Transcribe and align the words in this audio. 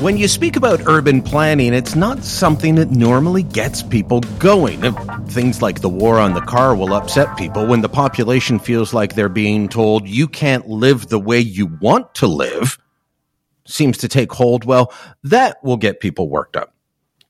When 0.00 0.16
you 0.16 0.28
speak 0.28 0.54
about 0.54 0.86
urban 0.86 1.22
planning, 1.22 1.74
it's 1.74 1.96
not 1.96 2.22
something 2.22 2.76
that 2.76 2.92
normally 2.92 3.42
gets 3.42 3.82
people 3.82 4.20
going. 4.38 4.80
Things 5.26 5.60
like 5.60 5.80
the 5.80 5.88
war 5.88 6.20
on 6.20 6.34
the 6.34 6.40
car 6.40 6.76
will 6.76 6.94
upset 6.94 7.36
people 7.36 7.66
when 7.66 7.80
the 7.80 7.88
population 7.88 8.60
feels 8.60 8.94
like 8.94 9.16
they're 9.16 9.28
being 9.28 9.68
told 9.68 10.06
you 10.06 10.28
can't 10.28 10.68
live 10.68 11.08
the 11.08 11.18
way 11.18 11.40
you 11.40 11.66
want 11.80 12.14
to 12.14 12.28
live. 12.28 12.78
Seems 13.66 13.98
to 13.98 14.08
take 14.08 14.30
hold. 14.30 14.64
Well, 14.64 14.94
that 15.24 15.56
will 15.64 15.76
get 15.76 15.98
people 15.98 16.28
worked 16.28 16.54
up. 16.54 16.72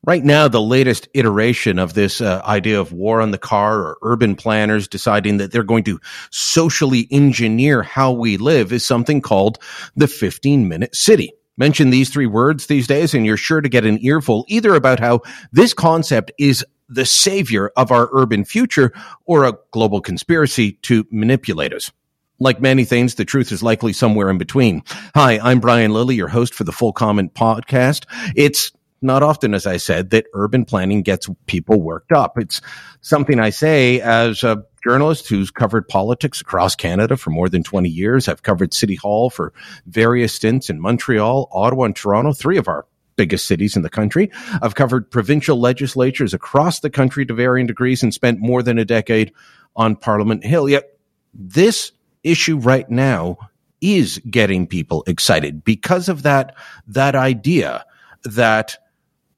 Right 0.04 0.22
now, 0.22 0.46
the 0.46 0.60
latest 0.60 1.08
iteration 1.14 1.78
of 1.78 1.94
this 1.94 2.20
uh, 2.20 2.42
idea 2.44 2.78
of 2.78 2.92
war 2.92 3.22
on 3.22 3.30
the 3.30 3.38
car 3.38 3.78
or 3.78 3.98
urban 4.02 4.36
planners 4.36 4.88
deciding 4.88 5.38
that 5.38 5.52
they're 5.52 5.62
going 5.62 5.84
to 5.84 5.98
socially 6.30 7.08
engineer 7.10 7.82
how 7.82 8.12
we 8.12 8.36
live 8.36 8.74
is 8.74 8.84
something 8.84 9.22
called 9.22 9.58
the 9.96 10.06
15 10.06 10.68
minute 10.68 10.94
city. 10.94 11.32
Mention 11.58 11.90
these 11.90 12.08
three 12.08 12.26
words 12.26 12.66
these 12.66 12.86
days 12.86 13.12
and 13.12 13.26
you're 13.26 13.36
sure 13.36 13.60
to 13.60 13.68
get 13.68 13.84
an 13.84 13.98
earful 14.00 14.44
either 14.48 14.74
about 14.74 15.00
how 15.00 15.20
this 15.52 15.74
concept 15.74 16.32
is 16.38 16.64
the 16.88 17.04
savior 17.04 17.70
of 17.76 17.90
our 17.90 18.08
urban 18.12 18.44
future 18.44 18.92
or 19.26 19.44
a 19.44 19.58
global 19.72 20.00
conspiracy 20.00 20.72
to 20.82 21.06
manipulate 21.10 21.74
us. 21.74 21.92
Like 22.38 22.60
many 22.60 22.84
things, 22.84 23.16
the 23.16 23.24
truth 23.24 23.50
is 23.50 23.62
likely 23.62 23.92
somewhere 23.92 24.30
in 24.30 24.38
between. 24.38 24.84
Hi, 25.16 25.40
I'm 25.42 25.58
Brian 25.58 25.92
Lilley, 25.92 26.14
your 26.14 26.28
host 26.28 26.54
for 26.54 26.62
the 26.62 26.72
Full 26.72 26.92
Comment 26.92 27.34
podcast. 27.34 28.04
It's 28.36 28.70
not 29.02 29.24
often, 29.24 29.54
as 29.54 29.66
I 29.66 29.76
said, 29.76 30.10
that 30.10 30.26
urban 30.34 30.64
planning 30.64 31.02
gets 31.02 31.28
people 31.46 31.80
worked 31.80 32.12
up. 32.12 32.38
It's 32.38 32.60
something 33.00 33.40
I 33.40 33.50
say 33.50 34.00
as 34.00 34.44
a 34.44 34.64
journalist 34.82 35.28
who's 35.28 35.50
covered 35.50 35.88
politics 35.88 36.40
across 36.40 36.74
Canada 36.74 37.16
for 37.16 37.30
more 37.30 37.48
than 37.48 37.62
20 37.62 37.88
years. 37.88 38.28
I've 38.28 38.42
covered 38.42 38.74
City 38.74 38.94
Hall 38.94 39.30
for 39.30 39.52
various 39.86 40.34
stints 40.34 40.70
in 40.70 40.80
Montreal, 40.80 41.48
Ottawa, 41.52 41.84
and 41.84 41.96
Toronto, 41.96 42.32
three 42.32 42.58
of 42.58 42.68
our 42.68 42.86
biggest 43.16 43.46
cities 43.46 43.76
in 43.76 43.82
the 43.82 43.90
country. 43.90 44.30
I've 44.62 44.76
covered 44.76 45.10
provincial 45.10 45.58
legislatures 45.58 46.32
across 46.32 46.80
the 46.80 46.90
country 46.90 47.26
to 47.26 47.34
varying 47.34 47.66
degrees 47.66 48.02
and 48.02 48.14
spent 48.14 48.40
more 48.40 48.62
than 48.62 48.78
a 48.78 48.84
decade 48.84 49.32
on 49.76 49.96
Parliament 49.96 50.44
Hill. 50.44 50.68
Yet 50.68 50.98
this 51.34 51.92
issue 52.22 52.58
right 52.58 52.88
now 52.88 53.36
is 53.80 54.20
getting 54.30 54.66
people 54.66 55.04
excited 55.06 55.64
because 55.64 56.08
of 56.08 56.22
that, 56.22 56.54
that 56.86 57.14
idea 57.14 57.84
that 58.24 58.76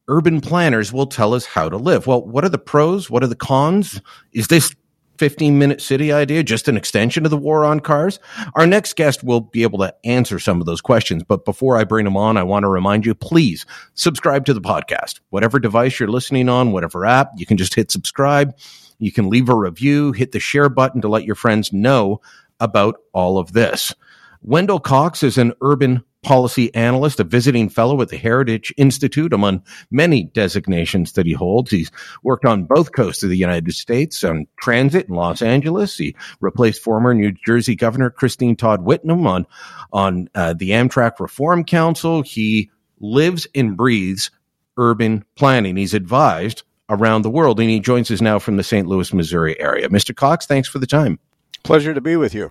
urban 0.09 0.41
planners 0.41 0.93
will 0.93 1.07
tell 1.07 1.35
us 1.35 1.47
how 1.47 1.69
to 1.69 1.77
live. 1.77 2.07
Well, 2.07 2.25
what 2.25 2.45
are 2.45 2.49
the 2.49 2.59
pros? 2.59 3.09
What 3.11 3.23
are 3.23 3.29
the 3.29 3.37
cons? 3.37 4.01
Is 4.33 4.49
this 4.49 4.75
15 5.21 5.59
minute 5.59 5.83
city 5.83 6.13
idea 6.15 6.43
just 6.43 6.67
an 6.67 6.79
extension 6.79 7.27
of 7.27 7.31
the 7.31 7.37
war 7.37 7.63
on 7.63 7.79
cars? 7.79 8.19
Our 8.55 8.67
next 8.67 8.97
guest 8.97 9.23
will 9.23 9.43
be 9.43 9.65
able 9.65 9.79
to 9.81 9.95
answer 10.03 10.39
some 10.39 10.61
of 10.61 10.67
those 10.67 10.81
questions. 10.81 11.23
But 11.23 11.45
before 11.45 11.77
I 11.77 11.85
bring 11.85 12.07
him 12.07 12.17
on, 12.17 12.39
I 12.39 12.43
want 12.43 12.63
to 12.63 12.69
remind 12.69 13.05
you, 13.05 13.15
please 13.15 13.67
subscribe 13.93 14.47
to 14.47 14.55
the 14.55 14.63
podcast. 14.63 15.21
Whatever 15.29 15.59
device 15.59 16.01
you're 16.01 16.09
listening 16.09 16.49
on, 16.49 16.73
whatever 16.73 17.05
app, 17.05 17.33
you 17.37 17.45
can 17.45 17.59
just 17.59 17.75
hit 17.75 17.91
subscribe. 17.91 18.57
You 18.99 19.13
can 19.13 19.29
leave 19.29 19.51
a 19.51 19.55
review, 19.55 20.13
hit 20.13 20.33
the 20.33 20.41
share 20.41 20.71
button 20.71 21.03
to 21.03 21.09
let 21.09 21.25
your 21.25 21.35
friends 21.35 21.71
know 21.71 22.23
about 22.59 22.97
all 23.13 23.37
of 23.37 23.53
this. 23.53 23.95
Wendell 24.41 24.81
Cox 24.81 25.23
is 25.23 25.37
an 25.37 25.53
urban 25.61 26.03
policy 26.23 26.75
analyst, 26.75 27.21
a 27.21 27.25
visiting 27.25 27.69
fellow 27.69 28.01
at 28.03 28.09
the 28.09 28.17
Heritage 28.17 28.73
Institute, 28.77 29.33
among 29.33 29.63
many 29.91 30.25
designations 30.25 31.13
that 31.13 31.27
he 31.27 31.33
holds. 31.33 31.71
He's 31.71 31.91
worked 32.23 32.45
on 32.45 32.65
both 32.65 32.93
coasts 32.93 33.23
of 33.23 33.31
the 33.31 33.39
United 33.39 33.73
States 33.73 34.23
on 34.23 34.47
transit 34.61 35.09
in 35.09 35.15
Los 35.15 35.41
Angeles. 35.43 35.97
He 35.97 36.15
replaced 36.41 36.83
former 36.83 37.15
New 37.15 37.33
Jersey 37.45 37.75
Governor 37.75 38.11
Christine 38.11 38.57
Todd 38.57 38.83
Whitman 38.83 39.27
on, 39.27 39.47
on 39.93 40.29
uh, 40.35 40.53
the 40.53 40.71
Amtrak 40.71 41.21
Reform 41.21 41.65
Council. 41.65 42.23
He 42.23 42.71
lives 43.01 43.47
and 43.55 43.77
breathes 43.77 44.31
urban 44.77 45.25
planning. 45.37 45.77
He's 45.77 45.95
advised 45.95 46.63
around 46.91 47.23
the 47.23 47.31
world, 47.31 47.61
and 47.61 47.71
he 47.71 47.81
joins 47.81 48.11
us 48.11 48.21
now 48.21 48.39
from 48.39 48.57
the 48.57 48.65
St. 48.65 48.87
Louis, 48.87 49.13
Missouri 49.15 49.59
area. 49.61 49.89
Mr. 49.89 50.15
Cox, 50.15 50.47
thanks 50.47 50.69
for 50.69 50.79
the 50.79 50.87
time. 50.87 51.19
Pleasure 51.63 51.95
to 51.95 52.01
be 52.01 52.17
with 52.17 52.35
you. 52.35 52.51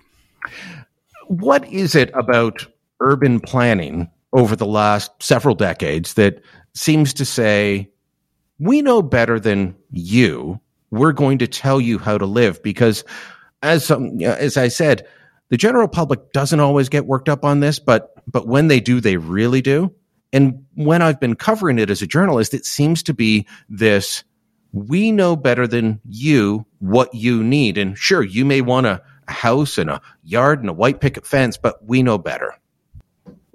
What 1.26 1.68
is 1.68 1.94
it 1.94 2.10
about 2.14 2.66
urban 3.00 3.40
planning 3.40 4.10
over 4.32 4.54
the 4.54 4.66
last 4.66 5.10
several 5.20 5.54
decades 5.54 6.14
that 6.14 6.42
seems 6.74 7.14
to 7.14 7.24
say, 7.24 7.90
we 8.58 8.82
know 8.82 9.02
better 9.02 9.40
than 9.40 9.74
you. 9.90 10.60
We're 10.90 11.12
going 11.12 11.38
to 11.38 11.46
tell 11.46 11.80
you 11.80 11.98
how 11.98 12.18
to 12.18 12.26
live 12.26 12.62
because 12.62 13.04
as 13.62 13.90
as 13.90 14.56
I 14.56 14.68
said, 14.68 15.06
the 15.48 15.56
general 15.56 15.88
public 15.88 16.32
doesn't 16.32 16.60
always 16.60 16.88
get 16.88 17.06
worked 17.06 17.28
up 17.28 17.44
on 17.44 17.60
this, 17.60 17.78
but 17.78 18.12
but 18.30 18.46
when 18.46 18.68
they 18.68 18.80
do, 18.80 19.00
they 19.00 19.16
really 19.16 19.62
do. 19.62 19.92
And 20.32 20.64
when 20.74 21.02
I've 21.02 21.20
been 21.20 21.34
covering 21.34 21.78
it 21.78 21.90
as 21.90 22.02
a 22.02 22.06
journalist, 22.06 22.54
it 22.54 22.64
seems 22.64 23.02
to 23.04 23.14
be 23.14 23.46
this 23.68 24.24
we 24.72 25.10
know 25.10 25.34
better 25.34 25.66
than 25.66 26.00
you 26.04 26.64
what 26.78 27.12
you 27.12 27.42
need. 27.42 27.76
And 27.76 27.98
sure, 27.98 28.22
you 28.22 28.44
may 28.44 28.60
want 28.60 28.86
a 28.86 29.02
house 29.26 29.78
and 29.78 29.90
a 29.90 30.00
yard 30.22 30.60
and 30.60 30.68
a 30.68 30.72
white 30.72 31.00
picket 31.00 31.26
fence, 31.26 31.56
but 31.56 31.84
we 31.84 32.02
know 32.02 32.18
better. 32.18 32.54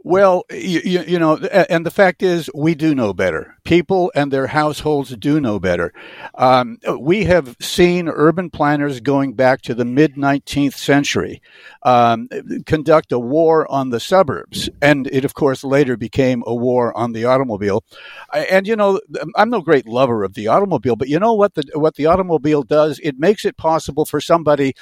Well, 0.05 0.45
you, 0.51 0.81
you, 0.85 1.03
you, 1.07 1.17
know, 1.17 1.37
and 1.37 1.83
the 1.83 1.89
fact 1.89 2.21
is, 2.21 2.47
we 2.53 2.75
do 2.75 2.93
know 2.93 3.11
better. 3.11 3.57
People 3.63 4.11
and 4.13 4.31
their 4.31 4.45
households 4.45 5.17
do 5.17 5.41
know 5.41 5.59
better. 5.59 5.93
Um, 6.35 6.77
we 6.99 7.23
have 7.23 7.55
seen 7.59 8.07
urban 8.07 8.51
planners 8.51 8.99
going 8.99 9.33
back 9.33 9.63
to 9.63 9.73
the 9.73 9.83
mid 9.83 10.13
19th 10.13 10.75
century 10.75 11.41
um, 11.81 12.29
conduct 12.67 13.13
a 13.13 13.17
war 13.17 13.65
on 13.71 13.89
the 13.89 13.99
suburbs. 13.99 14.69
And 14.79 15.07
it, 15.07 15.25
of 15.25 15.33
course, 15.33 15.63
later 15.63 15.97
became 15.97 16.43
a 16.45 16.53
war 16.53 16.95
on 16.95 17.13
the 17.13 17.25
automobile. 17.25 17.83
And, 18.31 18.67
you 18.67 18.75
know, 18.75 19.01
I'm 19.35 19.49
no 19.49 19.61
great 19.61 19.87
lover 19.87 20.23
of 20.23 20.35
the 20.35 20.49
automobile, 20.49 20.97
but 20.97 21.09
you 21.09 21.17
know 21.17 21.33
what 21.33 21.55
the, 21.55 21.63
what 21.73 21.95
the 21.95 22.05
automobile 22.05 22.61
does? 22.61 22.99
It 23.01 23.17
makes 23.17 23.43
it 23.43 23.57
possible 23.57 24.05
for 24.05 24.21
somebody 24.21 24.75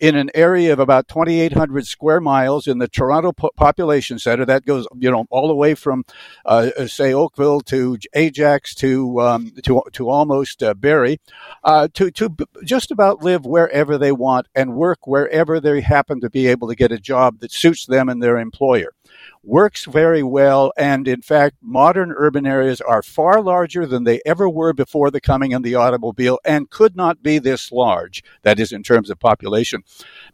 in 0.00 0.16
an 0.16 0.30
area 0.34 0.72
of 0.72 0.78
about 0.78 1.06
2,800 1.08 1.86
square 1.86 2.22
miles 2.22 2.66
in 2.66 2.78
the 2.78 2.88
Toronto 2.88 3.32
po- 3.32 3.50
population 3.58 4.18
center 4.18 4.46
that 4.46 4.64
goes, 4.70 4.86
you 4.96 5.10
know, 5.10 5.26
all 5.30 5.48
the 5.48 5.54
way 5.54 5.74
from, 5.74 6.04
uh, 6.44 6.86
say, 6.86 7.12
Oakville 7.12 7.60
to 7.62 7.98
Ajax 8.14 8.74
to 8.76 9.20
um, 9.20 9.52
to 9.64 9.82
to 9.92 10.08
almost 10.08 10.62
uh, 10.62 10.74
Barrie, 10.74 11.20
uh, 11.64 11.88
to 11.94 12.10
to 12.12 12.34
just 12.64 12.90
about 12.90 13.22
live 13.22 13.44
wherever 13.44 13.98
they 13.98 14.12
want 14.12 14.46
and 14.54 14.74
work 14.74 15.06
wherever 15.06 15.60
they 15.60 15.80
happen 15.80 16.20
to 16.20 16.30
be 16.30 16.46
able 16.46 16.68
to 16.68 16.74
get 16.74 16.92
a 16.92 16.98
job 16.98 17.40
that 17.40 17.52
suits 17.52 17.86
them 17.86 18.08
and 18.08 18.22
their 18.22 18.38
employer 18.38 18.92
works 19.42 19.84
very 19.86 20.22
well. 20.22 20.72
And 20.76 21.08
in 21.08 21.22
fact, 21.22 21.56
modern 21.62 22.12
urban 22.12 22.46
areas 22.46 22.80
are 22.80 23.02
far 23.02 23.40
larger 23.40 23.86
than 23.86 24.04
they 24.04 24.20
ever 24.26 24.48
were 24.48 24.72
before 24.72 25.10
the 25.10 25.20
coming 25.20 25.54
of 25.54 25.62
the 25.62 25.74
automobile 25.74 26.38
and 26.44 26.70
could 26.70 26.96
not 26.96 27.22
be 27.22 27.38
this 27.38 27.72
large, 27.72 28.22
that 28.42 28.60
is, 28.60 28.72
in 28.72 28.82
terms 28.82 29.10
of 29.10 29.18
population, 29.18 29.82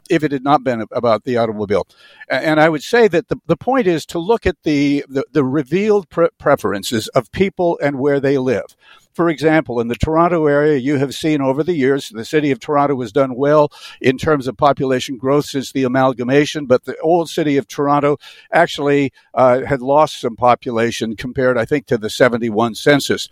if 0.09 0.23
it 0.23 0.31
had 0.31 0.43
not 0.43 0.63
been 0.63 0.85
about 0.91 1.23
the 1.23 1.37
automobile. 1.37 1.87
And 2.29 2.59
I 2.59 2.69
would 2.69 2.83
say 2.83 3.07
that 3.07 3.29
the, 3.29 3.37
the 3.47 3.57
point 3.57 3.87
is 3.87 4.05
to 4.07 4.19
look 4.19 4.45
at 4.45 4.57
the, 4.63 5.05
the, 5.07 5.23
the 5.31 5.43
revealed 5.43 6.09
pre- 6.09 6.29
preferences 6.37 7.07
of 7.09 7.31
people 7.31 7.79
and 7.81 7.99
where 7.99 8.19
they 8.19 8.37
live. 8.37 8.75
For 9.17 9.29
example, 9.29 9.79
in 9.79 9.87
the 9.87 9.95
Toronto 9.95 10.45
area, 10.45 10.77
you 10.77 10.99
have 10.99 11.15
seen 11.15 11.41
over 11.41 11.63
the 11.63 11.73
years 11.73 12.09
the 12.09 12.23
city 12.23 12.51
of 12.51 12.59
Toronto 12.59 13.01
has 13.01 13.11
done 13.11 13.33
well 13.33 13.71
in 13.99 14.19
terms 14.19 14.45
of 14.45 14.55
population 14.57 15.17
growth 15.17 15.45
since 15.45 15.71
the 15.71 15.85
amalgamation, 15.85 16.67
but 16.67 16.85
the 16.85 16.95
old 16.99 17.27
city 17.27 17.57
of 17.57 17.67
Toronto 17.67 18.17
actually 18.51 19.11
uh, 19.33 19.61
had 19.61 19.81
lost 19.81 20.21
some 20.21 20.35
population 20.35 21.15
compared, 21.15 21.57
I 21.57 21.65
think, 21.65 21.87
to 21.87 21.97
the 21.97 22.11
71 22.11 22.75
census. 22.75 23.29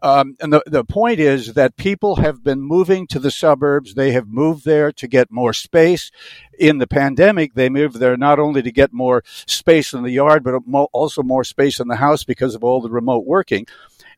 Um, 0.00 0.36
and 0.40 0.50
the, 0.50 0.62
the 0.64 0.84
point 0.84 1.20
is 1.20 1.52
that 1.52 1.76
people 1.76 2.16
have 2.16 2.42
been 2.42 2.62
moving 2.62 3.06
to 3.08 3.18
the 3.18 3.30
suburbs. 3.30 3.94
They 3.94 4.12
have 4.12 4.28
moved 4.28 4.64
there 4.64 4.92
to 4.92 5.06
get 5.06 5.30
more 5.30 5.52
space. 5.52 6.10
In 6.58 6.78
the 6.78 6.86
pandemic, 6.86 7.52
they 7.52 7.68
moved 7.68 7.96
there 7.96 8.16
not 8.16 8.38
only 8.38 8.62
to 8.62 8.72
get 8.72 8.94
more 8.94 9.22
space 9.26 9.92
in 9.92 10.04
the 10.04 10.10
yard, 10.10 10.42
but 10.42 10.62
also 10.92 11.22
more 11.22 11.44
space 11.44 11.80
in 11.80 11.88
the 11.88 11.96
house 11.96 12.24
because 12.24 12.54
of 12.54 12.64
all 12.64 12.80
the 12.80 12.88
remote 12.88 13.26
working. 13.26 13.66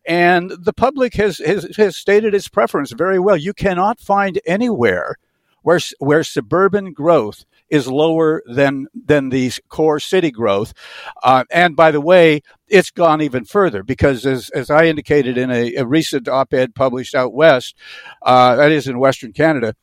And 0.06 0.50
the 0.50 0.72
public 0.72 1.14
has, 1.14 1.38
has, 1.38 1.76
has 1.76 1.96
stated 1.96 2.34
its 2.34 2.48
preference 2.48 2.92
very 2.92 3.18
well. 3.18 3.36
You 3.36 3.52
cannot 3.52 4.00
find 4.00 4.40
anywhere 4.46 5.16
where, 5.62 5.80
where 5.98 6.24
suburban 6.24 6.92
growth 6.92 7.44
is 7.68 7.86
lower 7.86 8.42
than 8.46 8.86
than 8.92 9.28
the 9.28 9.52
core 9.68 10.00
city 10.00 10.30
growth. 10.30 10.74
Uh, 11.22 11.44
and 11.50 11.76
by 11.76 11.90
the 11.92 12.00
way, 12.00 12.40
it's 12.68 12.90
gone 12.90 13.22
even 13.22 13.44
further 13.44 13.82
because, 13.82 14.26
as, 14.26 14.50
as 14.50 14.70
I 14.70 14.86
indicated 14.86 15.38
in 15.38 15.50
a, 15.50 15.76
a 15.76 15.86
recent 15.86 16.28
op 16.28 16.52
ed 16.52 16.74
published 16.74 17.14
out 17.14 17.32
west, 17.32 17.76
uh, 18.22 18.56
that 18.56 18.72
is 18.72 18.88
in 18.88 18.98
Western 18.98 19.32
Canada, 19.32 19.74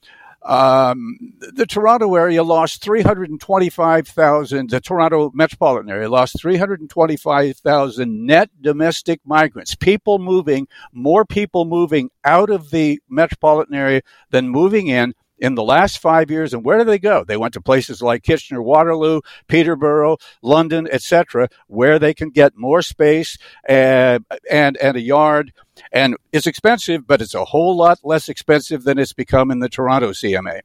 um, 0.43 1.17
the 1.39 1.65
Toronto 1.65 2.15
area 2.15 2.43
lost 2.43 2.83
325,000, 2.83 4.69
the 4.69 4.79
Toronto 4.79 5.31
metropolitan 5.33 5.89
area 5.89 6.09
lost 6.09 6.39
325,000 6.39 8.25
net 8.25 8.49
domestic 8.61 9.19
migrants, 9.25 9.75
people 9.75 10.19
moving, 10.19 10.67
more 10.93 11.25
people 11.25 11.65
moving 11.65 12.09
out 12.23 12.49
of 12.49 12.69
the 12.71 12.99
metropolitan 13.09 13.75
area 13.75 14.01
than 14.29 14.49
moving 14.49 14.87
in 14.87 15.13
in 15.39 15.55
the 15.55 15.63
last 15.63 15.99
five 15.99 16.31
years. 16.31 16.53
And 16.53 16.63
where 16.63 16.77
do 16.77 16.83
they 16.83 16.99
go? 16.99 17.23
They 17.23 17.37
went 17.37 17.53
to 17.53 17.61
places 17.61 18.01
like 18.01 18.23
Kitchener, 18.23 18.61
Waterloo, 18.61 19.21
Peterborough, 19.47 20.17
London, 20.41 20.87
etc., 20.91 21.49
where 21.67 21.99
they 21.99 22.13
can 22.13 22.29
get 22.29 22.55
more 22.55 22.81
space 22.81 23.37
and, 23.67 24.25
and, 24.49 24.77
and 24.77 24.97
a 24.97 25.01
yard. 25.01 25.53
And 25.91 26.15
it's 26.31 26.47
expensive, 26.47 27.05
but 27.05 27.21
it's 27.21 27.35
a 27.35 27.45
whole 27.45 27.75
lot 27.75 27.99
less 28.03 28.29
expensive 28.29 28.83
than 28.83 28.97
it's 28.97 29.13
become 29.13 29.51
in 29.51 29.59
the 29.59 29.69
Toronto 29.69 30.11
CMA. 30.11 30.61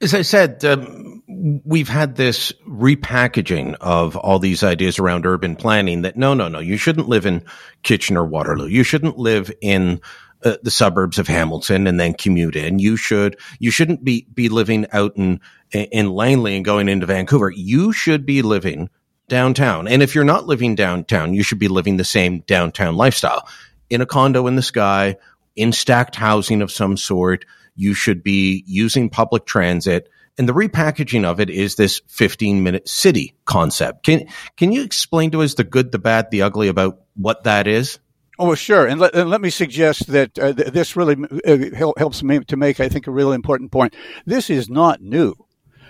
As 0.00 0.14
I 0.14 0.22
said, 0.22 0.64
um, 0.64 1.22
we've 1.64 1.88
had 1.88 2.16
this 2.16 2.52
repackaging 2.66 3.76
of 3.80 4.16
all 4.16 4.38
these 4.38 4.62
ideas 4.62 4.98
around 4.98 5.26
urban 5.26 5.56
planning 5.56 6.02
that 6.02 6.16
no, 6.16 6.34
no, 6.34 6.48
no, 6.48 6.58
you 6.58 6.76
shouldn't 6.76 7.08
live 7.08 7.26
in 7.26 7.44
Kitchener, 7.82 8.24
Waterloo. 8.24 8.66
You 8.66 8.82
shouldn't 8.82 9.18
live 9.18 9.52
in 9.60 10.00
uh, 10.44 10.56
the 10.62 10.70
suburbs 10.70 11.18
of 11.18 11.28
Hamilton 11.28 11.86
and 11.86 11.98
then 11.98 12.14
commute 12.14 12.56
in. 12.56 12.78
You 12.78 12.96
should 12.96 13.38
you 13.58 13.70
shouldn't 13.70 14.04
be 14.04 14.26
be 14.32 14.48
living 14.48 14.86
out 14.92 15.16
in 15.16 15.40
in 15.72 16.10
Langley 16.10 16.56
and 16.56 16.64
going 16.64 16.88
into 16.88 17.06
Vancouver. 17.06 17.50
You 17.50 17.92
should 17.92 18.26
be 18.26 18.42
living 18.42 18.90
downtown. 19.28 19.88
And 19.88 20.02
if 20.02 20.14
you're 20.14 20.24
not 20.24 20.46
living 20.46 20.74
downtown, 20.74 21.32
you 21.32 21.42
should 21.42 21.58
be 21.58 21.68
living 21.68 21.96
the 21.96 22.04
same 22.04 22.40
downtown 22.40 22.96
lifestyle 22.96 23.48
in 23.88 24.00
a 24.00 24.06
condo 24.06 24.46
in 24.46 24.56
the 24.56 24.62
sky, 24.62 25.16
in 25.56 25.72
stacked 25.72 26.16
housing 26.16 26.60
of 26.60 26.70
some 26.70 26.96
sort. 26.98 27.46
You 27.76 27.94
should 27.94 28.22
be 28.22 28.64
using 28.66 29.08
public 29.08 29.46
transit. 29.46 30.08
And 30.36 30.48
the 30.48 30.54
repackaging 30.54 31.24
of 31.24 31.40
it 31.40 31.50
is 31.50 31.74
this 31.74 32.00
15 32.08 32.62
minute 32.62 32.88
city 32.88 33.34
concept. 33.44 34.04
Can, 34.04 34.26
can 34.56 34.72
you 34.72 34.82
explain 34.82 35.30
to 35.32 35.42
us 35.42 35.54
the 35.54 35.64
good, 35.64 35.92
the 35.92 35.98
bad, 35.98 36.30
the 36.30 36.42
ugly 36.42 36.68
about 36.68 37.00
what 37.14 37.44
that 37.44 37.66
is? 37.66 37.98
Oh, 38.42 38.54
sure. 38.54 38.86
And 38.86 38.98
let, 38.98 39.14
and 39.14 39.28
let 39.28 39.42
me 39.42 39.50
suggest 39.50 40.06
that 40.06 40.38
uh, 40.38 40.54
th- 40.54 40.72
this 40.72 40.96
really 40.96 41.14
uh, 41.46 41.92
helps 41.98 42.22
me 42.22 42.40
to 42.40 42.56
make, 42.56 42.80
I 42.80 42.88
think, 42.88 43.06
a 43.06 43.10
really 43.10 43.34
important 43.34 43.70
point. 43.70 43.94
This 44.24 44.48
is 44.48 44.70
not 44.70 45.02
new. 45.02 45.34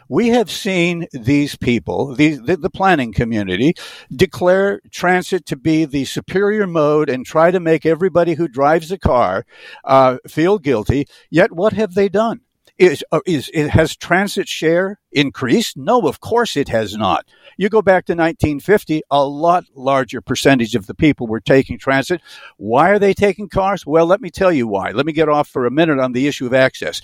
We 0.09 0.31
have 0.31 0.51
seen 0.51 1.07
these 1.13 1.55
people, 1.55 2.17
the, 2.17 2.35
the, 2.39 2.69
planning 2.69 3.13
community, 3.13 3.75
declare 4.13 4.81
transit 4.91 5.47
to 5.47 5.57
be 5.57 5.85
the 5.85 6.05
superior 6.05 6.67
mode 6.67 7.09
and 7.09 7.25
try 7.25 7.53
to 7.53 7.61
make 7.61 7.87
everybody 7.87 8.35
who 8.35 8.49
drives 8.49 8.91
a 8.91 8.99
car 8.99 9.47
uh, 9.85 10.17
feel 10.27 10.59
guilty. 10.59 11.07
Yet, 11.31 11.53
what 11.53 11.75
have 11.75 11.95
they 11.95 12.09
done? 12.09 12.41
Is, 12.81 13.05
uh, 13.13 13.21
is 13.27 13.51
has 13.55 13.95
transit 13.95 14.49
share 14.49 15.01
increased? 15.13 15.77
No, 15.77 16.09
of 16.09 16.21
course 16.21 16.57
it 16.57 16.71
has 16.71 16.97
not. 16.97 17.27
You 17.59 17.69
go 17.69 17.83
back 17.83 18.07
to 18.07 18.13
1950, 18.13 19.03
a 19.11 19.23
lot 19.23 19.65
larger 19.75 20.23
percentage 20.23 20.75
of 20.75 20.87
the 20.87 20.95
people 20.95 21.27
were 21.27 21.41
taking 21.41 21.79
transit. 21.79 22.23
Why 22.57 22.89
are 22.89 22.99
they 22.99 23.13
taking 23.13 23.51
cars? 23.51 23.85
Well, 23.85 24.07
let 24.07 24.23
me 24.23 24.31
tell 24.31 24.51
you 24.51 24.67
why. 24.67 24.93
Let 24.93 25.05
me 25.05 25.13
get 25.13 25.29
off 25.29 25.47
for 25.47 25.67
a 25.67 25.71
minute 25.71 25.99
on 25.99 26.13
the 26.13 26.27
issue 26.27 26.47
of 26.47 26.55
access. 26.55 27.03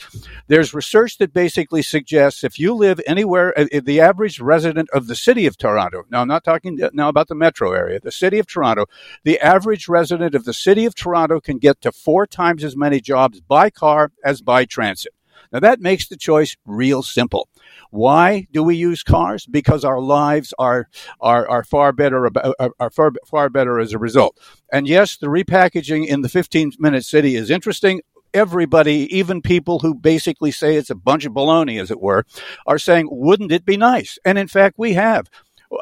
There's 0.48 0.72
research 0.72 1.18
that 1.18 1.34
basically 1.34 1.82
suggests 1.82 2.42
if 2.42 2.58
you 2.58 2.72
live 2.72 2.98
anywhere, 3.06 3.52
uh, 3.58 3.66
the 3.84 4.00
average 4.00 4.40
resident 4.40 4.88
of 4.94 5.08
the 5.08 5.14
city 5.14 5.44
of 5.44 5.58
Toronto, 5.58 6.04
now 6.10 6.22
I'm 6.22 6.28
not 6.28 6.42
talking 6.42 6.80
now 6.94 7.10
about 7.10 7.28
the 7.28 7.34
metro 7.34 7.72
area, 7.72 8.00
the 8.00 8.10
city 8.10 8.38
of 8.38 8.46
Toronto, 8.46 8.86
the 9.24 9.38
average 9.40 9.88
resident 9.88 10.34
of 10.34 10.46
the 10.46 10.54
city 10.54 10.86
of 10.86 10.94
Toronto 10.94 11.38
can 11.38 11.58
get 11.58 11.82
to 11.82 11.92
four 11.92 12.26
times 12.26 12.64
as 12.64 12.78
many 12.78 12.98
jobs 12.98 13.42
by 13.42 13.68
car 13.68 14.10
as 14.24 14.40
by 14.40 14.64
transit. 14.64 15.12
Now 15.52 15.60
that 15.60 15.80
makes 15.80 16.08
the 16.08 16.16
choice 16.16 16.56
real 16.64 17.02
simple. 17.02 17.48
Why 17.90 18.46
do 18.52 18.62
we 18.62 18.76
use 18.76 19.02
cars? 19.02 19.46
Because 19.46 19.84
our 19.84 20.00
lives 20.00 20.52
are 20.58 20.88
are, 21.20 21.48
are 21.48 21.64
far 21.64 21.92
better 21.92 22.26
are, 22.26 22.70
are 22.78 22.90
far 22.90 23.12
far 23.26 23.48
better 23.48 23.78
as 23.78 23.92
a 23.92 23.98
result. 23.98 24.38
And 24.72 24.88
yes, 24.88 25.16
the 25.16 25.28
repackaging 25.28 26.06
in 26.06 26.22
the 26.22 26.28
15 26.28 26.72
minute 26.78 27.04
city 27.04 27.36
is 27.36 27.50
interesting 27.50 28.00
everybody, 28.36 29.08
even 29.16 29.40
people 29.40 29.78
who 29.78 29.94
basically 29.94 30.50
say 30.50 30.76
it's 30.76 30.90
a 30.90 30.94
bunch 30.94 31.24
of 31.24 31.32
baloney, 31.32 31.80
as 31.80 31.90
it 31.90 32.00
were, 32.00 32.24
are 32.66 32.78
saying, 32.78 33.08
wouldn't 33.10 33.50
it 33.50 33.64
be 33.64 33.76
nice? 33.76 34.18
And 34.24 34.38
in 34.38 34.46
fact, 34.46 34.76
we 34.78 34.92
have. 34.92 35.28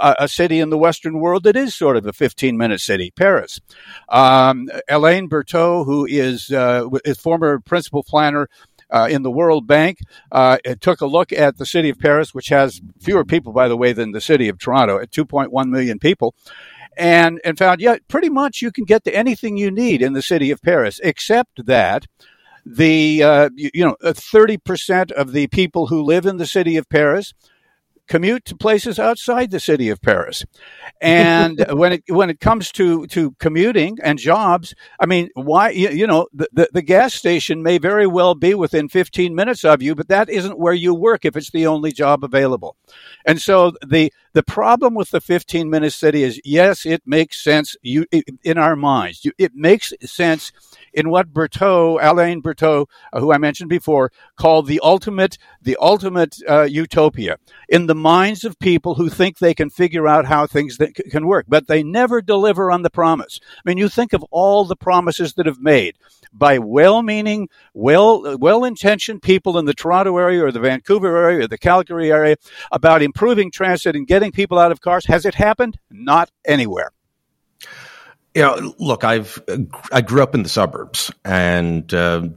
A, 0.00 0.16
a 0.20 0.28
city 0.28 0.60
in 0.60 0.70
the 0.70 0.78
Western 0.78 1.20
world 1.20 1.42
that 1.42 1.56
is 1.56 1.74
sort 1.74 1.98
of 1.98 2.06
a 2.06 2.12
15 2.14 2.56
minute 2.56 2.80
city, 2.80 3.10
Paris. 3.14 3.60
Um, 4.08 4.70
Alain 4.88 5.28
Bertaud, 5.28 5.84
who 5.84 6.06
is, 6.06 6.50
uh, 6.50 6.88
is 7.04 7.18
former 7.18 7.60
principal 7.60 8.02
planner 8.02 8.48
uh, 8.94 9.08
in 9.10 9.22
the 9.22 9.30
World 9.30 9.66
Bank. 9.66 9.98
Uh, 10.30 10.58
it 10.64 10.80
took 10.80 11.00
a 11.00 11.06
look 11.06 11.32
at 11.32 11.58
the 11.58 11.66
city 11.66 11.90
of 11.90 11.98
Paris, 11.98 12.32
which 12.32 12.48
has 12.48 12.80
fewer 13.00 13.24
people, 13.24 13.52
by 13.52 13.66
the 13.66 13.76
way, 13.76 13.92
than 13.92 14.12
the 14.12 14.20
city 14.20 14.48
of 14.48 14.58
Toronto, 14.58 14.98
at 14.98 15.10
2.1 15.10 15.68
million 15.68 15.98
people. 15.98 16.34
And, 16.96 17.40
and 17.44 17.58
found, 17.58 17.80
yeah, 17.80 17.96
pretty 18.06 18.28
much 18.28 18.62
you 18.62 18.70
can 18.70 18.84
get 18.84 19.02
to 19.04 19.14
anything 19.14 19.56
you 19.56 19.72
need 19.72 20.00
in 20.00 20.12
the 20.12 20.22
city 20.22 20.52
of 20.52 20.62
Paris, 20.62 21.00
except 21.02 21.66
that 21.66 22.06
the 22.64 23.22
uh, 23.22 23.50
you, 23.56 23.70
you, 23.74 23.84
know 23.84 23.96
30% 24.02 25.10
of 25.10 25.32
the 25.32 25.48
people 25.48 25.88
who 25.88 26.02
live 26.02 26.24
in 26.24 26.36
the 26.36 26.46
city 26.46 26.76
of 26.76 26.88
Paris 26.88 27.34
commute 28.08 28.44
to 28.46 28.56
places 28.56 28.98
outside 28.98 29.50
the 29.50 29.60
city 29.60 29.88
of 29.88 30.00
Paris. 30.00 30.44
And 31.00 31.64
when 31.70 31.94
it 31.94 32.04
when 32.08 32.30
it 32.30 32.40
comes 32.40 32.70
to 32.72 33.06
to 33.08 33.32
commuting 33.38 33.98
and 34.02 34.18
jobs, 34.18 34.74
I 35.00 35.06
mean, 35.06 35.30
why 35.34 35.70
you, 35.70 35.90
you 35.90 36.06
know 36.06 36.26
the, 36.32 36.48
the, 36.52 36.68
the 36.72 36.82
gas 36.82 37.14
station 37.14 37.62
may 37.62 37.78
very 37.78 38.06
well 38.06 38.34
be 38.34 38.54
within 38.54 38.88
15 38.88 39.34
minutes 39.34 39.64
of 39.64 39.82
you, 39.82 39.94
but 39.94 40.08
that 40.08 40.28
isn't 40.28 40.58
where 40.58 40.74
you 40.74 40.94
work 40.94 41.24
if 41.24 41.36
it's 41.36 41.50
the 41.50 41.66
only 41.66 41.92
job 41.92 42.24
available. 42.24 42.76
And 43.24 43.40
so 43.40 43.72
the 43.86 44.12
the 44.32 44.42
problem 44.42 44.94
with 44.94 45.10
the 45.10 45.20
15 45.20 45.70
minute 45.70 45.92
city 45.92 46.22
is 46.22 46.40
yes, 46.44 46.84
it 46.84 47.02
makes 47.06 47.42
sense 47.42 47.76
you 47.82 48.06
in 48.42 48.58
our 48.58 48.76
minds. 48.76 49.26
it 49.38 49.54
makes 49.54 49.92
sense 50.02 50.52
in 50.94 51.10
what 51.10 51.32
Bertaud, 51.32 51.98
Alain 52.02 52.40
Bertaud, 52.40 52.86
uh, 53.12 53.20
who 53.20 53.32
I 53.32 53.38
mentioned 53.38 53.68
before, 53.68 54.12
called 54.36 54.66
the 54.66 54.80
ultimate, 54.82 55.38
the 55.60 55.76
ultimate 55.80 56.38
uh, 56.48 56.62
utopia 56.62 57.38
in 57.68 57.86
the 57.86 57.93
minds 57.94 58.44
of 58.44 58.58
people 58.58 58.94
who 58.94 59.08
think 59.08 59.38
they 59.38 59.54
can 59.54 59.70
figure 59.70 60.06
out 60.06 60.26
how 60.26 60.46
things 60.46 60.78
can 61.10 61.26
work, 61.26 61.46
but 61.48 61.66
they 61.66 61.82
never 61.82 62.20
deliver 62.20 62.70
on 62.70 62.82
the 62.82 62.90
promise. 62.90 63.40
I 63.56 63.62
mean, 63.64 63.78
you 63.78 63.88
think 63.88 64.12
of 64.12 64.24
all 64.30 64.64
the 64.64 64.76
promises 64.76 65.34
that 65.34 65.46
have 65.46 65.60
made 65.60 65.96
by 66.32 66.58
well-meaning, 66.58 67.48
well, 67.72 68.36
well-intentioned 68.38 69.22
people 69.22 69.58
in 69.58 69.64
the 69.64 69.74
Toronto 69.74 70.16
area 70.18 70.44
or 70.44 70.52
the 70.52 70.60
Vancouver 70.60 71.16
area 71.16 71.44
or 71.44 71.48
the 71.48 71.58
Calgary 71.58 72.10
area 72.10 72.36
about 72.72 73.02
improving 73.02 73.50
transit 73.50 73.96
and 73.96 74.06
getting 74.06 74.32
people 74.32 74.58
out 74.58 74.72
of 74.72 74.80
cars. 74.80 75.06
Has 75.06 75.24
it 75.24 75.34
happened? 75.34 75.78
Not 75.90 76.30
anywhere. 76.44 76.90
Yeah, 78.34 78.58
look, 78.78 79.04
I've 79.04 79.40
I 79.92 80.00
grew 80.00 80.20
up 80.20 80.34
in 80.34 80.42
the 80.42 80.48
suburbs, 80.48 81.12
and 81.24 81.92
uh, 81.94 82.30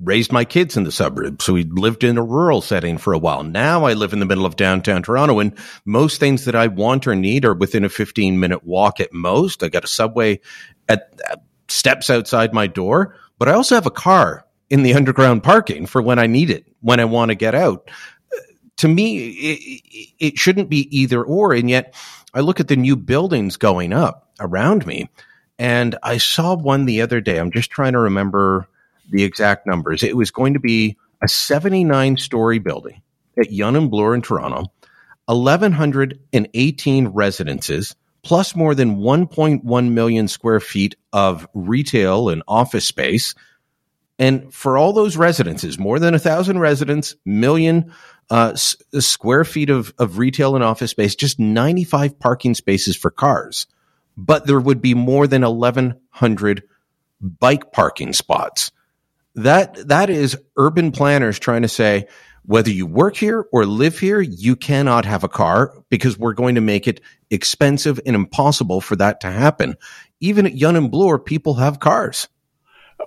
raised 0.00 0.32
my 0.32 0.44
kids 0.44 0.76
in 0.76 0.84
the 0.84 0.92
suburbs. 0.92 1.44
So 1.44 1.54
we 1.54 1.64
lived 1.64 2.04
in 2.04 2.18
a 2.18 2.22
rural 2.22 2.60
setting 2.60 2.98
for 2.98 3.12
a 3.12 3.18
while. 3.18 3.42
Now 3.42 3.84
I 3.84 3.94
live 3.94 4.12
in 4.12 4.18
the 4.18 4.26
middle 4.26 4.44
of 4.44 4.56
downtown 4.56 5.02
Toronto, 5.02 5.38
and 5.38 5.56
most 5.84 6.20
things 6.20 6.44
that 6.44 6.54
I 6.54 6.66
want 6.66 7.06
or 7.06 7.14
need 7.14 7.44
are 7.44 7.54
within 7.54 7.84
a 7.84 7.88
15 7.88 8.38
minute 8.38 8.64
walk 8.64 9.00
at 9.00 9.12
most. 9.12 9.62
I 9.62 9.68
got 9.68 9.84
a 9.84 9.88
subway 9.88 10.40
at, 10.88 11.20
steps 11.68 12.10
outside 12.10 12.52
my 12.52 12.66
door, 12.66 13.16
but 13.38 13.48
I 13.48 13.52
also 13.52 13.74
have 13.74 13.86
a 13.86 13.90
car 13.90 14.44
in 14.68 14.82
the 14.82 14.94
underground 14.94 15.42
parking 15.42 15.86
for 15.86 16.02
when 16.02 16.18
I 16.18 16.26
need 16.26 16.50
it, 16.50 16.66
when 16.80 17.00
I 17.00 17.04
want 17.04 17.30
to 17.30 17.34
get 17.34 17.54
out. 17.54 17.90
To 18.78 18.88
me, 18.88 19.28
it, 19.28 20.12
it 20.18 20.38
shouldn't 20.38 20.68
be 20.68 20.86
either 20.96 21.24
or, 21.24 21.54
and 21.54 21.70
yet 21.70 21.94
I 22.34 22.40
look 22.40 22.60
at 22.60 22.68
the 22.68 22.76
new 22.76 22.96
buildings 22.96 23.56
going 23.56 23.94
up 23.94 24.30
around 24.38 24.86
me 24.86 25.08
and 25.58 25.96
I 26.02 26.18
saw 26.18 26.54
one 26.54 26.84
the 26.84 27.00
other 27.00 27.22
day. 27.22 27.38
I'm 27.38 27.50
just 27.50 27.70
trying 27.70 27.94
to 27.94 28.00
remember 28.00 28.68
the 29.10 29.24
exact 29.24 29.66
numbers. 29.66 30.02
It 30.02 30.16
was 30.16 30.30
going 30.30 30.54
to 30.54 30.60
be 30.60 30.96
a 31.22 31.28
79 31.28 32.16
story 32.16 32.58
building 32.58 33.02
at 33.38 33.52
Yonge 33.52 33.76
and 33.76 33.90
Bloor 33.90 34.14
in 34.14 34.22
Toronto, 34.22 34.72
1,118 35.26 37.08
residences, 37.08 37.96
plus 38.22 38.56
more 38.56 38.74
than 38.74 38.96
1.1 38.96 39.90
million 39.92 40.28
square 40.28 40.60
feet 40.60 40.94
of 41.12 41.46
retail 41.54 42.28
and 42.28 42.42
office 42.48 42.84
space. 42.84 43.34
And 44.18 44.52
for 44.52 44.78
all 44.78 44.92
those 44.92 45.16
residences, 45.16 45.78
more 45.78 45.98
than 45.98 46.14
a 46.14 46.18
thousand 46.18 46.58
residents, 46.58 47.14
million 47.24 47.92
uh, 48.30 48.52
s- 48.54 48.76
square 48.98 49.44
feet 49.44 49.70
of, 49.70 49.92
of 49.98 50.18
retail 50.18 50.54
and 50.54 50.64
office 50.64 50.90
space, 50.90 51.14
just 51.14 51.38
95 51.38 52.18
parking 52.18 52.54
spaces 52.54 52.96
for 52.96 53.10
cars 53.10 53.66
but 54.16 54.46
there 54.46 54.60
would 54.60 54.80
be 54.80 54.94
more 54.94 55.26
than 55.26 55.42
1100 55.42 56.62
bike 57.20 57.72
parking 57.72 58.12
spots. 58.12 58.70
That 59.36 59.88
that 59.88 60.08
is 60.10 60.36
urban 60.56 60.92
planners 60.92 61.38
trying 61.38 61.62
to 61.62 61.68
say 61.68 62.08
Whether 62.44 62.70
you 62.70 62.86
work 62.86 63.16
here 63.16 63.46
or 63.52 63.66
live 63.66 63.98
here, 63.98 64.20
you 64.20 64.56
cannot 64.56 65.04
have 65.04 65.24
a 65.24 65.28
car 65.28 65.72
because 65.90 66.18
we're 66.18 66.32
going 66.32 66.54
to 66.54 66.60
make 66.60 66.88
it 66.88 67.00
expensive 67.30 68.00
and 68.06 68.16
impossible 68.16 68.80
for 68.80 68.96
that 68.96 69.20
to 69.20 69.30
happen. 69.30 69.76
Even 70.20 70.46
at 70.46 70.56
Yonge 70.56 70.76
and 70.78 70.90
Bloor, 70.90 71.18
people 71.18 71.54
have 71.54 71.80
cars. 71.80 72.28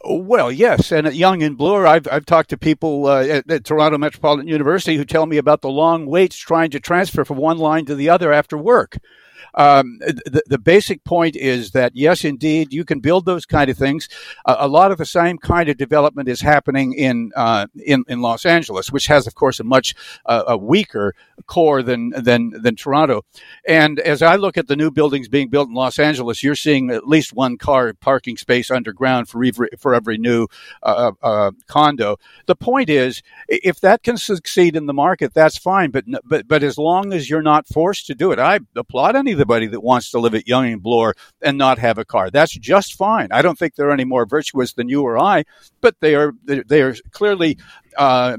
Well, 0.06 0.52
yes, 0.52 0.92
and 0.92 1.08
at 1.08 1.16
Yonge 1.16 1.42
and 1.42 1.58
Bloor, 1.58 1.88
I've 1.88 2.08
I've 2.12 2.26
talked 2.26 2.52
to 2.52 2.58
people 2.58 3.08
uh, 3.08 3.24
at, 3.24 3.50
at, 3.50 3.66
Toronto 3.66 3.98
Metropolitan 3.98 4.48
University 4.48 4.98
who 4.98 5.06
tell 5.06 5.26
me 5.26 5.38
about 5.38 5.62
the 5.62 5.70
long 5.70 6.06
waits 6.06 6.38
trying 6.38 6.70
to 6.72 6.80
transfer 6.80 7.26
from 7.26 7.38
one 7.38 7.58
line 7.58 7.86
to 7.86 7.96
the 7.96 8.10
other 8.10 8.32
after 8.32 8.56
work. 8.56 8.98
Um, 9.60 10.00
the, 10.00 10.42
the 10.48 10.58
basic 10.58 11.04
point 11.04 11.36
is 11.36 11.72
that 11.72 11.92
yes, 11.94 12.24
indeed, 12.24 12.72
you 12.72 12.86
can 12.86 13.02
build 13.02 13.26
those 13.26 13.46
kind 13.46 13.70
of 13.70 13.78
things. 13.78 14.08
Uh, 14.46 14.56
a 14.58 14.70
lot 14.70 14.92
of 14.92 14.98
the 14.98 15.06
same 15.06 15.38
kind 15.38 15.68
of 15.68 15.76
development 15.76 16.30
is 16.30 16.40
happening 16.40 16.94
in 16.94 17.32
uh, 17.36 17.68
in, 17.86 18.06
in 18.08 18.22
Los 18.22 18.46
Angeles, 18.46 18.90
which 18.90 19.08
has, 19.08 19.28
of 19.28 19.36
course, 19.36 19.60
a 19.60 19.66
much 19.66 19.96
uh, 20.26 20.44
a 20.48 20.58
weaker 20.58 21.14
core 21.46 21.84
than 21.84 22.12
than 22.12 22.52
than 22.62 22.78
Toronto. 22.78 23.26
And 23.68 24.00
as 24.00 24.22
I 24.22 24.38
look 24.38 24.58
at 24.58 24.68
the 24.68 24.78
new 24.78 24.92
buildings 24.92 25.28
being 25.28 25.50
built 25.50 25.68
in 25.68 25.76
Los 25.76 26.00
Angeles, 26.00 26.42
you're 26.42 26.56
seeing 26.56 26.90
at 26.90 27.06
least 27.06 27.34
one 27.34 27.58
car 27.58 27.94
parking 28.00 28.38
space 28.38 28.72
underground 28.72 29.28
for 29.28 29.44
every 29.44 29.68
for 29.78 29.94
every 29.94 30.18
new 30.18 30.48
uh, 30.84 31.12
uh, 31.22 31.52
condo. 31.68 32.16
The 32.46 32.56
point 32.56 32.90
is, 32.90 33.22
if 33.50 33.82
that 33.82 34.04
can 34.04 34.18
succeed 34.18 34.78
in 34.78 34.86
the 34.86 34.94
market, 34.94 35.34
that's 35.34 35.58
fine. 35.58 35.92
But 35.92 36.06
but 36.24 36.48
but 36.48 36.64
as 36.64 36.78
long 36.78 37.12
as 37.12 37.30
you're 37.30 37.42
not 37.42 37.68
forced 37.68 38.08
to 38.08 38.16
do 38.16 38.32
it, 38.32 38.40
I 38.40 38.60
applaud 38.74 39.18
any 39.18 39.34
that 39.50 39.82
wants 39.82 40.12
to 40.12 40.20
live 40.20 40.36
at 40.36 40.48
Yonge 40.48 40.74
and 40.74 40.84
Bloor 40.84 41.16
and 41.42 41.58
not 41.58 41.80
have 41.80 41.98
a 41.98 42.06
car. 42.06 42.30
That's 42.30 42.54
just 42.54 42.96
fine. 42.96 43.30
I 43.32 43.42
don't 43.42 43.58
think 43.58 43.76
they're 43.76 43.92
any 43.92 44.06
more 44.06 44.26
virtuous 44.26 44.74
than 44.74 44.90
you 44.90 45.02
or 45.02 45.18
I, 45.18 45.44
but 45.82 45.96
they 46.00 46.16
are 46.16 46.34
they 46.46 46.82
are 46.82 46.96
clearly 47.12 47.58
uh, 47.98 48.38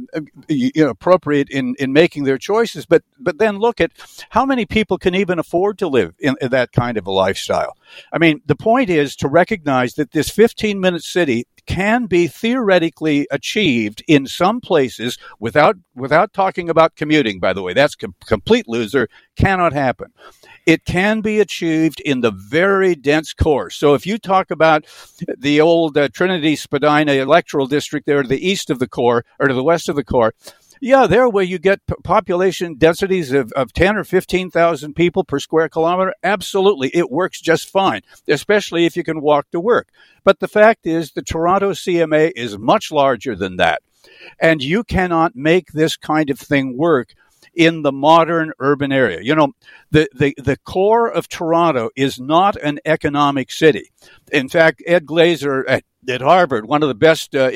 you 0.48 0.70
know, 0.76 0.90
appropriate 0.90 1.50
in, 1.50 1.74
in 1.78 1.92
making 1.92 2.24
their 2.24 2.38
choices. 2.38 2.86
But 2.86 3.02
but 3.18 3.38
then 3.38 3.58
look 3.58 3.80
at 3.80 3.92
how 4.30 4.46
many 4.46 4.64
people 4.64 4.98
can 4.98 5.14
even 5.14 5.38
afford 5.38 5.78
to 5.78 5.88
live 5.88 6.14
in, 6.18 6.36
in, 6.40 6.50
that 6.50 6.72
kind 6.72 6.96
of 6.96 7.06
a 7.06 7.10
lifestyle. 7.10 7.76
I 8.12 8.18
mean, 8.18 8.40
the 8.46 8.56
point 8.56 8.90
is 8.90 9.16
to 9.16 9.28
recognize 9.28 9.94
that 9.94 10.12
this 10.12 10.30
15 10.30 10.80
minute 10.80 11.02
city 11.02 11.46
can 11.66 12.06
be 12.06 12.26
theoretically 12.26 13.26
achieved 13.30 14.02
in 14.08 14.26
some 14.26 14.60
places 14.60 15.18
without 15.38 15.76
without 15.94 16.32
talking 16.32 16.68
about 16.68 16.96
commuting. 16.96 17.38
By 17.38 17.52
the 17.52 17.62
way, 17.62 17.74
that's 17.74 17.94
com- 17.94 18.14
complete 18.26 18.66
loser. 18.68 19.08
Cannot 19.36 19.72
happen 19.72 20.12
it 20.66 20.84
can 20.84 21.20
be 21.20 21.40
achieved 21.40 22.00
in 22.00 22.20
the 22.20 22.30
very 22.30 22.94
dense 22.94 23.32
core. 23.32 23.70
So 23.70 23.94
if 23.94 24.06
you 24.06 24.18
talk 24.18 24.50
about 24.50 24.84
the 25.36 25.60
old 25.60 25.96
uh, 25.96 26.08
Trinity 26.08 26.54
Spadina 26.54 27.12
electoral 27.12 27.66
district 27.66 28.06
there 28.06 28.22
to 28.22 28.28
the 28.28 28.46
east 28.46 28.70
of 28.70 28.78
the 28.78 28.88
core 28.88 29.24
or 29.38 29.48
to 29.48 29.54
the 29.54 29.64
west 29.64 29.88
of 29.88 29.96
the 29.96 30.04
core, 30.04 30.34
yeah, 30.80 31.06
there 31.06 31.28
where 31.28 31.44
you 31.44 31.58
get 31.58 31.80
population 32.02 32.74
densities 32.74 33.32
of, 33.32 33.52
of 33.52 33.72
10 33.72 33.96
or 33.96 34.04
15,000 34.04 34.94
people 34.94 35.24
per 35.24 35.38
square 35.38 35.68
kilometer, 35.68 36.14
absolutely, 36.22 36.90
it 36.94 37.10
works 37.10 37.40
just 37.40 37.68
fine, 37.68 38.00
especially 38.26 38.86
if 38.86 38.96
you 38.96 39.04
can 39.04 39.20
walk 39.20 39.50
to 39.50 39.60
work. 39.60 39.88
But 40.24 40.40
the 40.40 40.48
fact 40.48 40.86
is, 40.86 41.12
the 41.12 41.22
Toronto 41.22 41.72
CMA 41.72 42.32
is 42.34 42.58
much 42.58 42.90
larger 42.90 43.36
than 43.36 43.56
that. 43.56 43.82
And 44.40 44.62
you 44.62 44.82
cannot 44.82 45.36
make 45.36 45.72
this 45.72 45.96
kind 45.96 46.30
of 46.30 46.38
thing 46.38 46.76
work 46.76 47.14
in 47.60 47.82
the 47.82 47.92
modern 47.92 48.52
urban 48.58 48.90
area. 48.90 49.20
You 49.20 49.34
know, 49.34 49.52
the, 49.90 50.08
the, 50.14 50.34
the 50.38 50.56
core 50.56 51.10
of 51.10 51.28
Toronto 51.28 51.90
is 51.94 52.18
not 52.18 52.56
an 52.56 52.80
economic 52.86 53.52
city. 53.52 53.90
In 54.32 54.48
fact, 54.48 54.82
Ed 54.86 55.04
Glaeser 55.04 55.68
at, 55.68 55.84
at 56.08 56.22
Harvard, 56.22 56.64
one 56.64 56.82
of 56.82 56.88
the 56.88 56.94
best 56.94 57.36
uh, 57.36 57.50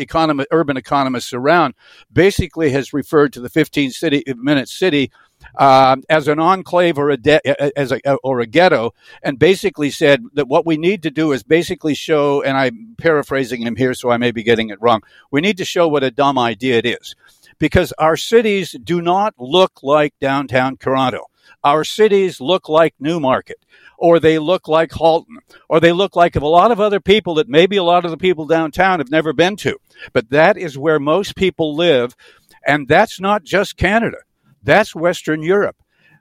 urban 0.52 0.76
economists 0.76 1.32
around, 1.32 1.72
basically 2.12 2.68
has 2.68 2.92
referred 2.92 3.32
to 3.32 3.40
the 3.40 3.48
15 3.48 3.92
city, 3.92 4.22
minute 4.36 4.68
city 4.68 5.10
um, 5.56 6.02
as 6.10 6.28
an 6.28 6.38
enclave 6.38 6.98
or 6.98 7.08
a 7.08 7.16
de- 7.16 7.78
as 7.78 7.90
a 7.90 8.00
or 8.16 8.40
a 8.40 8.46
ghetto, 8.46 8.92
and 9.22 9.38
basically 9.38 9.90
said 9.90 10.22
that 10.34 10.48
what 10.48 10.66
we 10.66 10.76
need 10.76 11.02
to 11.04 11.10
do 11.10 11.32
is 11.32 11.42
basically 11.42 11.94
show, 11.94 12.42
and 12.42 12.58
I'm 12.58 12.94
paraphrasing 12.98 13.62
him 13.62 13.76
here, 13.76 13.94
so 13.94 14.10
I 14.10 14.18
may 14.18 14.32
be 14.32 14.42
getting 14.42 14.68
it 14.68 14.80
wrong. 14.82 15.00
We 15.30 15.40
need 15.40 15.56
to 15.58 15.64
show 15.64 15.88
what 15.88 16.04
a 16.04 16.10
dumb 16.10 16.38
idea 16.38 16.76
it 16.76 16.86
is 16.86 17.14
because 17.58 17.92
our 17.98 18.16
cities 18.16 18.74
do 18.82 19.00
not 19.00 19.34
look 19.38 19.82
like 19.82 20.14
downtown 20.20 20.76
Toronto. 20.76 21.26
Our 21.62 21.84
cities 21.84 22.40
look 22.40 22.68
like 22.68 22.94
Newmarket, 23.00 23.58
or 23.98 24.20
they 24.20 24.38
look 24.38 24.68
like 24.68 24.92
Halton, 24.92 25.38
or 25.68 25.80
they 25.80 25.92
look 25.92 26.16
like 26.16 26.36
a 26.36 26.46
lot 26.46 26.70
of 26.70 26.80
other 26.80 27.00
people 27.00 27.34
that 27.34 27.48
maybe 27.48 27.76
a 27.76 27.82
lot 27.82 28.04
of 28.04 28.10
the 28.10 28.16
people 28.16 28.46
downtown 28.46 29.00
have 29.00 29.10
never 29.10 29.32
been 29.32 29.56
to. 29.56 29.78
But 30.12 30.30
that 30.30 30.58
is 30.58 30.76
where 30.76 31.00
most 31.00 31.36
people 31.36 31.74
live, 31.74 32.14
and 32.66 32.86
that's 32.88 33.20
not 33.20 33.44
just 33.44 33.76
Canada. 33.76 34.18
That's 34.62 34.94
Western 34.94 35.42
Europe. 35.42 35.76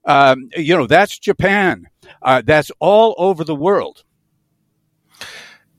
Um, 0.05 0.49
you 0.55 0.75
know, 0.77 0.87
that's 0.87 1.17
Japan. 1.17 1.87
Uh, 2.21 2.41
that's 2.45 2.71
all 2.79 3.15
over 3.17 3.43
the 3.43 3.55
world. 3.55 4.03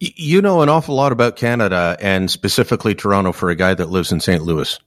You 0.00 0.42
know 0.42 0.60
an 0.60 0.68
awful 0.68 0.94
lot 0.94 1.12
about 1.12 1.36
Canada 1.36 1.96
and 2.00 2.30
specifically 2.30 2.94
Toronto 2.94 3.32
for 3.32 3.48
a 3.48 3.54
guy 3.54 3.74
that 3.74 3.88
lives 3.88 4.12
in 4.12 4.20
St. 4.20 4.42
Louis. 4.42 4.78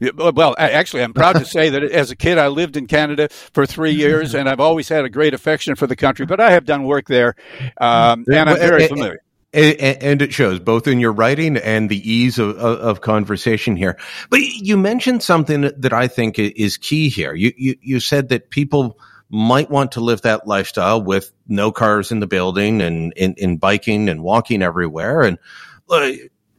Well, 0.00 0.54
actually, 0.58 1.02
I'm 1.02 1.12
proud 1.12 1.34
to 1.34 1.44
say 1.44 1.70
that 1.70 1.82
as 1.82 2.10
a 2.10 2.16
kid, 2.16 2.38
I 2.38 2.48
lived 2.48 2.76
in 2.76 2.86
Canada 2.86 3.28
for 3.28 3.66
three 3.66 3.92
years, 3.92 4.34
and 4.34 4.48
I've 4.48 4.60
always 4.60 4.88
had 4.88 5.04
a 5.04 5.10
great 5.10 5.34
affection 5.34 5.74
for 5.74 5.86
the 5.86 5.96
country. 5.96 6.26
But 6.26 6.40
I 6.40 6.52
have 6.52 6.64
done 6.64 6.84
work 6.84 7.06
there, 7.06 7.34
um, 7.78 8.24
and 8.32 8.48
I'm 8.48 8.56
very 8.56 8.88
familiar. 8.88 9.22
And 9.52 10.22
it 10.22 10.32
shows 10.32 10.60
both 10.60 10.86
in 10.86 11.00
your 11.00 11.12
writing 11.12 11.56
and 11.56 11.90
the 11.90 12.08
ease 12.08 12.38
of, 12.38 12.56
of, 12.56 13.00
conversation 13.00 13.74
here. 13.74 13.98
But 14.30 14.42
you 14.42 14.76
mentioned 14.76 15.24
something 15.24 15.62
that 15.76 15.92
I 15.92 16.06
think 16.06 16.38
is 16.38 16.76
key 16.76 17.08
here. 17.08 17.34
You, 17.34 17.52
you, 17.56 17.74
you 17.82 17.98
said 17.98 18.28
that 18.28 18.50
people 18.50 18.96
might 19.28 19.68
want 19.68 19.92
to 19.92 20.00
live 20.00 20.22
that 20.22 20.46
lifestyle 20.46 21.02
with 21.02 21.32
no 21.48 21.72
cars 21.72 22.12
in 22.12 22.20
the 22.20 22.28
building 22.28 22.80
and 22.80 23.12
in, 23.14 23.34
in 23.38 23.56
biking 23.56 24.08
and 24.08 24.22
walking 24.22 24.62
everywhere. 24.62 25.22
And 25.22 25.36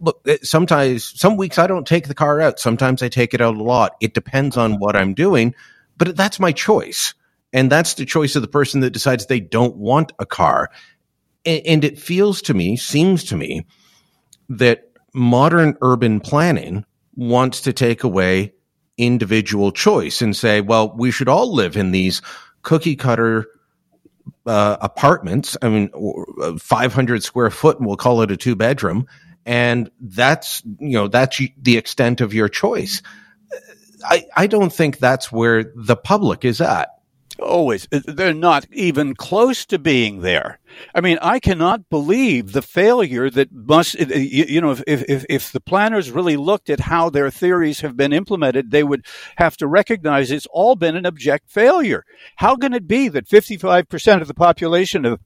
look, 0.01 0.27
sometimes, 0.41 1.17
some 1.19 1.37
weeks 1.37 1.57
I 1.57 1.67
don't 1.67 1.87
take 1.87 2.07
the 2.07 2.13
car 2.13 2.41
out. 2.41 2.59
Sometimes 2.59 3.01
I 3.01 3.09
take 3.09 3.33
it 3.33 3.41
out 3.41 3.55
a 3.55 3.63
lot. 3.63 3.95
It 4.01 4.13
depends 4.13 4.57
on 4.57 4.79
what 4.79 4.95
I'm 4.95 5.13
doing, 5.13 5.55
but 5.97 6.17
that's 6.17 6.39
my 6.39 6.51
choice. 6.51 7.13
And 7.53 7.71
that's 7.71 7.93
the 7.93 8.05
choice 8.05 8.35
of 8.35 8.41
the 8.41 8.47
person 8.47 8.81
that 8.81 8.91
decides 8.91 9.25
they 9.25 9.39
don't 9.39 9.75
want 9.77 10.11
a 10.19 10.25
car. 10.25 10.69
And, 11.45 11.83
it 11.83 11.99
feels 11.99 12.41
to 12.43 12.53
me, 12.53 12.77
seems 12.77 13.23
to 13.25 13.35
me, 13.35 13.65
that 14.49 14.91
modern 15.13 15.77
urban 15.81 16.19
planning 16.19 16.85
wants 17.15 17.61
to 17.61 17.73
take 17.73 18.03
away 18.03 18.53
individual 18.97 19.71
choice 19.71 20.21
and 20.21 20.35
say, 20.35 20.61
well, 20.61 20.95
we 20.95 21.11
should 21.11 21.27
all 21.27 21.53
live 21.53 21.75
in 21.75 21.91
these 21.91 22.21
cookie 22.61 22.95
cutter 22.95 23.47
uh, 24.45 24.77
apartments. 24.81 25.57
I 25.61 25.69
mean, 25.69 25.89
500 26.59 27.23
square 27.23 27.49
foot, 27.49 27.77
and 27.77 27.87
we'll 27.87 27.97
call 27.97 28.21
it 28.21 28.31
a 28.31 28.37
two 28.37 28.55
bedroom 28.55 29.07
and 29.45 29.89
that's 29.99 30.61
you 30.79 30.97
know 30.97 31.07
that's 31.07 31.41
the 31.61 31.77
extent 31.77 32.21
of 32.21 32.33
your 32.33 32.49
choice. 32.49 33.01
I 34.03 34.25
i 34.35 34.47
don't 34.47 34.73
think 34.73 34.97
that's 34.97 35.31
where 35.31 35.71
the 35.75 35.95
public 35.95 36.45
is 36.45 36.61
at. 36.61 36.89
Always. 37.39 37.87
Uh, 37.91 38.01
they're 38.05 38.35
not 38.35 38.67
even 38.71 39.15
close 39.15 39.65
to 39.67 39.79
being 39.79 40.21
there. 40.21 40.59
I 40.93 41.01
mean 41.01 41.17
i 41.21 41.39
cannot 41.39 41.89
believe 41.89 42.51
the 42.51 42.61
failure 42.61 43.29
that 43.29 43.51
must 43.51 43.99
uh, 43.99 44.05
you 44.15 44.61
know 44.61 44.71
if 44.71 44.83
if 44.87 45.25
if 45.29 45.51
the 45.51 45.59
planners 45.59 46.11
really 46.11 46.37
looked 46.37 46.69
at 46.69 46.81
how 46.81 47.09
their 47.09 47.31
theories 47.31 47.81
have 47.81 47.97
been 47.97 48.13
implemented 48.13 48.71
they 48.71 48.83
would 48.83 49.05
have 49.37 49.57
to 49.57 49.67
recognize 49.67 50.29
it's 50.29 50.47
all 50.51 50.75
been 50.75 50.95
an 50.95 51.05
abject 51.05 51.49
failure. 51.49 52.05
How 52.37 52.55
can 52.55 52.73
it 52.73 52.87
be 52.87 53.07
that 53.09 53.27
55% 53.27 54.21
of 54.21 54.27
the 54.27 54.33
population 54.33 55.05
of 55.05 55.19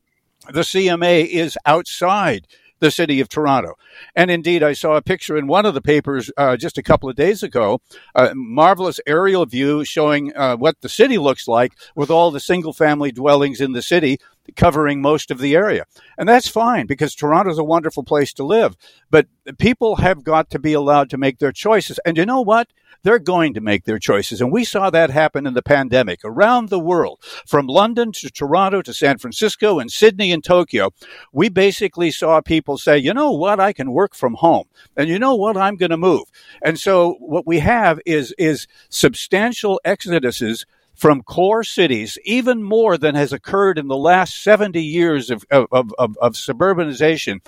the 0.51 0.62
CMA 0.62 1.25
is 1.25 1.57
outside 1.65 2.48
the 2.79 2.91
city 2.91 3.20
of 3.20 3.29
Toronto. 3.29 3.75
And 4.15 4.29
indeed, 4.29 4.63
I 4.63 4.74
saw 4.74 4.96
a 4.96 5.01
picture 5.01 5.38
in 5.38 5.48
one 5.48 5.65
of 5.65 5.74
the 5.74 5.82
papers 5.82 6.32
uh, 6.38 6.58
just 6.58 6.77
a 6.77 6.84
couple 6.84 7.10
of 7.10 7.15
days 7.15 7.44
ago, 7.44 7.82
a 8.13 8.34
marvelous 8.36 9.00
aerial 9.08 9.46
view 9.46 9.86
showing 9.86 10.36
uh, 10.36 10.58
what 10.58 10.82
the 10.82 10.89
city 10.89 11.17
looks 11.17 11.48
like 11.48 11.74
with 11.96 12.10
all 12.10 12.32
the 12.32 12.39
single 12.39 12.74
family 12.74 13.12
dwellings 13.12 13.62
in 13.62 13.74
the 13.74 13.82
city 13.82 14.20
covering 14.55 15.01
most 15.01 15.32
of 15.32 15.39
the 15.39 15.55
area. 15.55 15.86
And 16.17 16.29
that's 16.29 16.48
fine 16.48 16.86
because 16.86 17.15
Toronto 17.15 17.51
is 17.51 17.58
a 17.58 17.63
wonderful 17.63 18.03
place 18.03 18.34
to 18.34 18.44
live. 18.44 18.75
But 19.10 19.27
people 19.58 19.98
have 19.98 20.24
got 20.24 20.50
to 20.51 20.60
be 20.60 20.74
allowed 20.74 21.10
to 21.12 21.17
make 21.17 21.39
their 21.39 21.51
choices. 21.51 22.00
And 22.05 22.17
you 22.17 22.25
know 22.25 22.41
what? 22.41 22.67
They're 23.05 23.19
going 23.19 23.53
to 23.53 23.62
make 23.62 23.83
their 23.83 24.00
choices. 24.00 24.41
And 24.41 24.51
we 24.51 24.63
saw 24.63 24.89
that 24.89 25.12
happen 25.12 25.45
in 25.45 25.53
the 25.53 25.62
pandemic 25.62 26.21
around 26.25 26.69
the 26.69 26.79
world, 26.79 27.19
from 27.45 27.67
London 27.67 28.12
to 28.13 28.31
Toronto 28.31 28.81
to 28.81 28.95
San 28.95 29.19
Francisco 29.19 29.77
and 29.77 29.91
Sydney 29.91 30.31
and 30.31 30.43
Tokyo. 30.43 30.89
We 31.31 31.50
basically 31.50 32.09
saw 32.09 32.41
people 32.41 32.79
say, 32.79 32.97
you 32.97 33.13
know 33.13 33.31
what? 33.31 33.59
I 33.59 33.74
can 33.74 33.91
work 33.91 34.15
from 34.15 34.33
home. 34.33 34.65
And 34.97 35.07
you 35.07 35.19
know 35.19 35.35
what? 35.35 35.55
I'm 35.55 35.75
going 35.75 35.91
to 35.91 35.97
move. 35.97 36.24
And 36.63 36.79
so 36.79 37.17
what 37.19 37.45
we 37.45 37.59
have 37.59 38.00
is, 38.07 38.33
is 38.39 38.65
substantial 38.89 39.79
exoduses 39.85 40.65
from 40.95 41.21
core 41.21 41.63
cities, 41.63 42.17
even 42.25 42.63
more 42.63 42.97
than 42.97 43.13
has 43.13 43.31
occurred 43.31 43.77
in 43.77 43.88
the 43.88 43.97
last 43.97 44.41
70 44.41 44.81
years 44.81 45.29
of, 45.29 45.45
of, 45.51 45.67
of, 45.71 46.17
of 46.19 46.33
suburbanization 46.33 47.41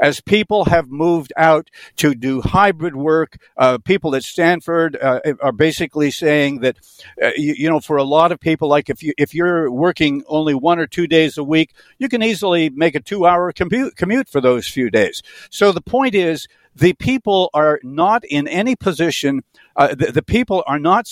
as 0.00 0.20
people 0.20 0.66
have 0.66 0.90
moved 0.90 1.32
out 1.36 1.70
to 1.96 2.14
do 2.14 2.40
hybrid 2.40 2.96
work, 2.96 3.36
uh, 3.56 3.78
people 3.78 4.14
at 4.14 4.22
Stanford 4.22 4.96
uh, 5.00 5.20
are 5.40 5.52
basically 5.52 6.10
saying 6.10 6.60
that, 6.60 6.78
uh, 7.22 7.30
you, 7.36 7.54
you, 7.56 7.68
know, 7.68 7.80
for 7.80 7.96
a 7.96 8.04
lot 8.04 8.32
of 8.32 8.40
people, 8.40 8.68
like 8.68 8.90
if 8.90 9.02
you 9.02 9.12
if 9.18 9.34
you're 9.34 9.70
working 9.70 10.22
only 10.28 10.54
one 10.54 10.78
or 10.78 10.86
two 10.86 11.06
days 11.06 11.38
a 11.38 11.44
week, 11.44 11.72
you 11.98 12.08
can 12.08 12.22
easily 12.22 12.70
make 12.70 12.94
a 12.94 13.00
two-hour 13.00 13.52
commute 13.52 13.96
commute 13.96 14.28
for 14.28 14.40
those 14.40 14.68
few 14.68 14.90
days. 14.90 15.22
So 15.50 15.72
the 15.72 15.80
point 15.80 16.14
is, 16.14 16.48
the 16.74 16.92
people 16.94 17.50
are 17.54 17.80
not 17.82 18.24
in 18.24 18.46
any 18.46 18.76
position. 18.76 19.42
Uh, 19.74 19.94
the, 19.94 20.12
the, 20.12 20.22
people 20.22 20.62
are 20.66 20.78
not 20.78 21.10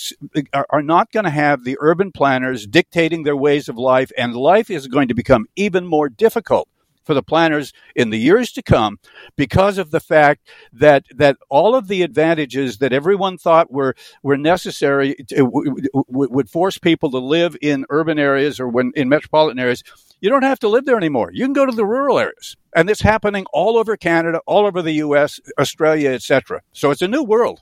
are, 0.53 0.65
are 0.69 0.81
not 0.81 1.11
going 1.11 1.25
to 1.25 1.29
have 1.29 1.63
the 1.63 1.77
urban 1.79 2.11
planners 2.11 2.65
dictating 2.65 3.23
their 3.23 3.35
ways 3.35 3.67
of 3.67 3.77
life, 3.77 4.11
and 4.17 4.35
life 4.35 4.69
is 4.69 4.87
going 4.87 5.09
to 5.09 5.13
become 5.13 5.45
even 5.55 5.85
more 5.85 6.09
difficult 6.09 6.69
for 7.07 7.15
the 7.15 7.23
planners 7.23 7.73
in 7.95 8.11
the 8.11 8.19
years 8.19 8.51
to 8.51 8.61
come 8.61 8.99
because 9.35 9.79
of 9.79 9.89
the 9.89 9.99
fact 9.99 10.47
that 10.73 11.05
that 11.15 11.37
all 11.49 11.73
of 11.73 11.87
the 11.87 12.03
advantages 12.03 12.77
that 12.77 12.93
everyone 12.93 13.37
thought 13.37 13.71
were 13.71 13.95
were 14.21 14.37
necessary 14.37 15.15
to, 15.29 15.37
w- 15.37 15.75
w- 15.95 16.29
would 16.29 16.49
force 16.49 16.77
people 16.77 17.09
to 17.09 17.17
live 17.17 17.57
in 17.61 17.85
urban 17.89 18.19
areas 18.19 18.59
or 18.59 18.67
when 18.67 18.91
in 18.95 19.09
metropolitan 19.09 19.57
areas 19.57 19.81
you 20.19 20.29
don't 20.29 20.43
have 20.43 20.59
to 20.59 20.67
live 20.67 20.85
there 20.85 20.97
anymore. 20.97 21.29
You 21.31 21.45
can 21.45 21.53
go 21.53 21.65
to 21.65 21.71
the 21.71 21.85
rural 21.85 22.17
areas. 22.19 22.55
And 22.75 22.89
it's 22.89 23.01
happening 23.01 23.45
all 23.53 23.77
over 23.77 23.95
Canada 23.95 24.41
all 24.45 24.65
over 24.65 24.81
the 24.81 24.93
US 24.93 25.39
Australia 25.57 26.11
etc 26.11 26.61
so 26.73 26.91
it's 26.91 27.01
a 27.01 27.07
new 27.07 27.23
world. 27.23 27.61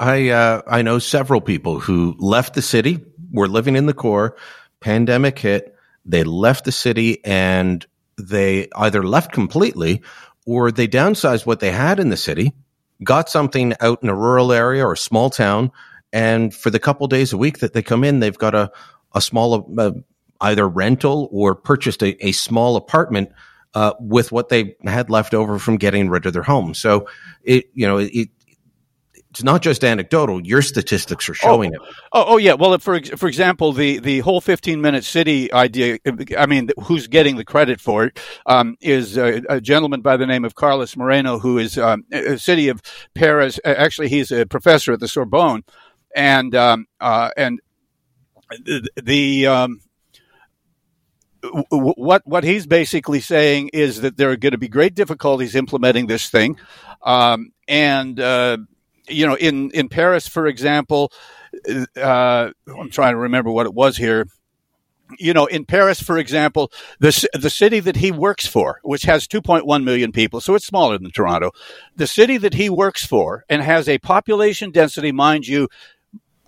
I 0.00 0.30
uh, 0.30 0.62
I 0.66 0.80
know 0.82 0.98
several 0.98 1.42
people 1.42 1.80
who 1.80 2.16
left 2.18 2.54
the 2.54 2.62
city 2.62 3.04
were 3.30 3.48
living 3.48 3.76
in 3.76 3.86
the 3.86 3.94
core 3.94 4.36
pandemic 4.80 5.38
hit 5.38 5.74
they 6.06 6.22
left 6.22 6.64
the 6.64 6.72
city 6.72 7.22
and 7.24 7.84
they 8.16 8.68
either 8.76 9.02
left 9.02 9.32
completely 9.32 10.02
or 10.46 10.70
they 10.70 10.88
downsized 10.88 11.46
what 11.46 11.60
they 11.60 11.70
had 11.70 11.98
in 11.98 12.08
the 12.08 12.16
city, 12.16 12.52
got 13.02 13.28
something 13.28 13.74
out 13.80 14.02
in 14.02 14.08
a 14.08 14.14
rural 14.14 14.52
area 14.52 14.86
or 14.86 14.92
a 14.92 14.96
small 14.96 15.30
town, 15.30 15.70
and 16.12 16.54
for 16.54 16.70
the 16.70 16.78
couple 16.78 17.06
days 17.08 17.32
a 17.32 17.36
week 17.36 17.58
that 17.58 17.72
they 17.72 17.82
come 17.82 18.04
in, 18.04 18.20
they've 18.20 18.38
got 18.38 18.54
a 18.54 18.70
a 19.14 19.20
small 19.20 19.68
uh, 19.78 19.92
either 20.40 20.68
rental 20.68 21.28
or 21.32 21.54
purchased 21.54 22.02
a, 22.02 22.26
a 22.26 22.32
small 22.32 22.76
apartment 22.76 23.30
uh, 23.74 23.92
with 23.98 24.30
what 24.32 24.48
they 24.48 24.76
had 24.84 25.10
left 25.10 25.34
over 25.34 25.58
from 25.58 25.76
getting 25.76 26.08
rid 26.08 26.26
of 26.26 26.32
their 26.32 26.42
home. 26.42 26.74
So 26.74 27.08
it 27.42 27.70
you 27.74 27.86
know 27.86 27.98
it 27.98 28.30
it's 29.36 29.44
not 29.44 29.60
just 29.60 29.84
anecdotal. 29.84 30.40
Your 30.46 30.62
statistics 30.62 31.28
are 31.28 31.34
showing 31.34 31.76
oh, 31.76 31.84
it. 31.84 31.94
Oh, 32.10 32.24
oh, 32.28 32.36
yeah. 32.38 32.54
Well, 32.54 32.78
for 32.78 32.98
for 33.02 33.28
example, 33.28 33.74
the 33.74 33.98
the 33.98 34.20
whole 34.20 34.40
15 34.40 34.80
minute 34.80 35.04
city 35.04 35.52
idea. 35.52 35.98
I 36.38 36.46
mean, 36.46 36.70
who's 36.84 37.06
getting 37.06 37.36
the 37.36 37.44
credit 37.44 37.78
for 37.78 38.04
it 38.04 38.18
um, 38.46 38.78
is 38.80 39.18
a, 39.18 39.42
a, 39.50 39.60
gentleman 39.60 40.00
by 40.00 40.16
the 40.16 40.26
name 40.26 40.46
of 40.46 40.54
Carlos 40.54 40.96
Moreno, 40.96 41.38
who 41.38 41.58
is 41.58 41.76
um, 41.76 42.04
a 42.10 42.38
city 42.38 42.70
of 42.70 42.80
Paris. 43.14 43.60
Actually, 43.62 44.08
he's 44.08 44.32
a 44.32 44.46
professor 44.46 44.94
at 44.94 45.00
the 45.00 45.08
Sorbonne, 45.08 45.64
and 46.14 46.54
um, 46.54 46.86
uh, 46.98 47.30
and 47.36 47.60
the. 49.02 49.46
Um, 49.46 49.80
what 51.70 52.22
what 52.26 52.42
he's 52.42 52.66
basically 52.66 53.20
saying 53.20 53.68
is 53.74 54.00
that 54.00 54.16
there 54.16 54.30
are 54.30 54.36
going 54.36 54.52
to 54.52 54.58
be 54.58 54.66
great 54.66 54.94
difficulties 54.94 55.54
implementing 55.54 56.06
this 56.06 56.28
thing, 56.30 56.56
um, 57.02 57.52
and 57.68 58.18
uh, 58.18 58.56
you 59.08 59.26
know, 59.26 59.34
in, 59.34 59.70
in 59.72 59.88
Paris, 59.88 60.28
for 60.28 60.46
example, 60.46 61.12
uh, 61.96 62.50
I'm 62.66 62.90
trying 62.90 63.12
to 63.14 63.18
remember 63.18 63.50
what 63.50 63.66
it 63.66 63.74
was 63.74 63.96
here. 63.96 64.26
You 65.18 65.32
know, 65.32 65.46
in 65.46 65.64
Paris, 65.64 66.02
for 66.02 66.18
example, 66.18 66.72
the 66.98 67.28
the 67.32 67.48
city 67.48 67.78
that 67.78 67.96
he 67.96 68.10
works 68.10 68.44
for, 68.44 68.80
which 68.82 69.02
has 69.02 69.28
2.1 69.28 69.84
million 69.84 70.10
people, 70.10 70.40
so 70.40 70.56
it's 70.56 70.66
smaller 70.66 70.98
than 70.98 71.12
Toronto, 71.12 71.52
the 71.94 72.08
city 72.08 72.38
that 72.38 72.54
he 72.54 72.68
works 72.68 73.06
for 73.06 73.44
and 73.48 73.62
has 73.62 73.88
a 73.88 73.98
population 73.98 74.72
density, 74.72 75.12
mind 75.12 75.46
you, 75.46 75.68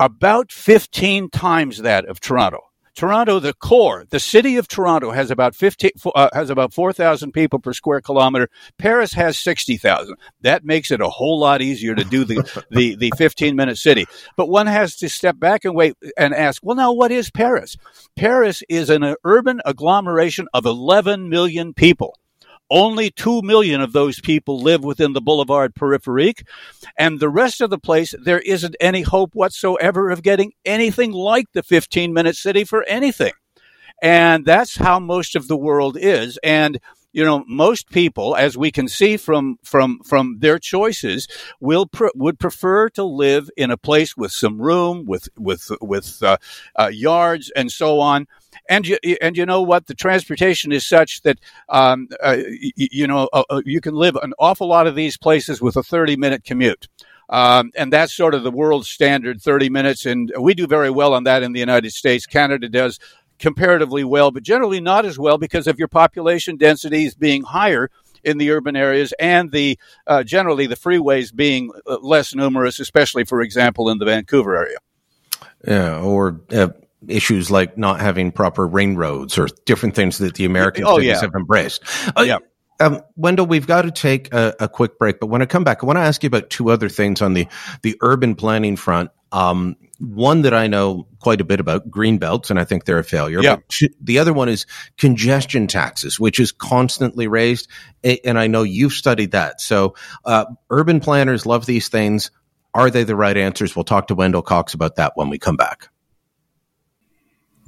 about 0.01 0.51
15 0.51 1.31
times 1.31 1.79
that 1.79 2.05
of 2.07 2.19
Toronto. 2.19 2.68
Toronto, 2.99 3.39
the 3.39 3.55
core, 3.55 4.07
the 4.11 4.19
city 4.19 4.57
of 4.57 4.67
Toronto 4.67 5.13
has 5.13 5.31
about 5.31 5.55
15, 5.55 5.93
uh, 6.17 6.31
has 6.33 6.51
about 6.51 6.75
4,000 6.75 7.31
people 7.31 7.61
per 7.61 7.73
square 7.73 8.01
kilometer. 8.01 8.49
Paris 8.77 9.13
has 9.13 9.39
60,000. 9.39 10.17
That 10.41 10.65
makes 10.65 10.91
it 10.91 11.01
a 11.01 11.09
whole 11.09 11.39
lot 11.39 11.63
easier 11.63 11.95
to 11.95 12.03
do 12.03 12.25
the, 12.25 12.65
the, 12.73 12.97
the 12.97 13.13
15 13.17 13.55
minute 13.55 13.79
city. 13.79 14.05
But 14.37 14.49
one 14.49 14.67
has 14.67 14.97
to 14.97 15.09
step 15.09 15.39
back 15.39 15.65
and 15.65 15.77
wait 15.77 15.95
and 16.17 16.35
ask, 16.35 16.61
well, 16.65 16.75
now 16.75 16.93
what 16.93 17.13
is 17.13 17.31
Paris? 17.31 17.77
Paris 18.17 18.65
is 18.69 18.91
an 18.91 19.15
urban 19.23 19.61
agglomeration 19.65 20.49
of 20.53 20.67
11 20.67 21.29
million 21.29 21.75
people. 21.75 22.19
Only 22.71 23.11
2 23.11 23.43
million 23.43 23.81
of 23.81 23.93
those 23.93 24.21
people 24.21 24.61
live 24.61 24.85
within 24.85 25.13
the 25.13 25.21
boulevard 25.21 25.75
périphérique. 25.75 26.47
And 26.99 27.19
the 27.19 27.29
rest 27.29 27.61
of 27.61 27.71
the 27.71 27.79
place, 27.79 28.15
there 28.23 28.41
isn't 28.41 28.77
any 28.81 29.03
hope 29.03 29.35
whatsoever 29.35 30.11
of 30.11 30.23
getting 30.23 30.53
anything 30.65 31.13
like 31.13 31.47
the 31.55 31.63
15 31.63 32.13
minute 32.13 32.37
city 32.37 32.65
for 32.65 32.85
anything. 32.85 33.33
And 34.03 34.45
that's 34.45 34.77
how 34.77 35.01
most 35.01 35.35
of 35.35 35.49
the 35.49 35.57
world 35.57 35.97
is. 35.99 36.39
And 36.45 36.79
you 37.13 37.25
know, 37.25 37.45
most 37.49 37.91
people, 37.91 38.37
as 38.37 38.57
we 38.57 38.71
can 38.71 38.87
see 38.87 39.17
from 39.17 39.59
from 39.63 40.01
from 40.05 40.37
their 40.41 40.59
choices, 40.59 41.27
will 41.61 41.89
would 42.15 42.39
prefer 42.39 42.89
to 42.91 43.05
live 43.05 43.49
in 43.57 43.71
a 43.71 43.77
place 43.77 44.17
with 44.17 44.31
some 44.33 44.61
room, 44.61 45.07
with 45.07 45.29
with 45.39 45.71
with 45.81 46.23
uh, 46.23 46.37
uh, 46.79 46.91
yards 46.93 47.51
and 47.57 47.73
so 47.73 47.99
on. 48.01 48.27
And 48.69 48.87
you 48.87 48.99
and 49.23 49.37
you 49.37 49.47
know 49.47 49.63
what? 49.63 49.87
The 49.87 49.95
transportation 49.95 50.71
is 50.71 50.87
such 50.87 51.23
that 51.23 51.39
um, 51.69 52.09
uh, 52.23 52.37
you, 52.47 52.73
you, 52.77 53.07
know 53.07 53.29
uh, 53.33 53.45
uh, 53.49 53.63
you 53.65 53.81
can 53.81 53.95
live 53.95 54.17
an 54.17 54.35
awful 54.39 54.69
lot 54.69 54.87
of 54.87 54.95
these 54.95 55.17
places 55.17 55.63
with 55.63 55.77
a 55.77 55.83
30 55.83 56.17
minute 56.17 56.45
commute. 56.45 56.89
Um, 57.31 57.73
and 57.77 57.93
that's 57.93 58.15
sort 58.15 58.35
of 58.35 58.43
the 58.43 58.51
world 58.51 58.87
standard 58.87 59.43
30 59.43 59.69
minutes. 59.69 60.07
And 60.07 60.33
we 60.41 60.55
do 60.55 60.67
very 60.67 60.89
well 60.89 61.13
on 61.13 61.25
that 61.25 61.43
in 61.43 61.53
the 61.53 61.61
united 61.61 61.93
states. 61.93 62.27
Canada 62.27 62.71
does 62.71 62.99
comparatively 63.39 64.05
well 64.05 64.31
but 64.31 64.43
generally 64.43 64.81
not 64.81 65.05
as 65.05 65.19
well 65.19 65.39
because 65.39 65.67
of 65.67 65.79
your 65.79 65.89
population 65.89 66.57
densities 66.57 67.15
being 67.15 67.43
higher 67.43 67.91
in 68.25 68.39
the 68.39 68.51
urban 68.51 68.75
areas 68.77 69.15
and 69.19 69.53
the 69.53 69.79
uh, 70.07 70.23
generally 70.23 70.67
the 70.67 70.77
freeways 70.77 71.35
being 71.35 71.71
uh, 71.87 71.99
less 72.01 72.35
numerous 72.35 72.81
especially 72.81 73.25
for 73.25 73.41
example 73.41 73.89
in 73.89 73.99
the 73.99 74.05
vancouver 74.05 74.57
area 74.57 74.79
yeah 75.67 76.01
or 76.01 76.41
uh, 76.53 76.69
issues 77.07 77.51
like 77.51 77.79
not 77.79 78.01
having 78.01 78.33
proper 78.33 78.67
rain 78.67 78.97
roads 78.97 79.39
or 79.39 79.49
different 79.65 79.95
things 79.95 80.19
that 80.19 80.35
the 80.35 80.45
American 80.45 80.85
oh, 80.85 80.97
cities 80.97 81.09
yeah. 81.09 81.21
have 81.21 81.35
embraced. 81.35 81.83
Uh, 82.17 82.23
yeah. 82.23 82.39
Um, 82.81 83.03
Wendell, 83.17 83.47
we've 83.47 83.67
got 83.67 83.83
to 83.83 83.91
take 83.91 84.33
a, 84.33 84.55
a, 84.61 84.69
quick 84.69 84.99
break, 84.99 85.19
but 85.19 85.27
when 85.27 85.43
I 85.43 85.47
come 85.47 85.65
back, 85.65 85.83
I 85.83 85.87
want 85.87 85.97
to 85.97 86.03
ask 86.03 86.23
you 86.23 86.29
about 86.29 86.49
two 86.49 86.71
other 86.71 86.89
things 86.89 87.21
on 87.21 87.35
the, 87.35 87.49
the 87.83 87.97
urban 88.03 88.37
planning 88.37 88.77
front. 88.77 89.11
Um, 89.33 89.77
one 89.99 90.43
that 90.43 90.55
I 90.55 90.69
know 90.69 91.09
quite 91.19 91.41
a 91.41 91.45
bit 91.45 91.61
about, 91.61 91.91
green 91.91 92.19
belts, 92.19 92.51
and 92.51 92.59
I 92.59 92.65
think 92.65 92.85
they're 92.85 92.99
a 92.99 93.05
failure. 93.05 93.43
Yeah. 93.43 93.57
the 94.01 94.19
other 94.21 94.33
one 94.33 94.49
is 94.49 94.67
congestion 94.97 95.67
taxes, 95.67 96.21
which 96.21 96.39
is 96.39 96.53
constantly 96.53 97.27
raised. 97.27 97.69
And 98.25 98.39
I 98.39 98.47
know 98.47 98.63
you've 98.63 98.93
studied 98.93 99.33
that. 99.33 99.61
So, 99.61 99.95
uh, 100.25 100.47
urban 100.71 101.01
planners 101.01 101.47
love 101.47 101.67
these 101.67 101.89
things. 101.89 102.31
Are 102.75 102.91
they 102.91 103.05
the 103.05 103.17
right 103.17 103.37
answers? 103.37 103.75
We'll 103.75 103.85
talk 103.85 104.09
to 104.09 104.15
Wendell 104.15 104.43
Cox 104.43 104.75
about 104.75 104.97
that 104.97 105.13
when 105.17 105.31
we 105.31 105.39
come 105.39 105.57
back. 105.57 105.89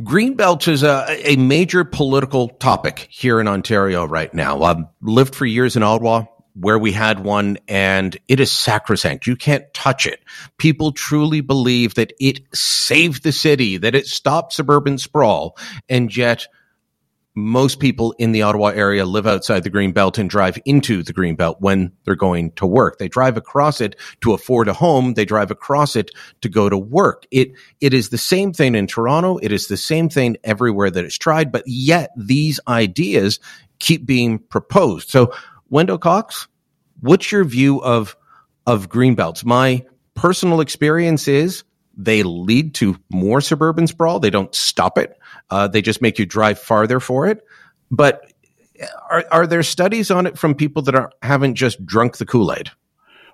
Greenbelt 0.00 0.66
is 0.68 0.82
a, 0.82 1.04
a 1.30 1.36
major 1.36 1.84
political 1.84 2.48
topic 2.48 3.08
here 3.10 3.40
in 3.40 3.48
Ontario 3.48 4.06
right 4.06 4.32
now. 4.32 4.62
I've 4.62 4.84
lived 5.02 5.34
for 5.34 5.44
years 5.44 5.76
in 5.76 5.82
Ottawa 5.82 6.24
where 6.54 6.78
we 6.78 6.92
had 6.92 7.20
one 7.20 7.58
and 7.68 8.16
it 8.28 8.40
is 8.40 8.50
sacrosanct. 8.50 9.26
You 9.26 9.36
can't 9.36 9.72
touch 9.72 10.06
it. 10.06 10.20
People 10.58 10.92
truly 10.92 11.40
believe 11.40 11.94
that 11.94 12.12
it 12.20 12.40
saved 12.54 13.22
the 13.22 13.32
city, 13.32 13.76
that 13.78 13.94
it 13.94 14.06
stopped 14.06 14.52
suburban 14.52 14.98
sprawl. 14.98 15.56
And 15.88 16.14
yet 16.14 16.46
most 17.36 17.78
people 17.78 18.12
in 18.18 18.32
the 18.32 18.42
Ottawa 18.42 18.68
area 18.68 19.04
live 19.04 19.26
outside 19.26 19.62
the 19.62 19.70
green 19.70 19.92
belt 19.92 20.18
and 20.18 20.28
drive 20.28 20.58
into 20.64 21.02
the 21.02 21.12
green 21.12 21.36
belt 21.36 21.58
when 21.60 21.92
they're 22.04 22.16
going 22.16 22.50
to 22.52 22.66
work. 22.66 22.98
They 22.98 23.08
drive 23.08 23.36
across 23.36 23.80
it 23.80 23.96
to 24.22 24.32
afford 24.32 24.68
a 24.68 24.72
home. 24.72 25.14
They 25.14 25.24
drive 25.24 25.50
across 25.50 25.94
it 25.94 26.10
to 26.40 26.48
go 26.48 26.68
to 26.68 26.76
work. 26.76 27.26
It, 27.30 27.52
it 27.80 27.94
is 27.94 28.08
the 28.08 28.18
same 28.18 28.52
thing 28.52 28.74
in 28.74 28.88
Toronto. 28.88 29.38
It 29.38 29.52
is 29.52 29.68
the 29.68 29.76
same 29.76 30.08
thing 30.08 30.38
everywhere 30.42 30.90
that 30.90 31.04
it's 31.04 31.18
tried, 31.18 31.52
but 31.52 31.62
yet 31.66 32.10
these 32.16 32.58
ideas 32.66 33.38
keep 33.78 34.04
being 34.04 34.40
proposed. 34.40 35.08
So 35.08 35.32
Wendell 35.70 35.98
Cox, 35.98 36.48
what's 37.00 37.30
your 37.32 37.44
view 37.44 37.82
of, 37.82 38.16
of 38.66 38.88
green 38.88 39.14
belts? 39.14 39.44
My 39.44 39.86
personal 40.14 40.60
experience 40.60 41.28
is 41.28 41.64
they 41.96 42.22
lead 42.22 42.74
to 42.74 42.96
more 43.10 43.40
suburban 43.40 43.86
sprawl. 43.86 44.20
They 44.20 44.30
don't 44.30 44.54
stop 44.54 44.98
it. 44.98 45.18
Uh, 45.48 45.68
they 45.68 45.82
just 45.82 46.02
make 46.02 46.18
you 46.18 46.26
drive 46.26 46.58
farther 46.58 47.00
for 47.00 47.26
it. 47.26 47.44
But 47.90 48.32
are, 49.10 49.24
are 49.30 49.46
there 49.46 49.62
studies 49.62 50.10
on 50.10 50.26
it 50.26 50.38
from 50.38 50.54
people 50.54 50.82
that 50.82 50.94
are, 50.94 51.12
haven't 51.22 51.54
just 51.54 51.84
drunk 51.84 52.16
the 52.16 52.26
Kool 52.26 52.52
Aid? 52.52 52.70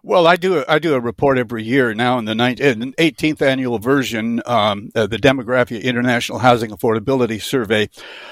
Well, 0.06 0.28
I 0.28 0.36
do. 0.36 0.64
I 0.68 0.78
do 0.78 0.94
a 0.94 1.00
report 1.00 1.36
every 1.36 1.64
year 1.64 1.92
now 1.92 2.18
in 2.18 2.26
the 2.26 2.34
18th 2.34 3.42
annual 3.42 3.80
version, 3.80 4.40
um, 4.46 4.88
uh, 4.94 5.08
the 5.08 5.16
Demographia 5.16 5.82
International 5.82 6.38
Housing 6.38 6.70
Affordability 6.70 7.42
Survey. 7.42 7.90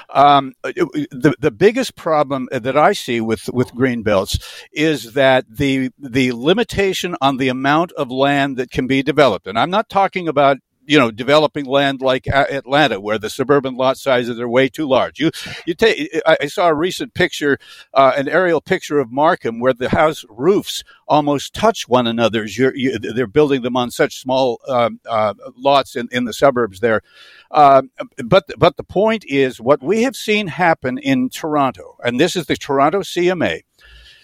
Um, 0.08 0.52
the 0.62 1.34
the 1.40 1.50
biggest 1.50 1.96
problem 1.96 2.48
that 2.52 2.76
I 2.76 2.92
see 2.92 3.20
with 3.20 3.48
with 3.52 3.74
green 3.74 4.04
belts 4.04 4.38
is 4.72 5.14
that 5.14 5.46
the 5.50 5.90
the 5.98 6.30
limitation 6.30 7.16
on 7.20 7.38
the 7.38 7.48
amount 7.48 7.90
of 7.94 8.08
land 8.08 8.56
that 8.56 8.70
can 8.70 8.87
be 8.87 9.02
developed, 9.02 9.48
and 9.48 9.58
I'm 9.58 9.70
not 9.70 9.88
talking 9.88 10.28
about 10.28 10.58
you 10.87 10.99
know, 10.99 11.11
developing 11.11 11.66
land 11.66 12.01
like 12.01 12.27
Atlanta, 12.27 13.01
where 13.01 13.18
the 13.18 13.31
suburban 13.31 13.77
lot 13.77 13.97
sizes 13.97 14.38
are 14.38 14.49
way 14.49 14.68
too 14.68 14.87
large. 14.87 15.18
You, 15.18 15.31
you 15.66 15.75
take. 15.75 16.20
I 16.27 16.47
saw 16.47 16.68
a 16.68 16.75
recent 16.75 17.14
picture, 17.14 17.59
uh, 17.92 18.12
an 18.16 18.29
aerial 18.29 18.61
picture 18.61 18.99
of 18.99 19.11
Markham, 19.11 19.61
where 19.61 19.73
the 19.73 19.88
house 19.88 20.25
roofs 20.29 20.83
almost 21.09 21.55
touch 21.55 21.88
one 21.88 22.07
another. 22.07 22.44
You, 22.44 22.99
they're 22.99 23.27
building 23.27 23.62
them 23.62 23.77
on 23.77 23.90
such 23.90 24.20
small 24.20 24.61
um, 24.68 25.01
uh, 25.07 25.35
lots 25.57 25.97
in, 25.97 26.09
in 26.12 26.25
the 26.25 26.33
suburbs 26.33 26.81
there. 26.81 27.03
Uh, 27.51 27.83
but 28.25 28.44
but 28.59 28.77
the 28.77 28.85
point 28.85 29.25
is, 29.27 29.61
what 29.61 29.83
we 29.83 30.03
have 30.03 30.16
seen 30.16 30.49
happen 30.49 30.99
in 30.99 31.29
Toronto, 31.29 31.97
and 32.05 32.18
this 32.20 32.37
is 32.37 32.47
the 32.47 32.57
Toronto 32.57 33.01
CMA, 33.01 33.62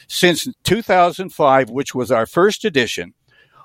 since 0.09 0.49
2005, 0.65 1.71
which 1.71 1.95
was 1.95 2.11
our 2.11 2.27
first 2.27 2.65
edition 2.65 3.15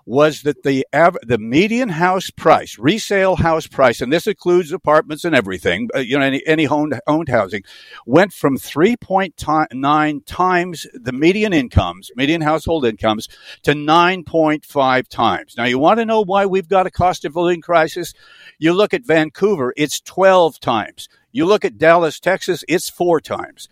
was 0.05 0.43
that 0.43 0.63
the 0.63 0.85
av- 0.93 1.17
the 1.23 1.37
median 1.37 1.89
house 1.89 2.29
price, 2.29 2.77
resale 2.77 3.37
house 3.37 3.67
price, 3.67 4.01
and 4.01 4.13
this 4.13 4.27
includes 4.27 4.71
apartments 4.71 5.25
and 5.25 5.35
everything, 5.35 5.89
uh, 5.95 5.99
you 5.99 6.17
know, 6.17 6.25
any, 6.25 6.45
any 6.45 6.67
owned, 6.67 6.99
owned 7.07 7.29
housing, 7.29 7.63
went 8.05 8.31
from 8.31 8.57
3.9 8.57 10.21
times 10.25 10.87
the 10.93 11.11
median 11.11 11.53
incomes, 11.53 12.11
median 12.15 12.41
household 12.41 12.85
incomes, 12.85 13.27
to 13.63 13.73
9.5 13.73 15.07
times. 15.07 15.55
Now, 15.57 15.65
you 15.65 15.79
want 15.79 15.99
to 15.99 16.05
know 16.05 16.21
why 16.23 16.45
we've 16.45 16.69
got 16.69 16.87
a 16.87 16.91
cost 16.91 17.25
of 17.25 17.35
living 17.35 17.61
crisis? 17.61 18.13
You 18.59 18.73
look 18.73 18.93
at 18.93 19.05
Vancouver, 19.05 19.73
it's 19.75 19.99
12 20.01 20.59
times. 20.59 21.09
You 21.31 21.45
look 21.45 21.65
at 21.65 21.77
Dallas, 21.77 22.19
Texas, 22.19 22.63
it's 22.67 22.89
four 22.89 23.19
times. 23.19 23.67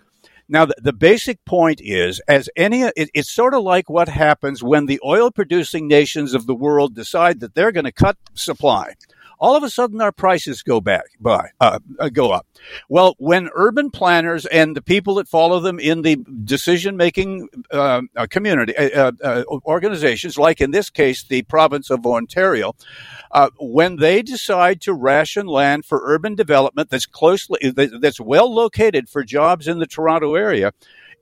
Now, 0.50 0.66
the, 0.66 0.76
the 0.82 0.94
basic 0.94 1.44
point 1.46 1.80
is, 1.82 2.20
as 2.28 2.50
any, 2.56 2.82
it, 2.82 3.10
it's 3.14 3.32
sort 3.32 3.54
of 3.54 3.64
like 3.64 3.90
what 3.90 4.10
happens 4.10 4.62
when 4.62 4.86
the 4.86 5.00
oil 5.06 5.32
producing 5.32 5.88
nations 5.88 6.34
of 6.34 6.46
the 6.46 6.56
world 6.56 6.96
decide 6.96 7.40
that 7.40 7.56
they're 7.56 7.72
going 7.72 7.86
to 7.86 7.92
cut 7.92 8.18
supply 8.34 8.94
all 9.44 9.58
of 9.58 9.64
a 9.64 9.70
sudden 9.70 10.00
our 10.00 10.14
prices 10.14 10.64
go 10.64 10.80
back 10.80 11.04
by 11.20 11.50
uh, 11.60 11.78
uh, 12.00 12.08
go 12.08 12.32
up. 12.32 12.48
Well, 12.88 13.16
when 13.20 13.50
urban 13.54 13.92
planners 13.92 14.46
and 14.46 14.74
the 14.74 14.82
people 14.82 15.16
that 15.16 15.28
follow 15.28 15.60
them 15.60 15.80
in 15.80 16.02
the 16.02 16.16
decision 16.46 16.96
making 16.96 17.50
uh, 17.70 18.04
uh, 18.16 18.26
community 18.30 18.74
uh, 18.78 19.12
uh, 19.22 19.44
organizations, 19.66 20.38
like 20.38 20.62
in 20.62 20.72
this 20.72 20.90
case 20.90 21.26
the 21.26 21.42
province 21.42 21.90
of 21.90 22.06
Ontario, 22.06 22.74
when 23.60 23.98
they 23.98 24.22
decide 24.22 24.80
to 24.80 24.94
ration 24.94 25.46
land 25.46 25.84
for 25.84 26.00
urban 26.06 26.36
development 26.36 26.90
that's 26.90 27.06
closely 27.06 27.60
that's 27.72 28.22
well 28.22 28.54
located 28.54 29.10
for 29.10 29.26
jobs 29.26 29.68
in 29.68 29.80
the 29.80 29.88
Toronto 29.88 30.36
area 30.36 30.72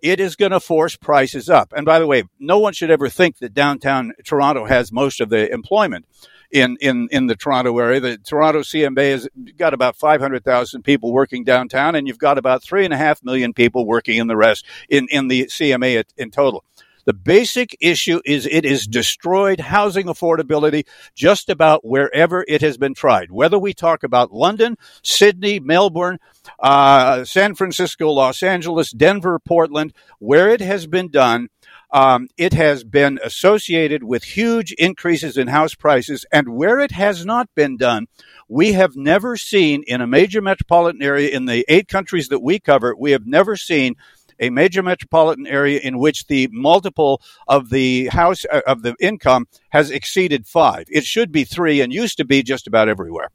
it 0.03 0.19
is 0.19 0.35
going 0.35 0.51
to 0.51 0.59
force 0.59 0.95
prices 0.95 1.47
up. 1.47 1.71
And 1.75 1.85
by 1.85 1.99
the 1.99 2.07
way, 2.07 2.23
no 2.39 2.57
one 2.57 2.73
should 2.73 2.89
ever 2.89 3.07
think 3.07 3.37
that 3.37 3.53
downtown 3.53 4.13
Toronto 4.25 4.65
has 4.65 4.91
most 4.91 5.21
of 5.21 5.29
the 5.29 5.51
employment 5.51 6.05
in, 6.51 6.77
in, 6.81 7.07
in 7.11 7.27
the 7.27 7.35
Toronto 7.35 7.77
area. 7.79 7.99
The 7.99 8.17
Toronto 8.17 8.61
CMA 8.61 9.11
has 9.11 9.27
got 9.57 9.73
about 9.73 9.95
500,000 9.95 10.83
people 10.83 11.13
working 11.13 11.43
downtown, 11.43 11.95
and 11.95 12.07
you've 12.07 12.17
got 12.17 12.37
about 12.37 12.63
three 12.63 12.85
and 12.85 12.93
a 12.93 12.97
half 12.97 13.23
million 13.23 13.53
people 13.53 13.85
working 13.85 14.17
in 14.17 14.27
the 14.27 14.37
rest 14.37 14.65
in, 14.89 15.07
in 15.09 15.27
the 15.27 15.45
CMA 15.45 16.03
in 16.17 16.31
total. 16.31 16.63
The 17.05 17.13
basic 17.13 17.75
issue 17.81 18.21
is 18.25 18.45
it 18.45 18.63
is 18.63 18.85
destroyed 18.85 19.59
housing 19.59 20.05
affordability 20.05 20.85
just 21.15 21.49
about 21.49 21.83
wherever 21.83 22.45
it 22.47 22.61
has 22.61 22.77
been 22.77 22.93
tried. 22.93 23.31
Whether 23.31 23.57
we 23.57 23.73
talk 23.73 24.03
about 24.03 24.31
London, 24.31 24.77
Sydney, 25.03 25.59
Melbourne, 25.59 26.19
uh, 26.59 27.23
San 27.23 27.55
Francisco, 27.55 28.11
Los 28.11 28.43
Angeles, 28.43 28.91
Denver, 28.91 29.39
Portland, 29.39 29.93
where 30.19 30.49
it 30.49 30.61
has 30.61 30.85
been 30.85 31.09
done, 31.09 31.49
um, 31.91 32.27
it 32.37 32.53
has 32.53 32.83
been 32.83 33.19
associated 33.23 34.03
with 34.03 34.23
huge 34.23 34.71
increases 34.73 35.37
in 35.37 35.47
house 35.47 35.75
prices. 35.75 36.25
And 36.31 36.55
where 36.55 36.79
it 36.79 36.91
has 36.91 37.25
not 37.25 37.49
been 37.55 37.77
done, 37.77 38.07
we 38.47 38.73
have 38.73 38.95
never 38.95 39.37
seen 39.37 39.83
in 39.87 40.01
a 40.01 40.07
major 40.07 40.41
metropolitan 40.41 41.01
area 41.01 41.29
in 41.29 41.45
the 41.45 41.65
eight 41.67 41.87
countries 41.87 42.29
that 42.29 42.41
we 42.41 42.59
cover, 42.59 42.95
we 42.97 43.11
have 43.11 43.25
never 43.25 43.55
seen 43.55 43.95
a 44.39 44.49
major 44.49 44.81
metropolitan 44.81 45.45
area 45.45 45.79
in 45.79 45.99
which 45.99 46.25
the 46.25 46.49
multiple 46.51 47.21
of 47.47 47.69
the 47.69 48.07
house 48.07 48.43
uh, 48.51 48.61
of 48.65 48.81
the 48.81 48.95
income 48.99 49.45
has 49.69 49.91
exceeded 49.91 50.47
five. 50.47 50.85
It 50.89 51.05
should 51.05 51.31
be 51.31 51.43
three 51.43 51.79
and 51.79 51.93
used 51.93 52.17
to 52.17 52.25
be 52.25 52.41
just 52.41 52.65
about 52.65 52.89
everywhere 52.89 53.29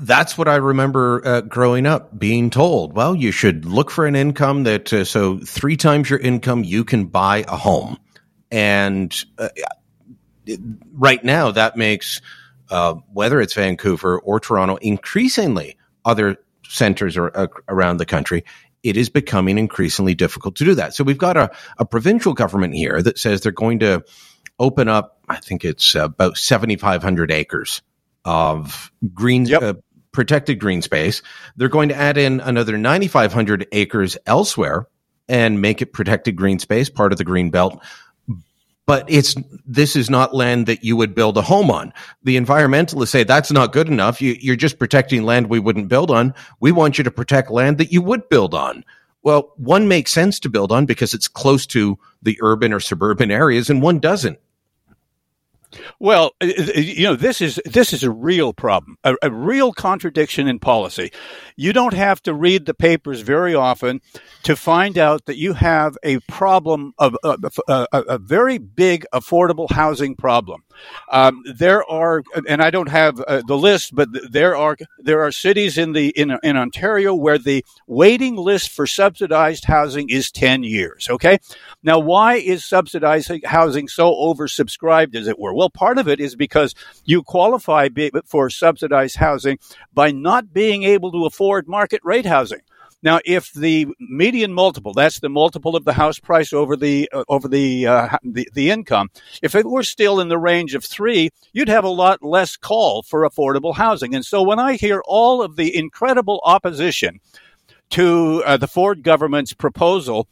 that's 0.00 0.38
what 0.38 0.48
I 0.48 0.56
remember 0.56 1.22
uh, 1.24 1.40
growing 1.42 1.86
up 1.86 2.18
being 2.18 2.50
told. 2.50 2.94
Well, 2.94 3.14
you 3.14 3.32
should 3.32 3.64
look 3.64 3.90
for 3.90 4.06
an 4.06 4.16
income 4.16 4.64
that, 4.64 4.92
uh, 4.92 5.04
so 5.04 5.38
three 5.38 5.76
times 5.76 6.10
your 6.10 6.18
income, 6.18 6.64
you 6.64 6.84
can 6.84 7.06
buy 7.06 7.44
a 7.46 7.56
home. 7.56 7.98
And 8.50 9.14
uh, 9.38 9.48
right 10.92 11.22
now, 11.22 11.50
that 11.52 11.76
makes, 11.76 12.20
uh, 12.70 12.94
whether 13.12 13.40
it's 13.40 13.54
Vancouver 13.54 14.18
or 14.18 14.40
Toronto, 14.40 14.76
increasingly 14.76 15.76
other 16.04 16.36
centers 16.66 17.16
are, 17.16 17.36
uh, 17.36 17.46
around 17.68 17.98
the 17.98 18.06
country, 18.06 18.44
it 18.82 18.96
is 18.96 19.08
becoming 19.10 19.58
increasingly 19.58 20.14
difficult 20.14 20.56
to 20.56 20.64
do 20.64 20.74
that. 20.74 20.94
So 20.94 21.04
we've 21.04 21.18
got 21.18 21.36
a, 21.36 21.50
a 21.78 21.84
provincial 21.84 22.32
government 22.32 22.74
here 22.74 23.02
that 23.02 23.18
says 23.18 23.42
they're 23.42 23.52
going 23.52 23.80
to 23.80 24.02
open 24.58 24.88
up, 24.88 25.18
I 25.28 25.36
think 25.36 25.64
it's 25.64 25.94
about 25.94 26.36
7,500 26.36 27.30
acres 27.30 27.82
of 28.24 28.92
green 29.14 29.46
yep. 29.46 29.62
uh, 29.62 29.74
protected 30.12 30.58
green 30.58 30.82
space. 30.82 31.22
They're 31.56 31.68
going 31.68 31.88
to 31.90 31.96
add 31.96 32.18
in 32.18 32.40
another 32.40 32.76
9,500 32.76 33.66
acres 33.72 34.16
elsewhere 34.26 34.86
and 35.28 35.60
make 35.60 35.80
it 35.80 35.92
protected 35.92 36.36
green 36.36 36.58
space, 36.58 36.90
part 36.90 37.12
of 37.12 37.18
the 37.18 37.24
green 37.24 37.50
belt. 37.50 37.80
But 38.86 39.08
it's 39.08 39.36
this 39.64 39.94
is 39.94 40.10
not 40.10 40.34
land 40.34 40.66
that 40.66 40.82
you 40.82 40.96
would 40.96 41.14
build 41.14 41.36
a 41.36 41.42
home 41.42 41.70
on. 41.70 41.92
The 42.24 42.36
environmentalists 42.36 43.10
say 43.10 43.22
that's 43.22 43.52
not 43.52 43.72
good 43.72 43.86
enough. 43.86 44.20
You, 44.20 44.36
you're 44.40 44.56
just 44.56 44.80
protecting 44.80 45.22
land 45.22 45.48
we 45.48 45.60
wouldn't 45.60 45.86
build 45.86 46.10
on. 46.10 46.34
We 46.58 46.72
want 46.72 46.98
you 46.98 47.04
to 47.04 47.10
protect 47.12 47.52
land 47.52 47.78
that 47.78 47.92
you 47.92 48.02
would 48.02 48.28
build 48.28 48.52
on. 48.52 48.84
Well, 49.22 49.52
one 49.56 49.86
makes 49.86 50.10
sense 50.10 50.40
to 50.40 50.48
build 50.48 50.72
on 50.72 50.86
because 50.86 51.14
it's 51.14 51.28
close 51.28 51.66
to 51.66 51.98
the 52.22 52.38
urban 52.42 52.72
or 52.72 52.80
suburban 52.80 53.30
areas, 53.30 53.70
and 53.70 53.80
one 53.80 54.00
doesn't. 54.00 54.40
Well, 55.98 56.32
uh, 56.40 56.46
uh, 56.46 56.62
uh, 56.76 56.80
you 56.80 57.04
know, 57.04 57.16
this 57.16 57.40
is 57.40 57.60
this 57.64 57.92
is 57.92 58.02
a 58.02 58.10
real 58.10 58.52
problem, 58.52 58.96
a, 59.04 59.16
a, 59.22 59.30
real 59.30 59.72
contradiction 59.72 60.48
in 60.48 60.58
policy. 60.58 61.12
You 61.56 61.72
don't 61.72 61.94
have 61.94 62.22
to 62.22 62.34
read 62.34 62.66
the 62.66 62.74
papers 62.74 63.20
very 63.20 63.54
often 63.54 64.00
to 64.42 64.56
find 64.56 64.98
out 64.98 65.26
that 65.26 65.36
you 65.36 65.54
have 65.54 65.96
a 66.02 66.18
problem 66.20 66.92
of 66.98 67.16
a, 67.22 67.36
a, 67.68 67.86
a 67.92 68.18
very 68.18 68.58
big 68.58 69.06
affordable 69.12 69.70
housing 69.70 70.16
problem. 70.16 70.64
Um, 71.10 71.42
there 71.44 71.88
are, 71.90 72.22
and 72.48 72.62
I 72.62 72.70
don't 72.70 72.88
have 72.88 73.20
uh, 73.20 73.42
the 73.46 73.56
list, 73.56 73.94
but 73.94 74.08
there 74.30 74.56
are 74.56 74.76
there 74.98 75.22
are 75.22 75.32
cities 75.32 75.78
in 75.78 75.92
the 75.92 76.08
in 76.10 76.36
in 76.42 76.56
Ontario 76.56 77.14
where 77.14 77.38
the 77.38 77.64
waiting 77.86 78.36
list 78.36 78.70
for 78.70 78.86
subsidized 78.86 79.64
housing 79.64 80.08
is 80.08 80.30
ten 80.30 80.62
years. 80.62 81.08
Okay, 81.10 81.38
now 81.82 81.98
why 81.98 82.34
is 82.34 82.64
subsidized 82.64 83.30
housing 83.44 83.88
so 83.88 84.12
oversubscribed, 84.12 85.14
as 85.14 85.26
it 85.26 85.38
were? 85.38 85.54
Well, 85.54 85.70
part 85.70 85.98
of 85.98 86.08
it 86.08 86.20
is 86.20 86.36
because 86.36 86.74
you 87.04 87.22
qualify 87.22 87.88
for 88.26 88.50
subsidized 88.50 89.16
housing 89.16 89.58
by 89.92 90.10
not 90.10 90.52
being 90.52 90.82
able 90.84 91.12
to 91.12 91.26
afford 91.26 91.68
market 91.68 92.00
rate 92.04 92.26
housing. 92.26 92.60
Now, 93.02 93.20
if 93.24 93.52
the 93.52 93.86
median 93.98 94.52
multiple, 94.52 94.92
that's 94.92 95.20
the 95.20 95.30
multiple 95.30 95.74
of 95.74 95.84
the 95.84 95.94
house 95.94 96.18
price 96.18 96.52
over 96.52 96.76
the 96.76 97.08
uh, 97.12 97.24
over 97.28 97.48
the, 97.48 97.86
uh, 97.86 98.18
the 98.22 98.48
the 98.52 98.70
income, 98.70 99.08
if 99.42 99.54
it 99.54 99.66
were 99.66 99.82
still 99.82 100.20
in 100.20 100.28
the 100.28 100.38
range 100.38 100.74
of 100.74 100.84
three, 100.84 101.30
you'd 101.52 101.68
have 101.68 101.84
a 101.84 101.88
lot 101.88 102.22
less 102.22 102.56
call 102.56 103.02
for 103.02 103.28
affordable 103.28 103.74
housing. 103.74 104.14
And 104.14 104.24
so, 104.24 104.42
when 104.42 104.58
I 104.58 104.74
hear 104.74 105.02
all 105.06 105.42
of 105.42 105.56
the 105.56 105.74
incredible 105.74 106.40
opposition 106.44 107.20
to 107.90 108.42
uh, 108.44 108.56
the 108.58 108.68
Ford 108.68 109.02
government's 109.02 109.54
proposal 109.54 110.28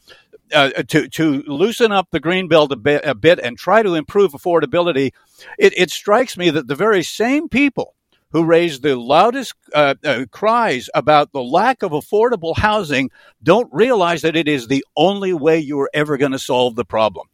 uh, 0.53 0.69
to 0.87 1.07
to 1.09 1.43
loosen 1.47 1.91
up 1.91 2.09
the 2.11 2.19
green 2.19 2.47
belt 2.47 2.71
a 2.71 2.75
bit, 2.75 3.03
a 3.03 3.15
bit 3.15 3.39
and 3.39 3.57
try 3.57 3.81
to 3.81 3.95
improve 3.95 4.33
affordability, 4.33 5.11
it, 5.57 5.73
it 5.75 5.89
strikes 5.89 6.37
me 6.37 6.51
that 6.51 6.67
the 6.67 6.75
very 6.75 7.01
same 7.03 7.49
people 7.49 7.95
who 8.31 8.43
raise 8.43 8.81
the 8.81 8.95
loudest 8.95 9.53
uh, 9.73 9.95
uh, 10.03 10.25
cries 10.31 10.89
about 10.93 11.31
the 11.31 11.43
lack 11.43 11.83
of 11.83 11.91
affordable 11.91 12.57
housing 12.57 13.09
don't 13.41 13.69
realize 13.73 14.21
that 14.21 14.35
it 14.35 14.47
is 14.47 14.67
the 14.67 14.85
only 14.95 15.33
way 15.33 15.59
you 15.59 15.79
are 15.79 15.89
ever 15.93 16.17
going 16.17 16.31
to 16.31 16.39
solve 16.39 16.75
the 16.75 16.85
problem. 16.85 17.27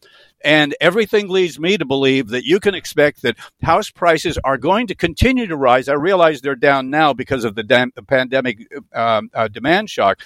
And 0.43 0.75
everything 0.79 1.27
leads 1.27 1.59
me 1.59 1.75
to 1.77 1.85
believe 1.85 2.27
that 2.27 2.45
you 2.45 2.59
can 2.59 2.75
expect 2.75 3.23
that 3.23 3.35
house 3.63 3.89
prices 3.89 4.37
are 4.43 4.57
going 4.57 4.87
to 4.87 4.95
continue 4.95 5.47
to 5.47 5.57
rise. 5.57 5.87
I 5.87 5.93
realize 5.93 6.41
they're 6.41 6.55
down 6.55 6.91
now 6.91 7.13
because 7.13 7.45
of 7.45 7.55
the, 7.55 7.63
dam- 7.63 7.91
pandemic 8.07 8.67
um, 8.93 9.29
uh, 9.33 9.47
demand 9.47 9.89
shock, 9.89 10.19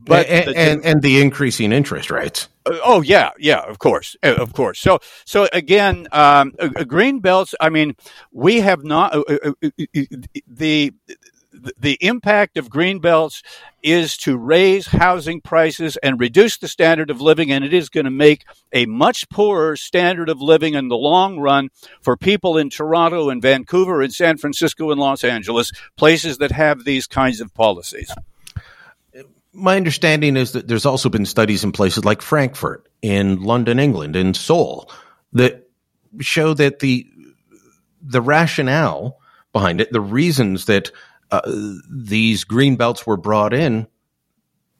but 0.00 0.26
and, 0.26 0.48
the, 0.48 0.58
and, 0.58 0.84
and 0.84 1.02
the 1.02 1.20
increasing 1.20 1.72
interest 1.72 2.10
rates. 2.10 2.48
Uh, 2.66 2.78
oh 2.84 3.02
yeah, 3.02 3.30
yeah, 3.38 3.60
of 3.60 3.78
course, 3.78 4.16
uh, 4.22 4.34
of 4.34 4.52
course. 4.52 4.80
So 4.80 5.00
so 5.24 5.48
again, 5.52 6.08
um, 6.12 6.52
green 6.86 7.20
belts. 7.20 7.54
I 7.60 7.68
mean, 7.70 7.96
we 8.32 8.60
have 8.60 8.84
not 8.84 9.14
uh, 9.14 9.52
the 10.46 10.92
the 11.78 11.98
impact 12.00 12.56
of 12.56 12.70
green 12.70 13.00
belts 13.00 13.42
is 13.82 14.16
to 14.18 14.36
raise 14.36 14.88
housing 14.88 15.40
prices 15.40 15.96
and 16.02 16.20
reduce 16.20 16.56
the 16.56 16.68
standard 16.68 17.10
of 17.10 17.20
living, 17.20 17.50
and 17.50 17.64
it 17.64 17.72
is 17.72 17.88
going 17.88 18.04
to 18.04 18.10
make 18.10 18.44
a 18.72 18.86
much 18.86 19.28
poorer 19.28 19.76
standard 19.76 20.28
of 20.28 20.40
living 20.40 20.74
in 20.74 20.88
the 20.88 20.96
long 20.96 21.38
run 21.38 21.70
for 22.00 22.16
people 22.16 22.56
in 22.56 22.70
Toronto 22.70 23.30
and 23.30 23.42
Vancouver 23.42 24.02
and 24.02 24.12
San 24.12 24.36
Francisco 24.36 24.90
and 24.90 25.00
Los 25.00 25.24
Angeles, 25.24 25.72
places 25.96 26.38
that 26.38 26.52
have 26.52 26.84
these 26.84 27.06
kinds 27.06 27.40
of 27.40 27.54
policies. 27.54 28.12
My 29.58 29.76
understanding 29.76 30.36
is 30.36 30.52
that 30.52 30.68
there's 30.68 30.86
also 30.86 31.08
been 31.08 31.26
studies 31.26 31.64
in 31.64 31.72
places 31.72 32.04
like 32.04 32.22
Frankfurt, 32.22 32.88
in 33.02 33.42
London, 33.42 33.78
England, 33.78 34.16
in 34.16 34.34
Seoul, 34.34 34.90
that 35.32 35.68
show 36.20 36.54
that 36.54 36.78
the 36.78 37.06
the 38.02 38.20
rationale 38.20 39.18
behind 39.52 39.80
it, 39.80 39.92
the 39.92 40.00
reasons 40.00 40.66
that 40.66 40.90
uh, 41.30 41.40
these 41.90 42.44
green 42.44 42.76
belts 42.76 43.06
were 43.06 43.16
brought 43.16 43.52
in, 43.52 43.86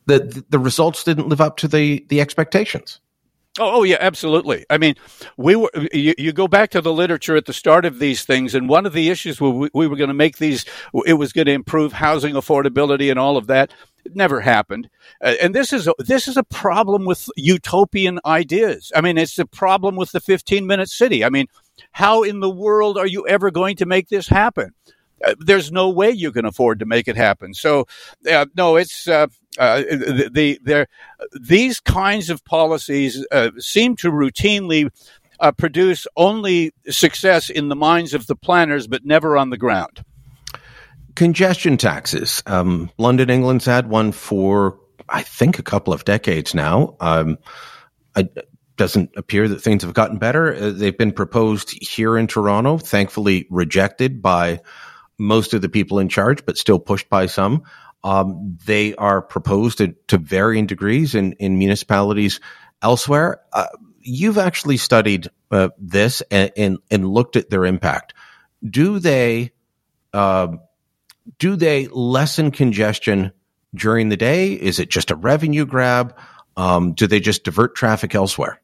that 0.07 0.51
the 0.51 0.59
results 0.59 1.05
didn't 1.05 1.29
live 1.29 1.41
up 1.41 1.59
to 1.59 1.69
the 1.69 2.05
the 2.09 2.21
expectations. 2.21 3.01
Oh, 3.59 3.81
oh 3.81 3.83
yeah, 3.83 3.97
absolutely. 4.01 4.65
I 4.71 4.79
mean, 4.79 4.95
we 5.37 5.57
were. 5.57 5.71
You, 5.93 6.15
you, 6.17 6.33
go 6.33 6.49
back 6.49 6.71
to 6.71 6.81
the 6.81 6.93
literature 6.93 7.37
at 7.37 7.47
the 7.47 7.53
start 7.53 7.85
of 7.85 7.99
these 7.99 8.25
things, 8.25 8.55
and 8.55 8.69
one 8.69 8.87
of 8.87 8.93
the 8.93 9.11
issues 9.11 9.41
we, 9.41 9.69
we 9.75 9.87
were 9.87 9.97
going 9.97 10.09
to 10.09 10.15
make 10.15 10.39
these. 10.39 10.65
It 11.07 11.15
was 11.15 11.33
going 11.33 11.47
to 11.47 11.53
improve 11.53 11.93
housing 11.93 12.35
affordability 12.35 13.11
and 13.11 13.19
all 13.19 13.37
of 13.37 13.49
that. 13.49 13.73
Never 14.15 14.41
happened, 14.41 14.89
uh, 15.23 15.35
and 15.41 15.55
this 15.55 15.73
is 15.73 15.87
a, 15.87 15.95
this 15.99 16.29
is 16.29 16.37
a 16.37 16.45
problem 16.45 17.05
with 17.05 17.29
utopian 17.37 18.21
ideas. 18.25 18.93
I 18.95 19.01
mean, 19.01 19.19
it's 19.19 19.39
a 19.39 19.47
problem 19.47 19.97
with 19.97 20.13
the 20.13 20.21
15 20.21 20.67
minute 20.67 20.89
city. 20.89 21.25
I 21.25 21.31
mean, 21.31 21.47
how 21.93 22.23
in 22.23 22.41
the 22.41 22.51
world 22.51 22.99
are 22.99 23.07
you 23.07 23.27
ever 23.27 23.51
going 23.51 23.77
to 23.77 23.87
make 23.87 24.09
this 24.09 24.29
happen? 24.29 24.73
Uh, 25.25 25.35
there's 25.41 25.73
no 25.73 25.89
way 25.89 26.11
you 26.11 26.31
can 26.31 26.45
afford 26.45 26.79
to 26.79 26.87
make 26.87 27.09
it 27.09 27.17
happen. 27.17 27.53
So, 27.53 27.87
uh, 28.31 28.47
no, 28.57 28.77
it's 28.77 29.09
uh, 29.09 29.27
uh, 29.59 29.81
the, 29.81 30.61
the 30.63 30.87
these 31.33 31.81
kinds 31.81 32.31
of 32.31 32.45
policies 32.45 33.27
uh, 33.33 33.51
seem 33.59 33.97
to 33.97 34.13
routinely 34.13 34.91
uh, 35.41 35.53
produce 35.53 36.07
only 36.17 36.73
success 36.89 37.51
in 37.51 37.69
the 37.69 37.77
minds 37.77 38.15
of 38.15 38.27
the 38.27 38.37
planners, 38.37 38.87
but 38.87 39.05
never 39.05 39.37
on 39.37 39.51
the 39.51 39.59
ground. 39.59 40.05
Congestion 41.19 41.77
taxes. 41.79 42.45
Um, 42.47 42.93
London, 42.97 43.29
England's 43.29 43.65
had 43.65 43.89
one 43.89 44.13
for 44.13 44.79
I 45.09 45.23
think 45.23 45.59
a 45.59 45.65
couple 45.65 45.93
of 45.93 46.05
decades 46.05 46.55
now. 46.55 46.95
Um, 47.01 47.39
it 48.15 48.49
doesn't 48.77 49.11
appear 49.17 49.49
that 49.49 49.61
things 49.61 49.83
have 49.83 49.95
gotten 49.95 50.19
better. 50.19 50.71
they've 50.71 50.97
been 50.97 51.11
proposed 51.11 51.77
here 51.83 52.17
in 52.17 52.29
Toronto, 52.29 52.79
thankfully 52.79 53.49
rejected 53.51 54.23
by 54.23 54.61
most 55.19 55.55
of 55.55 55.61
the 55.61 55.69
people 55.69 55.99
in 55.99 56.09
charge, 56.09 56.47
but 56.47 56.57
still 56.57 56.79
pushed 56.79 57.09
by 57.09 57.27
some. 57.27 57.65
Um, 58.05 58.57
they 58.65 58.95
are 58.95 59.21
proposed 59.21 59.79
to, 59.79 59.97
to, 60.07 60.19
varying 60.19 60.69
degrees 60.69 61.17
in, 61.17 61.33
in 61.41 61.59
municipalities 61.59 62.39
elsewhere. 62.81 63.41
Uh, 63.53 63.67
you've 63.99 64.39
actually 64.39 64.77
studied 64.77 65.27
uh, 65.51 65.71
this 65.79 66.23
and, 66.31 66.53
and, 66.57 66.79
and, 66.93 67.09
looked 67.09 67.35
at 67.35 67.51
their 67.51 67.65
impact. 67.65 68.15
Do 68.65 69.01
they 69.01 69.51
uh, 70.13 70.59
do 71.39 71.57
they 71.57 71.89
lessen 71.89 72.51
congestion 72.51 73.33
during 73.75 74.09
the 74.09 74.17
day? 74.17 74.53
Is 74.53 74.79
it 74.79 74.91
just 74.91 75.11
a 75.11 75.17
revenue 75.17 75.67
grab? 75.67 76.17
Um, 76.57 76.93
do 76.93 77.07
they 77.07 77.21
just 77.21 77.45
divert 77.45 77.75
traffic 77.77 78.15
elsewhere? 78.15 78.61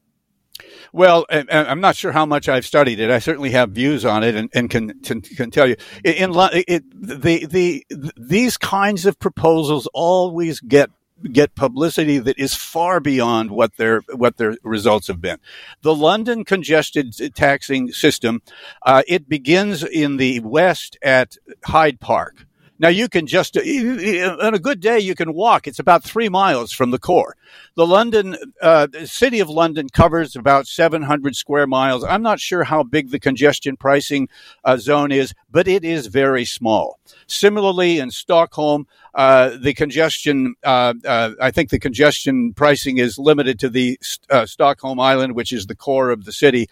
Well, 0.92 1.26
I'm 1.28 1.80
not 1.80 1.96
sure 1.96 2.12
how 2.12 2.24
much 2.24 2.48
I've 2.48 2.64
studied 2.64 3.00
it. 3.00 3.10
I 3.10 3.18
certainly 3.18 3.50
have 3.50 3.70
views 3.70 4.04
on 4.04 4.22
it, 4.22 4.36
and, 4.36 4.48
and 4.54 4.70
can, 4.70 5.00
can, 5.00 5.22
can 5.22 5.50
tell 5.50 5.68
you 5.68 5.74
in, 6.04 6.30
it, 6.32 6.84
the 6.94 7.46
the 7.46 7.84
these 8.16 8.56
kinds 8.56 9.04
of 9.04 9.18
proposals 9.18 9.88
always 9.92 10.60
get 10.60 10.90
get 11.32 11.56
publicity 11.56 12.18
that 12.18 12.38
is 12.38 12.54
far 12.54 13.00
beyond 13.00 13.50
what 13.50 13.76
their 13.76 14.02
what 14.14 14.36
their 14.36 14.56
results 14.62 15.08
have 15.08 15.20
been. 15.20 15.38
The 15.82 15.94
London 15.94 16.44
congested 16.44 17.34
taxing 17.34 17.90
system 17.90 18.42
uh, 18.82 19.02
it 19.08 19.28
begins 19.28 19.82
in 19.82 20.16
the 20.16 20.38
west 20.40 20.96
at 21.02 21.36
Hyde 21.64 21.98
Park. 21.98 22.46
Now 22.78 22.88
you 22.88 23.08
can 23.08 23.26
just, 23.26 23.56
on 23.56 24.54
a 24.54 24.58
good 24.58 24.80
day, 24.80 24.98
you 24.98 25.14
can 25.14 25.32
walk. 25.32 25.66
It's 25.66 25.78
about 25.78 26.02
three 26.02 26.28
miles 26.28 26.72
from 26.72 26.90
the 26.90 26.98
core. 26.98 27.36
The 27.76 27.86
London, 27.86 28.36
uh, 28.60 28.88
city 29.04 29.38
of 29.38 29.48
London 29.48 29.88
covers 29.88 30.34
about 30.34 30.66
700 30.66 31.36
square 31.36 31.68
miles. 31.68 32.02
I'm 32.02 32.22
not 32.22 32.40
sure 32.40 32.64
how 32.64 32.82
big 32.82 33.10
the 33.10 33.20
congestion 33.20 33.76
pricing 33.76 34.28
uh, 34.64 34.76
zone 34.76 35.12
is, 35.12 35.34
but 35.50 35.68
it 35.68 35.84
is 35.84 36.08
very 36.08 36.44
small. 36.44 36.98
Similarly, 37.28 38.00
in 38.00 38.10
Stockholm, 38.10 38.88
uh, 39.14 39.56
the 39.56 39.74
congestion, 39.74 40.54
uh, 40.64 40.94
uh, 41.04 41.30
I 41.40 41.52
think 41.52 41.70
the 41.70 41.78
congestion 41.78 42.54
pricing 42.54 42.98
is 42.98 43.18
limited 43.18 43.60
to 43.60 43.68
the 43.68 43.98
uh, 44.30 44.46
Stockholm 44.46 44.98
Island, 44.98 45.36
which 45.36 45.52
is 45.52 45.66
the 45.66 45.76
core 45.76 46.10
of 46.10 46.24
the 46.24 46.32
city. 46.32 46.68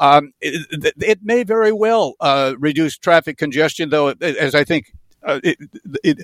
Um, 0.00 0.32
it, 0.40 0.94
it, 0.98 1.18
may 1.22 1.42
very 1.42 1.72
well 1.72 2.14
uh, 2.20 2.54
reduce 2.58 2.98
traffic 2.98 3.38
congestion, 3.38 3.88
though, 3.88 4.08
as 4.08 4.54
I 4.54 4.62
think 4.62 4.92
uh, 5.26 5.40
it, 5.42 5.58
it, 6.02 6.18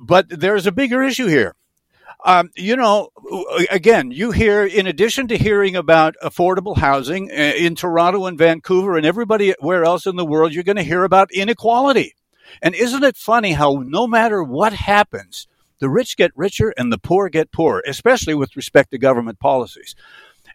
but 0.00 0.28
there's 0.28 0.66
a 0.66 0.72
bigger 0.72 1.02
issue 1.02 1.26
here. 1.26 1.54
Um, 2.24 2.50
you 2.56 2.74
know, 2.74 3.10
again, 3.70 4.10
you 4.10 4.32
hear, 4.32 4.64
in 4.66 4.88
addition 4.88 5.28
to 5.28 5.38
hearing 5.38 5.76
about 5.76 6.16
affordable 6.22 6.76
housing 6.76 7.30
uh, 7.30 7.34
in 7.34 7.76
Toronto 7.76 8.26
and 8.26 8.36
Vancouver 8.36 8.96
and 8.96 9.06
everybody 9.06 9.54
where 9.60 9.84
else 9.84 10.04
in 10.06 10.16
the 10.16 10.26
world, 10.26 10.52
you're 10.52 10.64
going 10.64 10.76
to 10.76 10.82
hear 10.82 11.04
about 11.04 11.30
inequality. 11.30 12.14
And 12.60 12.74
isn't 12.74 13.04
it 13.04 13.16
funny 13.16 13.52
how 13.52 13.84
no 13.86 14.08
matter 14.08 14.42
what 14.42 14.72
happens, 14.72 15.46
the 15.78 15.88
rich 15.88 16.16
get 16.16 16.32
richer 16.34 16.72
and 16.76 16.92
the 16.92 16.98
poor 16.98 17.28
get 17.28 17.52
poorer, 17.52 17.82
especially 17.86 18.34
with 18.34 18.56
respect 18.56 18.90
to 18.90 18.98
government 18.98 19.38
policies. 19.38 19.94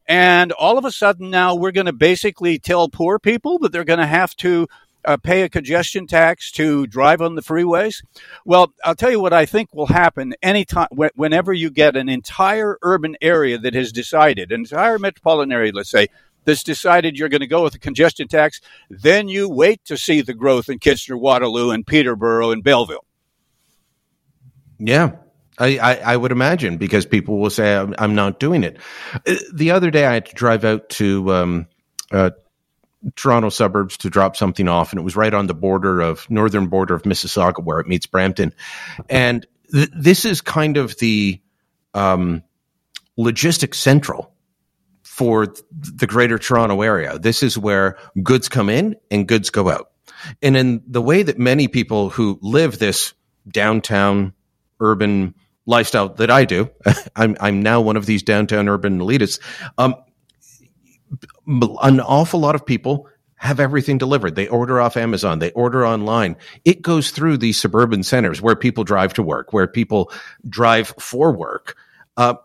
And 0.05 0.51
all 0.51 0.77
of 0.77 0.83
a 0.83 0.91
sudden 0.91 1.29
now 1.29 1.55
we're 1.55 1.71
going 1.71 1.85
to 1.85 1.93
basically 1.93 2.59
tell 2.59 2.89
poor 2.89 3.19
people 3.19 3.59
that 3.59 3.71
they're 3.71 3.85
going 3.85 3.99
to 3.99 4.05
have 4.05 4.35
to 4.37 4.67
uh, 5.05 5.17
pay 5.17 5.43
a 5.43 5.49
congestion 5.49 6.07
tax 6.07 6.51
to 6.53 6.87
drive 6.87 7.21
on 7.21 7.35
the 7.35 7.41
freeways? 7.41 8.03
Well, 8.45 8.73
I'll 8.83 8.95
tell 8.95 9.11
you 9.11 9.19
what 9.19 9.33
I 9.33 9.45
think 9.45 9.73
will 9.73 9.87
happen 9.87 10.33
anytime, 10.41 10.87
whenever 11.15 11.53
you 11.53 11.69
get 11.69 11.95
an 11.95 12.09
entire 12.09 12.77
urban 12.81 13.15
area 13.21 13.57
that 13.57 13.73
has 13.73 13.91
decided, 13.91 14.51
an 14.51 14.61
entire 14.61 14.99
metropolitan 14.99 15.51
area, 15.51 15.71
let's 15.73 15.91
say, 15.91 16.07
that's 16.45 16.63
decided 16.63 17.17
you're 17.17 17.29
going 17.29 17.41
to 17.41 17.47
go 17.47 17.63
with 17.63 17.75
a 17.75 17.79
congestion 17.79 18.27
tax, 18.27 18.61
then 18.89 19.27
you 19.27 19.49
wait 19.49 19.83
to 19.85 19.97
see 19.97 20.21
the 20.21 20.33
growth 20.33 20.69
in 20.69 20.79
Kitchener, 20.79 21.17
Waterloo, 21.17 21.71
and 21.71 21.85
Peterborough 21.85 22.51
and 22.51 22.63
Belleville. 22.63 23.05
Yeah, 24.79 25.11
I, 25.57 25.77
I, 25.77 25.95
I, 26.13 26.17
would 26.17 26.31
imagine 26.31 26.77
because 26.77 27.05
people 27.05 27.39
will 27.39 27.49
say 27.49 27.75
I'm, 27.75 27.95
I'm, 27.97 28.15
not 28.15 28.39
doing 28.39 28.63
it. 28.63 28.77
Uh, 29.25 29.35
the 29.53 29.71
other 29.71 29.91
day, 29.91 30.05
I 30.05 30.13
had 30.15 30.25
to 30.25 30.35
drive 30.35 30.65
out 30.65 30.89
to 30.89 31.33
um, 31.33 31.67
uh, 32.11 32.31
Toronto 33.15 33.49
suburbs 33.49 33.97
to 33.97 34.09
drop 34.09 34.35
something 34.35 34.67
off, 34.67 34.91
and 34.91 34.99
it 34.99 35.03
was 35.03 35.15
right 35.15 35.33
on 35.33 35.47
the 35.47 35.53
border 35.53 36.01
of 36.01 36.29
northern 36.29 36.67
border 36.67 36.93
of 36.93 37.03
Mississauga 37.03 37.63
where 37.63 37.79
it 37.79 37.87
meets 37.87 38.05
Brampton, 38.05 38.53
and 39.09 39.45
th- 39.71 39.89
this 39.95 40.25
is 40.25 40.41
kind 40.41 40.77
of 40.77 40.97
the 40.99 41.41
um, 41.93 42.43
logistic 43.17 43.75
central 43.75 44.33
for 45.03 45.47
th- 45.47 45.63
the 45.71 46.07
Greater 46.07 46.37
Toronto 46.37 46.81
area. 46.81 47.19
This 47.19 47.43
is 47.43 47.57
where 47.57 47.97
goods 48.21 48.49
come 48.49 48.69
in 48.69 48.95
and 49.11 49.27
goods 49.27 49.49
go 49.49 49.69
out, 49.69 49.91
and 50.41 50.55
in 50.55 50.81
the 50.87 51.01
way 51.01 51.23
that 51.23 51.37
many 51.37 51.67
people 51.67 52.09
who 52.09 52.39
live 52.41 52.79
this 52.79 53.13
downtown 53.47 54.33
urban 54.79 55.35
lifestyle 55.65 56.09
that 56.09 56.31
I 56.31 56.45
do, 56.45 56.69
I'm 57.15 57.35
I'm 57.39 57.61
now 57.61 57.81
one 57.81 57.97
of 57.97 58.05
these 58.05 58.23
downtown 58.23 58.69
urban 58.69 58.99
elitists. 58.99 59.39
Um, 59.77 59.95
an 61.47 61.99
awful 61.99 62.39
lot 62.39 62.55
of 62.55 62.65
people 62.65 63.07
have 63.35 63.59
everything 63.59 63.97
delivered. 63.97 64.35
They 64.35 64.47
order 64.47 64.79
off 64.79 64.95
Amazon, 64.95 65.39
they 65.39 65.51
order 65.51 65.85
online. 65.85 66.37
It 66.63 66.81
goes 66.81 67.11
through 67.11 67.37
these 67.37 67.59
suburban 67.59 68.03
centers 68.03 68.41
where 68.41 68.55
people 68.55 68.85
drive 68.85 69.13
to 69.15 69.23
work, 69.23 69.51
where 69.51 69.67
people 69.67 70.11
drive 70.47 70.93
for 70.99 71.31
work. 71.31 71.75
Uh, 72.15 72.35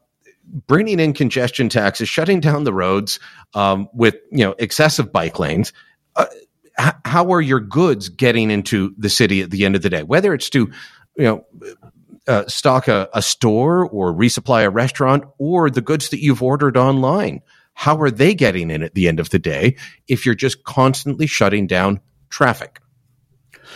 bringing 0.67 0.99
in 0.99 1.13
congestion 1.13 1.69
taxes, 1.69 2.09
shutting 2.09 2.41
down 2.41 2.65
the 2.65 2.73
roads 2.73 3.21
um, 3.55 3.89
with 3.93 4.17
you 4.33 4.45
know 4.45 4.55
excessive 4.59 5.13
bike 5.13 5.39
lanes. 5.39 5.73
Uh, 6.17 6.27
how 7.05 7.33
are 7.33 7.41
your 7.41 7.61
goods 7.61 8.09
getting 8.09 8.51
into 8.51 8.95
the 8.97 9.11
city 9.11 9.41
at 9.41 9.51
the 9.51 9.65
end 9.65 9.77
of 9.77 9.83
the 9.83 9.91
day? 9.91 10.03
Whether 10.03 10.35
it's 10.35 10.51
to 10.51 10.71
you 11.17 11.25
know 11.25 11.47
uh, 12.27 12.47
stock 12.47 12.89
a, 12.89 13.09
a 13.15 13.23
store 13.23 13.89
or 13.89 14.13
resupply 14.13 14.65
a 14.65 14.71
restaurant, 14.71 15.25
or 15.39 15.71
the 15.71 15.81
goods 15.81 16.09
that 16.11 16.23
you've 16.23 16.43
ordered 16.43 16.77
online 16.77 17.41
how 17.79 17.97
are 18.01 18.11
they 18.11 18.35
getting 18.35 18.73
in 18.73 18.83
at 18.83 18.95
the 18.95 19.07
end 19.07 19.21
of 19.21 19.31
the 19.31 19.38
day 19.38 19.77
if 20.09 20.27
you're 20.27 20.35
just 20.35 20.64
constantly 20.64 21.29
shutting 21.29 21.69
down 21.69 22.01
traffic? 22.29 22.81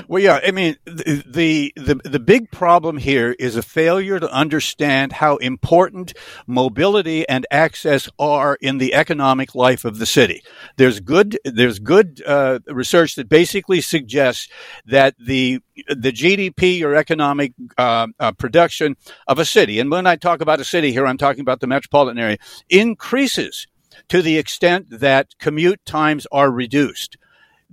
Well, 0.08 0.20
yeah, 0.20 0.40
I 0.44 0.50
mean, 0.50 0.76
the, 0.86 1.72
the, 1.76 2.00
the 2.02 2.18
big 2.18 2.50
problem 2.50 2.96
here 2.96 3.36
is 3.38 3.54
a 3.54 3.62
failure 3.62 4.18
to 4.18 4.28
understand 4.32 5.12
how 5.12 5.36
important 5.36 6.14
mobility 6.48 7.28
and 7.28 7.46
access 7.52 8.08
are 8.18 8.58
in 8.60 8.78
the 8.78 8.92
economic 8.92 9.54
life 9.54 9.84
of 9.84 10.00
the 10.00 10.06
city. 10.06 10.42
There's 10.78 10.98
good, 10.98 11.38
there's 11.44 11.78
good 11.78 12.22
uh, 12.26 12.58
research 12.66 13.14
that 13.14 13.28
basically 13.28 13.80
suggests 13.80 14.48
that 14.86 15.14
the 15.16 15.60
the 15.88 16.12
GDP 16.12 16.82
or 16.82 16.94
economic 16.96 17.54
uh, 17.78 18.08
uh, 18.18 18.32
production 18.32 18.96
of 19.28 19.38
a 19.38 19.44
city, 19.44 19.78
and 19.78 19.90
when 19.90 20.06
I 20.06 20.16
talk 20.16 20.40
about 20.40 20.60
a 20.60 20.64
city 20.64 20.92
here, 20.92 21.06
I'm 21.06 21.18
talking 21.18 21.40
about 21.40 21.60
the 21.60 21.66
metropolitan 21.66 22.18
area, 22.18 22.36
increases 22.68 23.66
to 24.08 24.22
the 24.22 24.38
extent 24.38 24.86
that 24.90 25.38
commute 25.38 25.84
times 25.84 26.26
are 26.32 26.50
reduced 26.50 27.16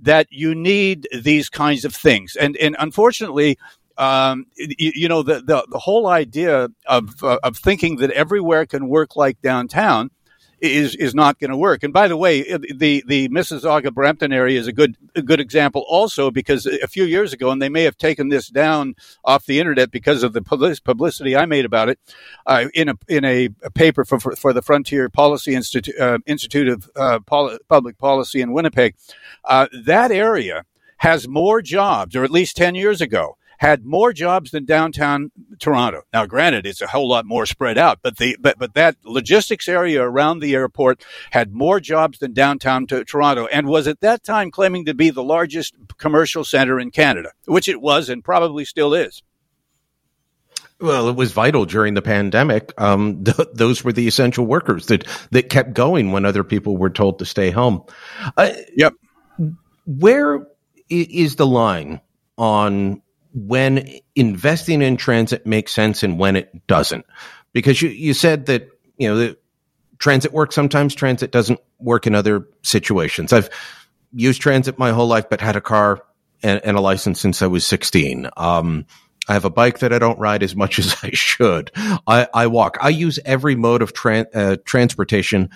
that 0.02 0.26
you 0.30 0.54
need 0.54 1.06
these 1.12 1.48
kinds 1.48 1.84
of 1.84 1.94
things. 1.94 2.36
And, 2.36 2.56
and 2.56 2.74
unfortunately, 2.78 3.58
um, 3.98 4.46
you, 4.56 4.92
you, 4.94 5.08
know, 5.08 5.22
the, 5.22 5.42
the, 5.42 5.66
the, 5.70 5.78
whole 5.78 6.06
idea 6.06 6.68
of, 6.86 7.22
uh, 7.22 7.38
of 7.42 7.58
thinking 7.58 7.96
that 7.96 8.10
everywhere 8.12 8.64
can 8.64 8.88
work 8.88 9.14
like 9.14 9.42
downtown 9.42 10.10
is 10.60 10.94
is 10.96 11.14
not 11.14 11.38
going 11.38 11.50
to 11.50 11.56
work. 11.56 11.82
And 11.82 11.92
by 11.92 12.08
the 12.08 12.16
way, 12.16 12.42
the 12.42 13.02
the 13.06 13.28
Mississauga 13.28 13.92
Brampton 13.92 14.32
area 14.32 14.58
is 14.58 14.66
a 14.66 14.72
good 14.72 14.96
a 15.14 15.22
good 15.22 15.40
example 15.40 15.84
also 15.88 16.30
because 16.30 16.66
a 16.66 16.86
few 16.86 17.04
years 17.04 17.32
ago, 17.32 17.50
and 17.50 17.60
they 17.60 17.68
may 17.68 17.82
have 17.84 17.96
taken 17.96 18.28
this 18.28 18.48
down 18.48 18.94
off 19.24 19.46
the 19.46 19.58
internet 19.58 19.90
because 19.90 20.22
of 20.22 20.32
the 20.32 20.42
publicity 20.42 21.36
I 21.36 21.46
made 21.46 21.64
about 21.64 21.88
it 21.88 21.98
uh, 22.46 22.66
in 22.74 22.88
a 22.88 22.94
in 23.08 23.24
a, 23.24 23.48
paper 23.74 24.04
for, 24.04 24.20
for, 24.20 24.36
for 24.36 24.52
the 24.52 24.62
Frontier 24.62 25.08
Policy 25.08 25.54
Institute 25.54 25.98
uh, 25.98 26.18
Institute 26.26 26.68
of 26.68 26.90
uh, 26.96 27.20
Poli- 27.20 27.58
Public 27.68 27.98
Policy 27.98 28.40
in 28.40 28.52
Winnipeg. 28.52 28.94
Uh, 29.44 29.66
that 29.84 30.10
area 30.10 30.64
has 30.98 31.26
more 31.26 31.62
jobs, 31.62 32.14
or 32.14 32.24
at 32.24 32.30
least 32.30 32.56
ten 32.56 32.74
years 32.74 33.00
ago, 33.00 33.36
had 33.60 33.84
more 33.84 34.10
jobs 34.10 34.52
than 34.52 34.64
downtown 34.64 35.30
Toronto. 35.58 36.02
Now, 36.14 36.24
granted, 36.24 36.64
it's 36.64 36.80
a 36.80 36.86
whole 36.86 37.06
lot 37.06 37.26
more 37.26 37.44
spread 37.44 37.76
out, 37.76 37.98
but 38.02 38.16
the 38.16 38.36
but 38.40 38.58
but 38.58 38.72
that 38.72 38.96
logistics 39.04 39.68
area 39.68 40.02
around 40.02 40.38
the 40.38 40.54
airport 40.54 41.04
had 41.30 41.52
more 41.52 41.78
jobs 41.78 42.18
than 42.18 42.32
downtown 42.32 42.86
to 42.86 43.04
Toronto, 43.04 43.46
and 43.46 43.68
was 43.68 43.86
at 43.86 44.00
that 44.00 44.24
time 44.24 44.50
claiming 44.50 44.86
to 44.86 44.94
be 44.94 45.10
the 45.10 45.22
largest 45.22 45.74
commercial 45.98 46.42
center 46.42 46.80
in 46.80 46.90
Canada, 46.90 47.32
which 47.44 47.68
it 47.68 47.82
was 47.82 48.08
and 48.08 48.24
probably 48.24 48.64
still 48.64 48.94
is. 48.94 49.22
Well, 50.80 51.10
it 51.10 51.16
was 51.16 51.32
vital 51.32 51.66
during 51.66 51.92
the 51.92 52.00
pandemic. 52.00 52.72
Um, 52.78 53.24
th- 53.24 53.48
those 53.52 53.84
were 53.84 53.92
the 53.92 54.08
essential 54.08 54.46
workers 54.46 54.86
that 54.86 55.06
that 55.32 55.50
kept 55.50 55.74
going 55.74 56.12
when 56.12 56.24
other 56.24 56.44
people 56.44 56.78
were 56.78 56.88
told 56.88 57.18
to 57.18 57.26
stay 57.26 57.50
home. 57.50 57.84
Uh, 58.38 58.52
yep. 58.74 58.94
Where 59.84 60.46
is 60.88 61.36
the 61.36 61.46
line 61.46 62.00
on 62.38 63.02
when 63.32 63.88
investing 64.14 64.82
in 64.82 64.96
transit 64.96 65.46
makes 65.46 65.72
sense 65.72 66.02
and 66.02 66.18
when 66.18 66.36
it 66.36 66.66
doesn't. 66.66 67.06
Because 67.52 67.80
you, 67.80 67.88
you 67.88 68.14
said 68.14 68.46
that, 68.46 68.68
you 68.96 69.08
know, 69.08 69.16
the 69.16 69.38
transit 69.98 70.32
works 70.32 70.54
sometimes, 70.54 70.94
transit 70.94 71.30
doesn't 71.30 71.60
work 71.78 72.06
in 72.06 72.14
other 72.14 72.46
situations. 72.62 73.32
I've 73.32 73.50
used 74.12 74.40
transit 74.40 74.78
my 74.78 74.90
whole 74.90 75.06
life, 75.06 75.28
but 75.30 75.40
had 75.40 75.56
a 75.56 75.60
car 75.60 76.02
and, 76.42 76.60
and 76.64 76.76
a 76.76 76.80
license 76.80 77.20
since 77.20 77.42
I 77.42 77.46
was 77.46 77.66
16. 77.66 78.28
Um, 78.36 78.86
I 79.28 79.34
have 79.34 79.44
a 79.44 79.50
bike 79.50 79.80
that 79.80 79.92
I 79.92 79.98
don't 79.98 80.18
ride 80.18 80.42
as 80.42 80.56
much 80.56 80.78
as 80.80 80.96
I 81.02 81.10
should. 81.12 81.70
I, 81.76 82.28
I 82.32 82.46
walk. 82.48 82.78
I 82.80 82.88
use 82.88 83.18
every 83.24 83.54
mode 83.54 83.82
of 83.82 83.92
uh, 84.04 84.56
transportation 84.64 85.50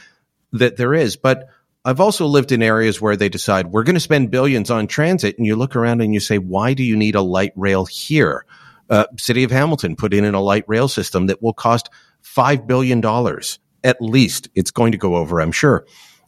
that 0.53 0.77
there 0.77 0.95
is, 0.95 1.17
but 1.17 1.49
I've 1.85 2.01
also 2.01 2.27
lived 2.27 2.51
in 2.53 2.63
areas 2.63 3.01
where 3.01 3.17
they 3.17 3.29
decide 3.29 3.67
we're 3.67 3.83
going 3.85 3.95
to 3.95 4.01
spend 4.01 4.31
billions 4.31 4.71
on 4.71 4.87
transit, 4.87 5.37
and 5.37 5.47
you 5.47 5.57
look 5.57 5.77
around 5.77 6.01
and 6.01 6.15
you 6.15 6.21
say, 6.21 6.39
why 6.39 6.75
do 6.75 6.83
you 6.83 6.97
need 6.97 7.15
a 7.15 7.21
light 7.21 7.53
rail 7.57 7.85
here? 7.85 8.47
Uh, 8.89 9.07
City 9.19 9.45
of 9.45 9.51
Hamilton 9.51 9.97
put 9.97 10.15
in 10.15 10.25
a 10.35 10.41
light 10.41 10.65
rail 10.67 10.89
system 10.89 11.27
that 11.27 11.43
will 11.43 11.53
cost 11.53 11.91
five 12.23 12.67
billion 12.67 13.01
dollars 13.01 13.59
at 13.83 14.01
least. 14.01 14.49
It's 14.55 14.71
going 14.71 14.93
to 14.93 14.99
go 14.99 15.17
over, 15.17 15.41
I'm 15.41 15.53
sure. 15.53 15.87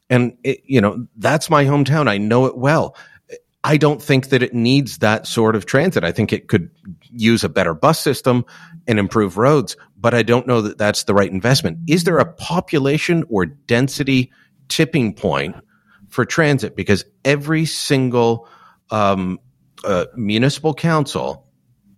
And 0.08 0.36
it, 0.44 0.60
you 0.64 0.80
know 0.80 1.06
that's 1.16 1.50
my 1.50 1.64
hometown. 1.64 2.08
I 2.08 2.18
know 2.18 2.46
it 2.46 2.56
well. 2.56 2.96
I 3.64 3.78
don't 3.78 4.00
think 4.00 4.28
that 4.28 4.44
it 4.44 4.54
needs 4.54 4.98
that 4.98 5.26
sort 5.26 5.56
of 5.56 5.66
transit. 5.66 6.04
I 6.04 6.12
think 6.12 6.32
it 6.32 6.46
could 6.46 6.70
use 7.10 7.42
a 7.42 7.48
better 7.48 7.74
bus 7.74 7.98
system 7.98 8.44
and 8.86 8.98
improve 8.98 9.38
roads, 9.38 9.76
but 9.96 10.14
I 10.14 10.22
don't 10.22 10.46
know 10.46 10.60
that 10.62 10.78
that's 10.78 11.04
the 11.04 11.14
right 11.14 11.30
investment. 11.30 11.78
Is 11.88 12.04
there 12.04 12.18
a 12.18 12.32
population 12.32 13.24
or 13.28 13.46
density? 13.46 14.30
Tipping 14.68 15.14
point 15.14 15.56
for 16.08 16.24
transit 16.24 16.76
because 16.76 17.04
every 17.24 17.64
single 17.64 18.48
um, 18.90 19.38
uh, 19.84 20.06
municipal 20.14 20.74
council 20.74 21.46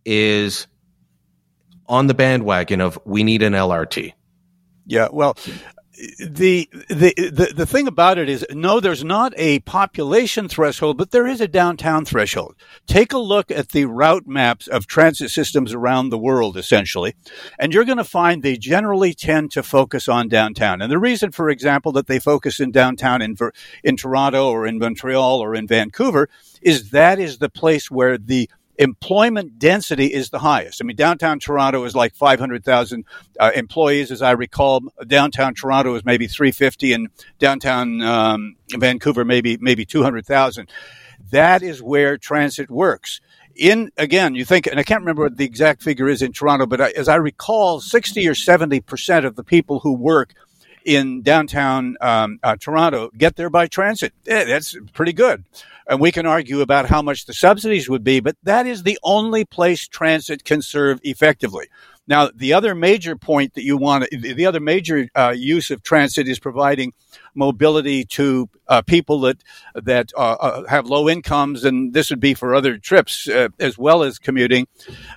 is 0.04 0.66
on 1.87 2.07
the 2.07 2.14
bandwagon 2.14 2.81
of 2.81 2.98
we 3.04 3.22
need 3.22 3.42
an 3.42 3.52
LRT. 3.52 4.12
Yeah, 4.87 5.09
well, 5.12 5.37
the, 6.18 6.68
the 6.88 7.12
the 7.16 7.52
the 7.54 7.66
thing 7.66 7.88
about 7.88 8.18
it 8.18 8.28
is 8.28 8.46
no 8.52 8.78
there's 8.78 9.02
not 9.02 9.32
a 9.37 9.58
population 9.61 10.48
threshold 10.48 10.96
but 10.96 11.11
there 11.11 11.26
is 11.26 11.40
a 11.40 11.48
downtown 11.48 12.04
threshold. 12.04 12.54
Take 12.87 13.12
a 13.12 13.18
look 13.18 13.50
at 13.50 13.70
the 13.70 13.87
route 13.87 14.26
maps 14.26 14.68
of 14.68 14.87
transit 14.87 15.30
systems 15.30 15.74
around 15.74 16.11
the 16.11 16.18
world 16.18 16.56
essentially 16.56 17.14
and 17.58 17.74
you're 17.74 17.84
going 17.84 17.98
to 17.98 18.04
find 18.04 18.42
they 18.42 18.56
generally 18.56 19.12
tend 19.12 19.50
to 19.52 19.62
focus 19.62 20.08
on 20.08 20.28
downtown. 20.28 20.80
And 20.80 20.90
the 20.92 20.98
reason 20.98 21.32
for 21.32 21.50
example 21.50 21.90
that 21.92 22.06
they 22.06 22.20
focus 22.20 22.61
in 22.61 22.70
downtown 22.70 23.20
in 23.20 23.37
in 23.82 23.96
Toronto 23.96 24.50
or 24.50 24.66
in 24.66 24.78
Montreal 24.78 25.40
or 25.40 25.54
in 25.54 25.66
Vancouver 25.66 26.28
is 26.62 26.90
that 26.90 27.18
is 27.18 27.38
the 27.38 27.50
place 27.50 27.90
where 27.90 28.18
the 28.18 28.48
employment 28.78 29.58
density 29.58 30.06
is 30.06 30.30
the 30.30 30.38
highest. 30.38 30.80
I 30.80 30.84
mean, 30.84 30.96
downtown 30.96 31.40
Toronto 31.40 31.84
is 31.84 31.94
like 31.94 32.14
500,000 32.14 33.04
uh, 33.38 33.50
employees, 33.54 34.10
as 34.10 34.22
I 34.22 34.30
recall. 34.30 34.82
Downtown 35.06 35.54
Toronto 35.54 35.94
is 35.96 36.04
maybe 36.04 36.28
350, 36.28 36.92
and 36.92 37.08
downtown 37.38 38.00
um, 38.02 38.56
Vancouver 38.76 39.24
maybe 39.24 39.58
maybe 39.60 39.84
200,000. 39.84 40.68
That 41.30 41.62
is 41.62 41.82
where 41.82 42.16
transit 42.16 42.70
works. 42.70 43.20
In 43.56 43.90
again, 43.96 44.36
you 44.36 44.44
think, 44.44 44.68
and 44.68 44.78
I 44.78 44.84
can't 44.84 45.00
remember 45.00 45.24
what 45.24 45.36
the 45.36 45.44
exact 45.44 45.82
figure 45.82 46.08
is 46.08 46.22
in 46.22 46.32
Toronto, 46.32 46.64
but 46.64 46.80
as 46.80 47.08
I 47.08 47.16
recall, 47.16 47.80
60 47.80 48.26
or 48.28 48.34
70 48.34 48.80
percent 48.82 49.26
of 49.26 49.34
the 49.34 49.42
people 49.42 49.80
who 49.80 49.92
work 49.92 50.32
in 50.84 51.22
downtown 51.22 51.96
um, 52.00 52.38
uh, 52.42 52.56
Toronto 52.56 53.10
get 53.16 53.36
there 53.36 53.50
by 53.50 53.66
transit. 53.66 54.12
Yeah, 54.24 54.44
that's 54.44 54.76
pretty 54.92 55.12
good. 55.12 55.44
And 55.86 56.00
we 56.00 56.12
can 56.12 56.26
argue 56.26 56.60
about 56.60 56.86
how 56.86 57.00
much 57.00 57.24
the 57.24 57.32
subsidies 57.32 57.88
would 57.88 58.04
be, 58.04 58.20
but 58.20 58.36
that 58.42 58.66
is 58.66 58.82
the 58.82 58.98
only 59.02 59.44
place 59.44 59.88
transit 59.88 60.44
can 60.44 60.60
serve 60.60 61.00
effectively. 61.02 61.68
Now, 62.08 62.30
the 62.34 62.54
other 62.54 62.74
major 62.74 63.16
point 63.16 63.52
that 63.54 63.64
you 63.64 63.76
want, 63.76 64.08
the 64.10 64.46
other 64.46 64.60
major 64.60 65.08
uh, 65.14 65.34
use 65.36 65.70
of 65.70 65.82
transit 65.82 66.26
is 66.26 66.38
providing 66.38 66.94
mobility 67.34 68.04
to 68.04 68.48
uh, 68.66 68.80
people 68.82 69.20
that 69.20 69.42
that 69.74 70.10
uh, 70.16 70.36
uh 70.40 70.66
have 70.68 70.86
low 70.86 71.08
incomes, 71.08 71.64
and 71.64 71.92
this 71.92 72.08
would 72.08 72.20
be 72.20 72.32
for 72.32 72.54
other 72.54 72.78
trips 72.78 73.28
uh, 73.28 73.48
as 73.60 73.76
well 73.76 74.02
as 74.02 74.18
commuting. 74.18 74.66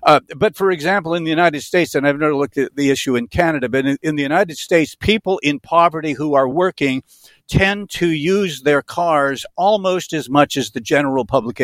Uh, 0.04 0.19
but 0.36 0.56
for 0.56 0.69
example, 0.69 1.13
in 1.13 1.23
the 1.23 1.30
United 1.30 1.62
States, 1.62 1.95
and 1.95 2.06
I've 2.06 2.19
never 2.19 2.36
looked 2.36 2.58
at 2.58 2.75
the 2.75 2.89
issue 2.89 3.15
in 3.15 3.27
Canada, 3.27 3.69
but 3.69 3.86
in, 3.86 3.97
in 4.01 4.15
the 4.17 4.23
United 4.23 4.58
States, 4.58 4.93
people 4.95 5.39
in 5.39 5.62
poverty 5.62 6.12
who 6.12 6.34
are 6.34 6.47
working 6.47 7.04
tend 7.47 7.89
to 7.89 8.10
use 8.10 8.62
their 8.62 8.82
cars 8.82 9.45
almost 9.58 10.13
as 10.13 10.30
much 10.30 10.58
as 10.58 10.71
the 10.71 10.82
general 10.82 11.25
public. 11.25 11.62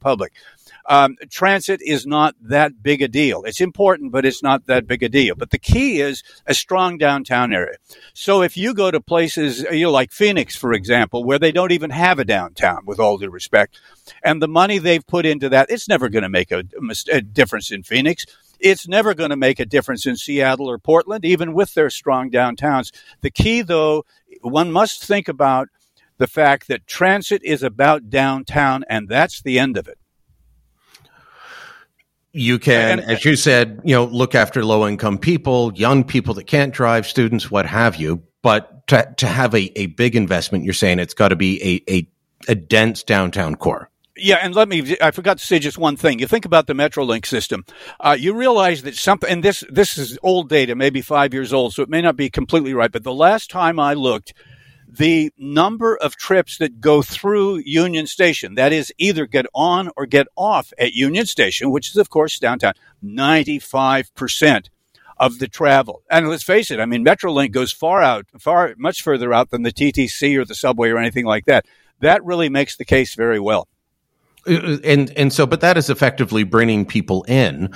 public. 0.00 0.32
Um, 0.88 1.16
transit 1.30 1.82
is 1.84 2.06
not 2.06 2.34
that 2.40 2.82
big 2.82 3.02
a 3.02 3.08
deal. 3.08 3.42
It's 3.44 3.60
important, 3.60 4.10
but 4.10 4.24
it's 4.24 4.42
not 4.42 4.66
that 4.66 4.86
big 4.86 5.02
a 5.02 5.08
deal. 5.10 5.34
But 5.34 5.50
the 5.50 5.58
key 5.58 6.00
is 6.00 6.22
a 6.46 6.54
strong 6.54 6.96
downtown 6.96 7.52
area. 7.52 7.76
So 8.14 8.40
if 8.40 8.56
you 8.56 8.72
go 8.72 8.90
to 8.90 8.98
places, 8.98 9.66
you 9.70 9.84
know, 9.84 9.90
like 9.90 10.12
Phoenix, 10.12 10.56
for 10.56 10.72
example, 10.72 11.24
where 11.24 11.38
they 11.38 11.52
don't 11.52 11.72
even 11.72 11.90
have 11.90 12.18
a 12.18 12.24
downtown, 12.24 12.86
with 12.86 12.98
all 12.98 13.18
due 13.18 13.28
respect, 13.28 13.78
and 14.24 14.40
the 14.40 14.48
money 14.48 14.78
they've 14.78 15.06
put 15.06 15.26
into 15.26 15.50
that, 15.50 15.70
it's 15.70 15.88
never 15.88 16.08
going 16.08 16.22
to 16.22 16.30
make 16.30 16.50
a, 16.50 16.64
a 17.12 17.20
difference 17.20 17.70
in 17.70 17.82
Phoenix. 17.82 18.24
It's 18.58 18.88
never 18.88 19.12
going 19.12 19.30
to 19.30 19.36
make 19.36 19.60
a 19.60 19.66
difference 19.66 20.06
in 20.06 20.16
Seattle 20.16 20.70
or 20.70 20.78
Portland, 20.78 21.22
even 21.24 21.52
with 21.52 21.74
their 21.74 21.90
strong 21.90 22.30
downtowns. 22.30 22.92
The 23.20 23.30
key, 23.30 23.60
though, 23.60 24.06
one 24.40 24.72
must 24.72 25.04
think 25.04 25.28
about 25.28 25.68
the 26.16 26.26
fact 26.26 26.66
that 26.68 26.86
transit 26.86 27.42
is 27.44 27.62
about 27.62 28.08
downtown, 28.08 28.84
and 28.88 29.06
that's 29.06 29.42
the 29.42 29.58
end 29.58 29.76
of 29.76 29.86
it 29.86 29.98
you 32.32 32.58
can, 32.58 33.00
and, 33.00 33.10
as 33.10 33.24
you 33.24 33.36
said, 33.36 33.80
you 33.84 33.94
know, 33.94 34.04
look 34.04 34.34
after 34.34 34.64
low 34.64 34.86
income 34.86 35.18
people, 35.18 35.72
young 35.74 36.04
people 36.04 36.34
that 36.34 36.44
can't 36.46 36.72
drive, 36.72 37.06
students, 37.06 37.50
what 37.50 37.66
have 37.66 37.96
you. 37.96 38.22
But 38.42 38.86
to, 38.88 39.14
to 39.18 39.26
have 39.26 39.54
a, 39.54 39.78
a 39.78 39.86
big 39.86 40.14
investment, 40.14 40.64
you're 40.64 40.74
saying 40.74 40.98
it's 40.98 41.14
got 41.14 41.28
to 41.28 41.36
be 41.36 41.82
a, 41.88 41.92
a, 41.92 42.08
a 42.52 42.54
dense 42.54 43.02
downtown 43.02 43.56
core. 43.56 43.90
Yeah, 44.16 44.38
and 44.42 44.54
let 44.54 44.68
me, 44.68 44.96
I 45.00 45.12
forgot 45.12 45.38
to 45.38 45.46
say 45.46 45.58
just 45.60 45.78
one 45.78 45.96
thing. 45.96 46.18
You 46.18 46.26
think 46.26 46.44
about 46.44 46.66
the 46.66 46.72
Metrolinx 46.72 47.26
system. 47.26 47.64
Uh, 48.00 48.16
you 48.18 48.34
realize 48.34 48.82
that 48.82 48.96
something, 48.96 49.30
and 49.30 49.44
this, 49.44 49.62
this 49.70 49.96
is 49.96 50.18
old 50.22 50.48
data, 50.48 50.74
maybe 50.74 51.02
five 51.02 51.32
years 51.32 51.52
old, 51.52 51.72
so 51.72 51.82
it 51.82 51.88
may 51.88 52.02
not 52.02 52.16
be 52.16 52.28
completely 52.28 52.74
right, 52.74 52.90
but 52.90 53.04
the 53.04 53.14
last 53.14 53.48
time 53.48 53.78
I 53.78 53.94
looked, 53.94 54.34
the 54.88 55.30
number 55.36 55.96
of 55.96 56.16
trips 56.16 56.56
that 56.58 56.80
go 56.80 57.02
through 57.02 57.62
Union 57.64 58.06
Station, 58.06 58.54
that 58.54 58.72
is, 58.72 58.92
either 58.96 59.26
get 59.26 59.44
on 59.54 59.90
or 59.96 60.06
get 60.06 60.26
off 60.34 60.72
at 60.78 60.94
Union 60.94 61.26
Station, 61.26 61.70
which 61.70 61.90
is, 61.90 61.96
of 61.96 62.08
course, 62.08 62.38
downtown, 62.38 62.72
95% 63.04 64.68
of 65.18 65.38
the 65.38 65.48
travel. 65.48 66.02
And 66.10 66.28
let's 66.28 66.42
face 66.42 66.70
it, 66.70 66.80
I 66.80 66.86
mean, 66.86 67.04
Metrolinx 67.04 67.52
goes 67.52 67.70
far 67.70 68.02
out, 68.02 68.26
far, 68.38 68.74
much 68.78 69.02
further 69.02 69.32
out 69.32 69.50
than 69.50 69.62
the 69.62 69.72
TTC 69.72 70.36
or 70.38 70.44
the 70.44 70.54
subway 70.54 70.88
or 70.88 70.98
anything 70.98 71.26
like 71.26 71.44
that. 71.46 71.66
That 72.00 72.24
really 72.24 72.48
makes 72.48 72.76
the 72.76 72.84
case 72.84 73.14
very 73.14 73.40
well. 73.40 73.68
Uh, 74.46 74.78
and, 74.84 75.10
and 75.16 75.32
so, 75.32 75.46
but 75.46 75.60
that 75.60 75.76
is 75.76 75.90
effectively 75.90 76.44
bringing 76.44 76.86
people 76.86 77.24
in. 77.24 77.74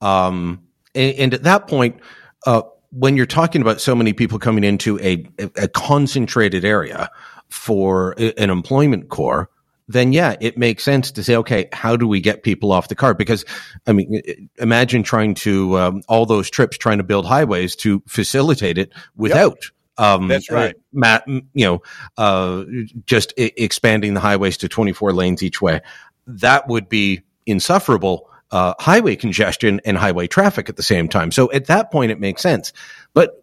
Um, 0.00 0.62
and, 0.94 1.14
and 1.16 1.34
at 1.34 1.42
that 1.42 1.68
point, 1.68 2.00
uh, 2.46 2.62
when 2.94 3.16
you're 3.16 3.26
talking 3.26 3.60
about 3.60 3.80
so 3.80 3.94
many 3.94 4.12
people 4.12 4.38
coming 4.38 4.64
into 4.64 4.98
a, 5.00 5.26
a 5.56 5.68
concentrated 5.68 6.64
area 6.64 7.10
for 7.48 8.12
an 8.18 8.50
employment 8.50 9.08
core, 9.08 9.50
then 9.88 10.12
yeah, 10.12 10.36
it 10.40 10.56
makes 10.56 10.82
sense 10.82 11.10
to 11.10 11.22
say, 11.22 11.36
okay, 11.36 11.68
how 11.72 11.96
do 11.96 12.06
we 12.06 12.20
get 12.20 12.42
people 12.42 12.72
off 12.72 12.88
the 12.88 12.94
car? 12.94 13.12
Because 13.12 13.44
I 13.86 13.92
mean, 13.92 14.22
imagine 14.58 15.02
trying 15.02 15.34
to 15.36 15.78
um, 15.78 16.02
all 16.08 16.24
those 16.24 16.48
trips 16.48 16.78
trying 16.78 16.98
to 16.98 17.04
build 17.04 17.26
highways 17.26 17.76
to 17.76 18.02
facilitate 18.06 18.78
it 18.78 18.92
without. 19.16 19.58
Yep. 19.62 20.06
Um, 20.06 20.28
That's 20.28 20.50
right. 20.50 20.74
Uh, 21.02 21.20
you 21.26 21.66
know, 21.66 21.82
uh, 22.16 22.64
just 23.06 23.32
I- 23.38 23.52
expanding 23.56 24.14
the 24.14 24.20
highways 24.20 24.56
to 24.58 24.68
24 24.68 25.12
lanes 25.12 25.42
each 25.42 25.60
way. 25.60 25.80
That 26.26 26.66
would 26.68 26.88
be 26.88 27.22
insufferable 27.46 28.28
uh, 28.50 28.74
highway 28.78 29.16
congestion 29.16 29.80
and 29.84 29.96
highway 29.96 30.26
traffic 30.26 30.68
at 30.68 30.76
the 30.76 30.82
same 30.82 31.08
time. 31.08 31.32
So 31.32 31.50
at 31.52 31.66
that 31.66 31.90
point, 31.90 32.12
it 32.12 32.20
makes 32.20 32.42
sense. 32.42 32.72
But 33.12 33.42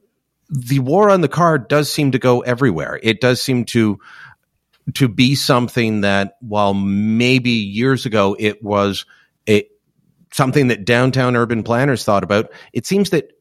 the 0.49 0.79
war 0.79 1.09
on 1.09 1.21
the 1.21 1.27
car 1.27 1.57
does 1.57 1.91
seem 1.91 2.11
to 2.11 2.19
go 2.19 2.41
everywhere. 2.41 2.99
It 3.01 3.21
does 3.21 3.41
seem 3.41 3.65
to 3.65 3.99
to 4.95 5.07
be 5.07 5.35
something 5.35 6.01
that, 6.01 6.37
while 6.41 6.73
maybe 6.73 7.51
years 7.51 8.05
ago 8.05 8.35
it 8.39 8.63
was 8.63 9.05
a 9.47 9.67
something 10.33 10.67
that 10.67 10.85
downtown 10.85 11.35
urban 11.35 11.63
planners 11.63 12.03
thought 12.03 12.23
about, 12.23 12.51
it 12.73 12.85
seems 12.85 13.11
that 13.11 13.31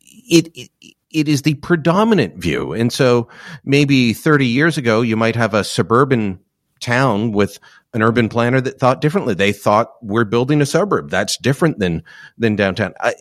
it, 0.00 0.50
it 0.54 0.70
it 1.10 1.28
is 1.28 1.42
the 1.42 1.54
predominant 1.54 2.36
view. 2.36 2.72
And 2.72 2.92
so 2.92 3.28
maybe 3.64 4.12
30 4.12 4.46
years 4.46 4.78
ago, 4.78 5.00
you 5.00 5.16
might 5.16 5.36
have 5.36 5.54
a 5.54 5.62
suburban 5.62 6.40
town 6.84 7.32
with 7.32 7.58
an 7.92 8.02
urban 8.02 8.28
planner 8.28 8.60
that 8.60 8.78
thought 8.78 9.00
differently. 9.00 9.34
They 9.34 9.52
thought 9.52 9.92
we're 10.02 10.24
building 10.24 10.60
a 10.60 10.66
suburb. 10.66 11.10
That's 11.10 11.36
different 11.36 11.78
than 11.78 12.02
than 12.36 12.56
downtown. 12.56 12.94
I, 13.00 13.14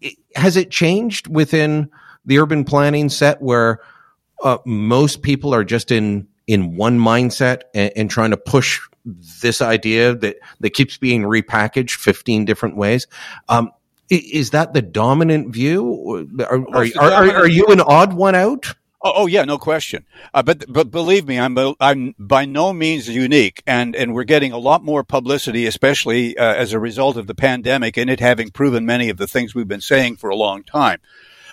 it, 0.00 0.14
has 0.36 0.56
it 0.56 0.70
changed 0.70 1.28
within 1.28 1.90
the 2.24 2.38
urban 2.38 2.64
planning 2.64 3.08
set 3.08 3.40
where 3.40 3.80
uh, 4.42 4.58
most 4.64 5.22
people 5.22 5.54
are 5.54 5.64
just 5.64 5.90
in 5.90 6.28
in 6.46 6.76
one 6.76 6.98
mindset 6.98 7.62
and, 7.74 7.92
and, 7.94 8.10
trying 8.10 8.30
to 8.30 8.36
push 8.36 8.80
this 9.42 9.60
idea 9.60 10.14
that 10.14 10.36
that 10.60 10.70
keeps 10.70 10.96
being 10.96 11.22
repackaged 11.22 11.96
15 11.96 12.44
different 12.44 12.76
ways? 12.76 13.06
Um, 13.48 13.70
is 14.10 14.50
that 14.50 14.72
the 14.72 14.80
dominant 14.80 15.52
view? 15.52 16.28
Are, 16.40 16.64
are, 16.74 16.86
are, 16.98 17.30
are 17.36 17.48
you 17.48 17.66
an 17.66 17.80
odd 17.80 18.14
one 18.14 18.34
out? 18.34 18.74
Oh, 19.00 19.12
oh, 19.14 19.26
yeah, 19.26 19.44
no 19.44 19.58
question. 19.58 20.06
Uh, 20.34 20.42
but 20.42 20.64
but 20.72 20.90
believe 20.90 21.26
me, 21.28 21.38
I'm 21.38 21.56
I'm 21.80 22.14
by 22.18 22.44
no 22.46 22.72
means 22.72 23.08
unique, 23.08 23.62
and 23.64 23.94
and 23.94 24.12
we're 24.12 24.24
getting 24.24 24.50
a 24.50 24.58
lot 24.58 24.82
more 24.82 25.04
publicity, 25.04 25.66
especially 25.66 26.36
uh, 26.36 26.54
as 26.54 26.72
a 26.72 26.80
result 26.80 27.16
of 27.16 27.28
the 27.28 27.34
pandemic 27.34 27.96
and 27.96 28.10
it 28.10 28.18
having 28.18 28.50
proven 28.50 28.84
many 28.84 29.08
of 29.08 29.16
the 29.16 29.28
things 29.28 29.54
we've 29.54 29.68
been 29.68 29.80
saying 29.80 30.16
for 30.16 30.30
a 30.30 30.36
long 30.36 30.64
time. 30.64 30.98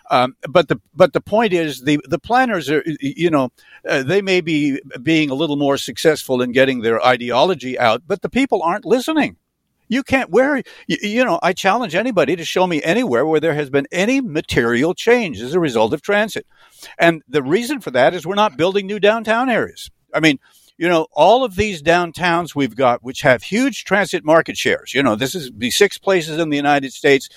Um, 0.09 0.35
but 0.49 0.69
the 0.69 0.81
but 0.95 1.13
the 1.13 1.21
point 1.21 1.53
is 1.53 1.81
the 1.81 1.99
the 2.07 2.19
planners 2.19 2.69
are 2.69 2.83
you 2.99 3.29
know 3.29 3.51
uh, 3.87 4.03
they 4.03 4.21
may 4.21 4.41
be 4.41 4.79
being 5.03 5.29
a 5.29 5.35
little 5.35 5.55
more 5.55 5.77
successful 5.77 6.41
in 6.41 6.51
getting 6.51 6.81
their 6.81 7.03
ideology 7.05 7.77
out, 7.77 8.03
but 8.07 8.21
the 8.23 8.29
people 8.29 8.63
aren't 8.63 8.85
listening. 8.85 9.37
You 9.87 10.03
can't 10.03 10.29
where 10.29 10.57
you, 10.87 10.97
you, 11.01 11.25
know 11.25 11.39
I 11.43 11.53
challenge 11.53 11.95
anybody 11.95 12.35
to 12.35 12.45
show 12.45 12.65
me 12.67 12.81
anywhere 12.83 13.25
where 13.25 13.39
there 13.39 13.53
has 13.53 13.69
been 13.69 13.87
any 13.91 14.21
material 14.21 14.93
change 14.93 15.41
as 15.41 15.53
a 15.53 15.59
result 15.59 15.93
of 15.93 16.01
transit. 16.01 16.45
And 16.97 17.21
the 17.27 17.43
reason 17.43 17.81
for 17.81 17.91
that 17.91 18.13
is 18.13 18.25
we're 18.25 18.35
not 18.35 18.57
building 18.57 18.87
new 18.87 18.99
downtown 18.99 19.49
areas. 19.49 19.91
I 20.13 20.19
mean, 20.19 20.39
you 20.77 20.89
know, 20.89 21.07
all 21.13 21.43
of 21.45 21.55
these 21.55 21.81
downtowns 21.81 22.53
we've 22.53 22.75
got, 22.75 23.01
which 23.01 23.21
have 23.21 23.43
huge 23.43 23.85
transit 23.85 24.25
market 24.25 24.57
shares. 24.57 24.93
You 24.93 25.03
know, 25.03 25.15
this 25.15 25.33
is 25.33 25.51
the 25.55 25.71
six 25.71 25.97
places 25.97 26.37
in 26.37 26.49
the 26.49 26.57
United 26.57 26.91
States, 26.91 27.29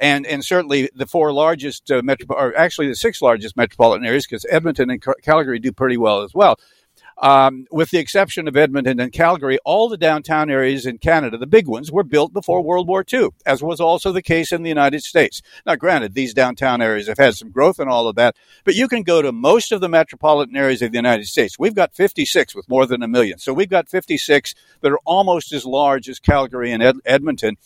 and 0.00 0.26
and 0.26 0.44
certainly 0.44 0.90
the 0.94 1.06
four 1.06 1.32
largest 1.32 1.90
uh, 1.90 2.00
metro, 2.02 2.26
or 2.34 2.56
actually 2.56 2.88
the 2.88 2.96
six 2.96 3.20
largest 3.20 3.56
metropolitan 3.56 4.06
areas, 4.06 4.26
because 4.26 4.46
Edmonton 4.48 4.90
and 4.90 5.04
Calgary 5.22 5.58
do 5.58 5.72
pretty 5.72 5.98
well 5.98 6.22
as 6.22 6.32
well. 6.34 6.58
Um, 7.18 7.66
with 7.70 7.90
the 7.90 7.98
exception 7.98 8.46
of 8.46 8.56
Edmonton 8.56 9.00
and 9.00 9.10
Calgary, 9.10 9.58
all 9.64 9.88
the 9.88 9.96
downtown 9.96 10.50
areas 10.50 10.84
in 10.84 10.98
Canada, 10.98 11.38
the 11.38 11.46
big 11.46 11.66
ones, 11.66 11.90
were 11.90 12.04
built 12.04 12.34
before 12.34 12.62
World 12.62 12.86
War 12.86 13.04
II, 13.10 13.30
as 13.46 13.62
was 13.62 13.80
also 13.80 14.12
the 14.12 14.20
case 14.20 14.52
in 14.52 14.62
the 14.62 14.68
United 14.68 15.02
States. 15.02 15.40
Now, 15.64 15.76
granted, 15.76 16.12
these 16.12 16.34
downtown 16.34 16.82
areas 16.82 17.08
have 17.08 17.16
had 17.16 17.34
some 17.34 17.50
growth 17.50 17.78
and 17.78 17.88
all 17.88 18.06
of 18.06 18.16
that, 18.16 18.36
but 18.64 18.74
you 18.74 18.86
can 18.86 19.02
go 19.02 19.22
to 19.22 19.32
most 19.32 19.72
of 19.72 19.80
the 19.80 19.88
metropolitan 19.88 20.56
areas 20.56 20.82
of 20.82 20.92
the 20.92 20.98
United 20.98 21.26
States. 21.26 21.58
We've 21.58 21.74
got 21.74 21.94
56 21.94 22.54
with 22.54 22.68
more 22.68 22.84
than 22.84 23.02
a 23.02 23.08
million. 23.08 23.38
So 23.38 23.54
we've 23.54 23.70
got 23.70 23.88
56 23.88 24.54
that 24.82 24.92
are 24.92 25.00
almost 25.06 25.52
as 25.52 25.64
large 25.64 26.10
as 26.10 26.18
Calgary 26.18 26.70
and 26.70 26.82
Ed- 26.82 27.00
Edmonton 27.06 27.56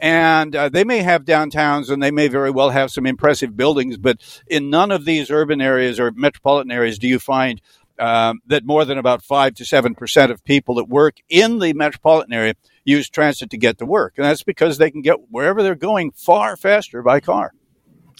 and 0.00 0.54
uh, 0.54 0.68
they 0.68 0.84
may 0.84 0.98
have 0.98 1.24
downtowns 1.24 1.90
and 1.90 2.02
they 2.02 2.10
may 2.10 2.28
very 2.28 2.50
well 2.50 2.70
have 2.70 2.90
some 2.90 3.06
impressive 3.06 3.56
buildings, 3.56 3.96
but 3.96 4.18
in 4.46 4.68
none 4.68 4.90
of 4.90 5.04
these 5.04 5.30
urban 5.30 5.60
areas 5.60 5.98
or 5.98 6.10
metropolitan 6.12 6.70
areas 6.70 6.98
do 6.98 7.08
you 7.08 7.18
find 7.18 7.60
um, 7.98 8.40
that 8.46 8.64
more 8.64 8.84
than 8.84 8.98
about 8.98 9.22
5 9.22 9.54
to 9.54 9.64
7% 9.64 10.30
of 10.30 10.44
people 10.44 10.76
that 10.76 10.88
work 10.88 11.16
in 11.28 11.58
the 11.58 11.72
metropolitan 11.72 12.32
area 12.32 12.54
use 12.84 13.08
transit 13.08 13.50
to 13.50 13.58
get 13.58 13.78
to 13.78 13.86
work. 13.86 14.14
And 14.16 14.24
that's 14.24 14.42
because 14.42 14.78
they 14.78 14.90
can 14.90 15.02
get 15.02 15.16
wherever 15.30 15.62
they're 15.62 15.74
going 15.74 16.12
far 16.12 16.56
faster 16.56 17.02
by 17.02 17.20
car. 17.20 17.52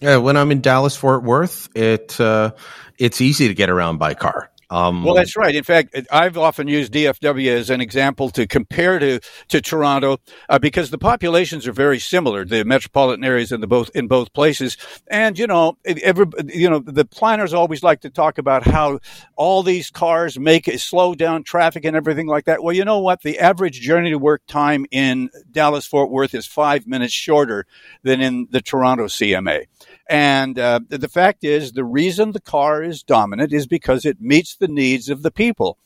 Yeah, 0.00 0.18
when 0.18 0.36
I'm 0.36 0.50
in 0.50 0.60
Dallas 0.60 0.94
Fort 0.94 1.22
Worth, 1.22 1.68
it 1.74 2.20
uh, 2.20 2.52
it's 2.98 3.22
easy 3.22 3.48
to 3.48 3.54
get 3.54 3.70
around 3.70 3.96
by 3.96 4.12
car. 4.12 4.50
Um, 4.68 5.04
well, 5.04 5.14
that's 5.14 5.36
right. 5.36 5.54
In 5.54 5.62
fact, 5.62 5.94
I've 6.10 6.36
often 6.36 6.66
used 6.66 6.92
DFW 6.92 7.48
as 7.48 7.70
an 7.70 7.80
example 7.80 8.30
to 8.30 8.46
compare 8.46 8.98
to 8.98 9.20
to 9.48 9.60
Toronto 9.60 10.18
uh, 10.48 10.58
because 10.58 10.90
the 10.90 10.98
populations 10.98 11.68
are 11.68 11.72
very 11.72 12.00
similar, 12.00 12.44
the 12.44 12.64
metropolitan 12.64 13.24
areas 13.24 13.52
in 13.52 13.60
the 13.60 13.68
both 13.68 13.90
in 13.94 14.08
both 14.08 14.32
places. 14.32 14.76
And 15.06 15.38
you 15.38 15.46
know, 15.46 15.78
every 15.84 16.26
you 16.46 16.68
know, 16.68 16.80
the 16.80 17.04
planners 17.04 17.54
always 17.54 17.84
like 17.84 18.00
to 18.00 18.10
talk 18.10 18.38
about 18.38 18.66
how 18.66 18.98
all 19.36 19.62
these 19.62 19.90
cars 19.90 20.38
make 20.38 20.66
it 20.66 20.80
slow 20.80 21.14
down 21.14 21.44
traffic 21.44 21.84
and 21.84 21.96
everything 21.96 22.26
like 22.26 22.46
that. 22.46 22.62
Well, 22.62 22.74
you 22.74 22.84
know 22.84 22.98
what? 22.98 23.22
The 23.22 23.38
average 23.38 23.80
journey 23.80 24.10
to 24.10 24.18
work 24.18 24.42
time 24.48 24.84
in 24.90 25.30
Dallas 25.50 25.86
Fort 25.86 26.10
Worth 26.10 26.34
is 26.34 26.46
five 26.46 26.88
minutes 26.88 27.14
shorter 27.14 27.66
than 28.02 28.20
in 28.20 28.48
the 28.50 28.60
Toronto 28.60 29.06
CMA. 29.06 29.66
And 30.08 30.58
uh, 30.58 30.80
the 30.88 31.08
fact 31.08 31.42
is, 31.42 31.72
the 31.72 31.84
reason 31.84 32.32
the 32.32 32.40
car 32.40 32.82
is 32.82 33.02
dominant 33.02 33.52
is 33.52 33.66
because 33.66 34.04
it 34.04 34.20
meets 34.20 34.54
the 34.54 34.68
needs 34.68 35.08
of 35.08 35.22
the 35.22 35.32
people 35.32 35.78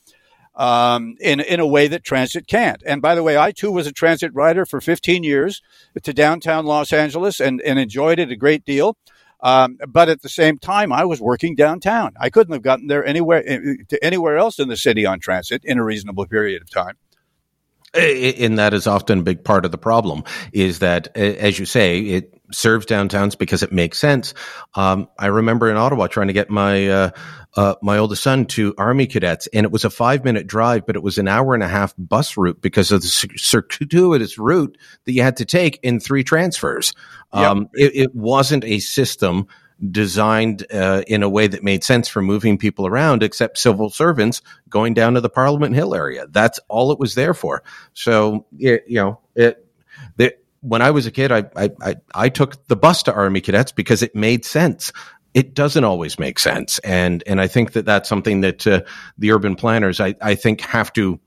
um, 0.55 1.15
in 1.19 1.39
in 1.39 1.59
a 1.59 1.67
way 1.67 1.87
that 1.87 2.03
transit 2.03 2.47
can't. 2.47 2.83
And 2.85 3.01
by 3.01 3.15
the 3.15 3.23
way, 3.23 3.37
I 3.37 3.51
too 3.51 3.71
was 3.71 3.87
a 3.87 3.91
transit 3.91 4.33
rider 4.33 4.65
for 4.65 4.81
15 4.81 5.23
years 5.23 5.61
to 6.03 6.13
downtown 6.13 6.65
Los 6.65 6.93
Angeles 6.93 7.39
and, 7.39 7.61
and 7.61 7.79
enjoyed 7.79 8.19
it 8.19 8.31
a 8.31 8.35
great 8.35 8.65
deal. 8.65 8.97
Um, 9.43 9.79
but 9.87 10.07
at 10.07 10.21
the 10.21 10.29
same 10.29 10.59
time, 10.59 10.93
I 10.93 11.03
was 11.03 11.19
working 11.19 11.55
downtown. 11.55 12.13
I 12.19 12.29
couldn't 12.29 12.53
have 12.53 12.61
gotten 12.61 12.87
there 12.87 13.03
anywhere 13.03 13.43
eh, 13.45 13.59
to 13.89 14.03
anywhere 14.03 14.37
else 14.37 14.59
in 14.59 14.67
the 14.67 14.77
city 14.77 15.03
on 15.03 15.19
transit 15.19 15.65
in 15.65 15.79
a 15.79 15.83
reasonable 15.83 16.27
period 16.27 16.61
of 16.61 16.69
time. 16.69 16.97
And 17.93 18.57
that 18.57 18.73
is 18.73 18.87
often 18.87 19.19
a 19.19 19.23
big 19.23 19.43
part 19.43 19.65
of 19.65 19.71
the 19.71 19.77
problem 19.77 20.23
is 20.53 20.79
that, 20.79 21.15
as 21.15 21.59
you 21.59 21.65
say, 21.65 21.99
it 21.99 22.33
serves 22.53 22.85
downtowns 22.85 23.37
because 23.37 23.63
it 23.63 23.71
makes 23.71 23.99
sense. 23.99 24.33
Um, 24.75 25.09
I 25.17 25.27
remember 25.27 25.69
in 25.69 25.77
Ottawa 25.77 26.07
trying 26.07 26.27
to 26.27 26.33
get 26.33 26.49
my 26.49 26.87
uh, 26.87 27.09
uh, 27.57 27.75
my 27.81 27.97
oldest 27.97 28.23
son 28.23 28.45
to 28.45 28.73
Army 28.77 29.07
cadets, 29.07 29.47
and 29.47 29.65
it 29.65 29.71
was 29.71 29.83
a 29.83 29.89
five 29.89 30.23
minute 30.23 30.47
drive, 30.47 30.85
but 30.85 30.95
it 30.95 31.03
was 31.03 31.17
an 31.17 31.27
hour 31.27 31.53
and 31.53 31.63
a 31.63 31.67
half 31.67 31.93
bus 31.97 32.37
route 32.37 32.61
because 32.61 32.91
of 32.91 33.01
the 33.01 33.07
circuitous 33.07 34.37
route 34.37 34.77
that 35.05 35.11
you 35.11 35.21
had 35.21 35.37
to 35.37 35.45
take 35.45 35.79
in 35.83 35.99
three 35.99 36.23
transfers. 36.23 36.93
Um, 37.33 37.69
yep. 37.75 37.91
it, 37.91 37.95
it, 38.03 38.15
wasn't 38.15 38.65
a 38.65 38.79
system 38.79 39.47
designed 39.89 40.65
uh, 40.71 41.03
in 41.07 41.23
a 41.23 41.29
way 41.29 41.47
that 41.47 41.63
made 41.63 41.83
sense 41.83 42.07
for 42.07 42.21
moving 42.21 42.57
people 42.57 42.85
around, 42.85 43.23
except 43.23 43.57
civil 43.57 43.89
servants 43.89 44.41
going 44.69 44.93
down 44.93 45.15
to 45.15 45.21
the 45.21 45.29
Parliament 45.29 45.75
Hill 45.75 45.95
area. 45.95 46.27
That's 46.29 46.59
all 46.67 46.91
it 46.91 46.99
was 46.99 47.15
there 47.15 47.33
for. 47.33 47.63
So, 47.93 48.45
it, 48.59 48.83
you 48.87 48.95
know, 48.95 49.19
it. 49.35 49.65
The, 50.17 50.35
when 50.61 50.81
I 50.81 50.91
was 50.91 51.07
a 51.07 51.11
kid, 51.11 51.31
I, 51.31 51.45
I, 51.55 51.69
I, 51.81 51.95
I 52.13 52.29
took 52.29 52.67
the 52.67 52.75
bus 52.75 53.03
to 53.03 53.13
Army 53.13 53.41
cadets 53.41 53.71
because 53.71 54.03
it 54.03 54.15
made 54.15 54.45
sense 54.45 54.91
it 55.33 55.53
doesn't 55.53 55.83
always 55.83 56.19
make 56.19 56.39
sense. 56.39 56.79
And, 56.79 57.23
and 57.25 57.39
I 57.39 57.47
think 57.47 57.73
that 57.73 57.85
that's 57.85 58.09
something 58.09 58.41
that 58.41 58.67
uh, 58.67 58.81
the 59.17 59.31
urban 59.31 59.55
planners, 59.55 59.99
I, 59.99 60.15
I 60.21 60.35
think, 60.35 60.61
have 60.61 60.91
to 60.93 61.19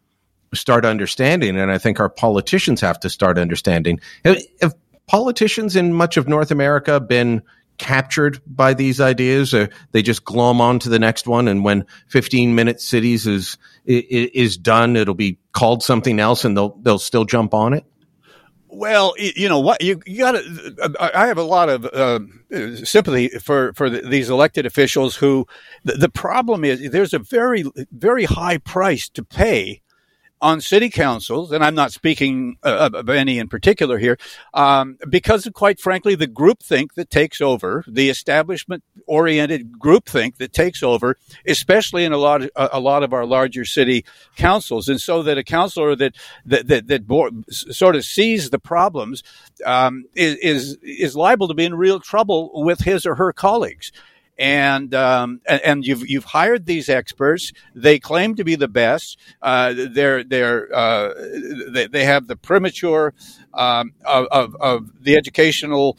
start 0.53 0.85
understanding. 0.85 1.59
And 1.59 1.71
I 1.71 1.79
think 1.79 2.01
our 2.01 2.11
politicians 2.11 2.81
have 2.83 3.01
to 3.01 3.11
start 3.11 3.39
understanding. 3.39 4.01
Have, 4.25 4.39
have 4.61 4.75
politicians 5.07 5.75
in 5.75 5.93
much 5.93 6.17
of 6.17 6.29
North 6.29 6.51
America 6.51 7.01
been 7.01 7.43
captured 7.85 8.41
by 8.47 8.72
these 8.72 8.99
ideas? 8.99 9.53
Or 9.53 9.68
they 9.93 10.03
just 10.03 10.24
glom 10.24 10.61
on 10.61 10.78
to 10.80 10.89
the 10.89 10.99
next 10.99 11.26
one, 11.26 11.49
and 11.49 11.62
when 11.62 11.85
15 12.09 12.55
minute 12.55 12.80
cities 12.80 13.26
is 13.26 13.59
is 13.85 14.57
done, 14.57 14.97
it'll 14.97 15.14
be 15.14 15.39
called 15.53 15.82
something 15.82 16.18
else, 16.18 16.45
and 16.45 16.57
they'll 16.57 16.78
they'll 16.80 16.99
still 16.99 17.26
jump 17.26 17.53
on 17.53 17.74
it. 17.74 17.85
Well, 18.68 19.14
you 19.18 19.49
know 19.49 19.61
what 19.61 19.82
you, 19.82 20.01
you 20.07 20.18
got 20.18 20.32
to. 20.32 21.14
I 21.14 21.26
have 21.26 21.39
a 21.39 21.43
lot 21.43 21.68
of 21.68 21.85
uh, 21.85 22.20
sympathy 22.85 23.28
for 23.28 23.74
for 23.74 23.91
the, 23.91 24.01
these 24.01 24.30
elected 24.30 24.64
officials 24.64 25.16
who. 25.16 25.47
The, 25.85 25.93
the 25.93 26.09
problem 26.09 26.64
is 26.64 26.91
there's 26.91 27.12
a 27.12 27.18
very 27.18 27.64
very 27.93 28.24
high 28.24 28.59
price 28.59 29.11
to 29.11 29.22
pay 29.22 29.82
on 30.45 30.61
city 30.61 30.91
councils, 30.91 31.51
and 31.53 31.65
I'm 31.65 31.75
not 31.75 31.91
speaking 31.91 32.59
uh, 32.63 32.91
of 32.93 33.09
any 33.09 33.39
in 33.39 33.49
particular 33.49 33.97
here, 33.97 34.19
um, 34.53 34.99
because 35.09 35.49
quite 35.55 35.81
frankly 35.81 36.15
the 36.15 36.29
groupthink 36.29 36.93
that 36.97 37.09
takes 37.09 37.41
over, 37.41 37.83
the 37.89 38.11
establishment-oriented 38.11 39.79
groupthink 39.79 40.37
that 40.37 40.53
takes 40.53 40.83
over, 40.83 41.17
especially 41.47 42.05
in 42.05 42.13
a 42.13 42.19
lot 42.19 42.43
of, 42.43 42.51
a 42.57 42.79
lot 42.79 43.03
of 43.03 43.15
our 43.15 43.25
larger 43.25 43.65
city 43.65 44.05
councils, 44.37 44.87
and 44.87 45.01
so 45.01 45.23
that 45.23 45.39
a 45.39 45.43
councilor 45.43 45.97
that 45.97 46.15
that 46.45 46.69
that, 46.69 46.89
that 46.89 47.45
sort 47.51 47.97
of 47.97 48.05
sees 48.05 48.51
the 48.51 48.59
problems 48.59 49.23
um, 49.65 50.05
is 50.15 50.77
is 50.83 51.17
liable 51.17 51.49
to 51.49 51.55
be 51.55 51.65
in 51.65 51.75
real 51.75 52.01
trouble 52.01 52.51
with 52.53 52.81
his 52.81 53.07
or 53.07 53.15
her 53.15 53.33
colleagues 53.33 53.91
and 54.39 54.95
um, 54.95 55.41
and 55.47 55.87
you've 55.87 56.09
you've 56.09 56.24
hired 56.24 56.66
these 56.66 56.89
experts. 56.89 57.53
They 57.74 57.99
claim 57.99 58.35
to 58.37 58.45
be 58.45 58.57
the 58.57 58.68
best. 58.68 59.18
Uh, 59.41 59.74
they're 59.76 60.24
they're 60.24 60.74
uh, 60.74 61.14
they, 61.70 61.87
they 61.87 62.05
have 62.05 62.26
the 62.26 62.37
premature 62.37 63.14
um, 63.53 63.93
of, 64.05 64.26
of, 64.30 64.57
of 64.57 65.03
the 65.03 65.16
educational. 65.16 65.99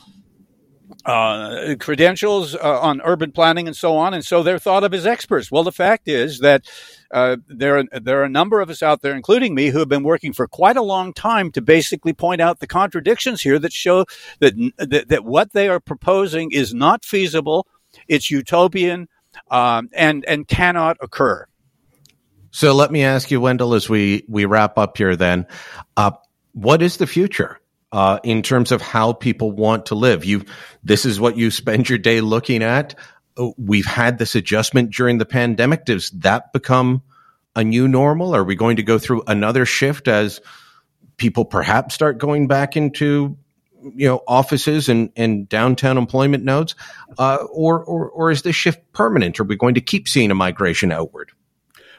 Uh, 1.03 1.75
credentials 1.79 2.55
uh, 2.55 2.79
on 2.79 3.01
urban 3.03 3.31
planning 3.31 3.67
and 3.67 3.75
so 3.75 3.95
on, 3.95 4.13
and 4.13 4.25
so 4.25 4.41
they're 4.41 4.59
thought 4.59 4.83
of 4.83 4.93
as 4.93 5.05
experts. 5.05 5.51
Well, 5.51 5.63
the 5.63 5.71
fact 5.71 6.07
is 6.07 6.39
that 6.39 6.67
uh, 7.11 7.38
there 7.47 7.77
are, 7.77 7.83
there 7.99 8.21
are 8.21 8.23
a 8.23 8.29
number 8.29 8.59
of 8.59 8.69
us 8.69 8.81
out 8.81 9.01
there, 9.01 9.15
including 9.15 9.53
me, 9.53 9.67
who 9.67 9.79
have 9.79 9.89
been 9.89 10.03
working 10.03 10.33
for 10.33 10.47
quite 10.47 10.77
a 10.77 10.83
long 10.83 11.13
time 11.13 11.51
to 11.51 11.61
basically 11.61 12.13
point 12.13 12.41
out 12.41 12.59
the 12.59 12.67
contradictions 12.67 13.41
here 13.41 13.59
that 13.59 13.73
show 13.73 14.05
that 14.39 14.55
that, 14.77 15.09
that 15.09 15.25
what 15.25 15.53
they 15.53 15.67
are 15.67 15.79
proposing 15.79 16.51
is 16.51 16.73
not 16.73 17.05
feasible 17.05 17.67
it's 18.08 18.30
utopian 18.32 19.08
um, 19.52 19.89
and 19.93 20.26
and 20.26 20.48
cannot 20.48 20.98
occur. 21.02 21.46
So 22.52 22.74
let 22.74 22.91
me 22.91 23.04
ask 23.04 23.32
you, 23.32 23.41
Wendell, 23.41 23.74
as 23.74 23.89
we 23.89 24.24
we 24.30 24.46
wrap 24.46 24.78
up 24.78 24.98
here, 24.98 25.16
then, 25.16 25.46
uh, 25.98 26.12
what 26.54 26.82
is 26.82 26.98
the 26.98 27.08
future? 27.08 27.60
Uh, 27.91 28.20
in 28.26 28.41
terms 28.41 28.74
of 28.74 28.82
how 28.82 29.14
people 29.14 29.54
want 29.54 29.86
to 29.86 29.96
live. 29.96 30.26
You, 30.26 30.43
this 30.84 31.06
is 31.06 31.18
what 31.18 31.38
you 31.38 31.50
spend 31.50 31.88
your 31.88 31.98
day 31.98 32.20
looking 32.20 32.62
at. 32.62 32.93
We've 33.58 33.86
had 33.86 34.18
this 34.18 34.36
adjustment 34.36 34.91
during 34.91 35.18
the 35.18 35.26
pandemic. 35.26 35.86
Does 35.86 36.10
that 36.10 36.52
become 36.52 37.04
a 37.56 37.64
new 37.64 37.88
normal? 37.88 38.36
Are 38.36 38.43
we 38.43 38.56
going 38.56 38.76
to 38.78 38.84
go 38.84 39.00
through 39.00 39.24
another 39.28 39.66
shift 39.66 40.10
as 40.10 40.41
people 41.16 41.46
perhaps 41.46 41.96
start 41.96 42.18
going 42.18 42.48
back 42.48 42.76
into 42.76 43.38
you 43.93 44.07
know 44.07 44.21
offices 44.27 44.89
and, 44.89 45.11
and 45.15 45.47
downtown 45.49 45.97
employment 45.97 46.43
nodes, 46.43 46.75
uh, 47.17 47.38
or, 47.51 47.83
or 47.83 48.09
or 48.09 48.31
is 48.31 48.41
this 48.41 48.55
shift 48.55 48.79
permanent? 48.93 49.39
Are 49.39 49.43
we 49.43 49.55
going 49.55 49.75
to 49.75 49.81
keep 49.81 50.07
seeing 50.07 50.31
a 50.31 50.36
migration 50.36 50.91
outward? 50.91 51.31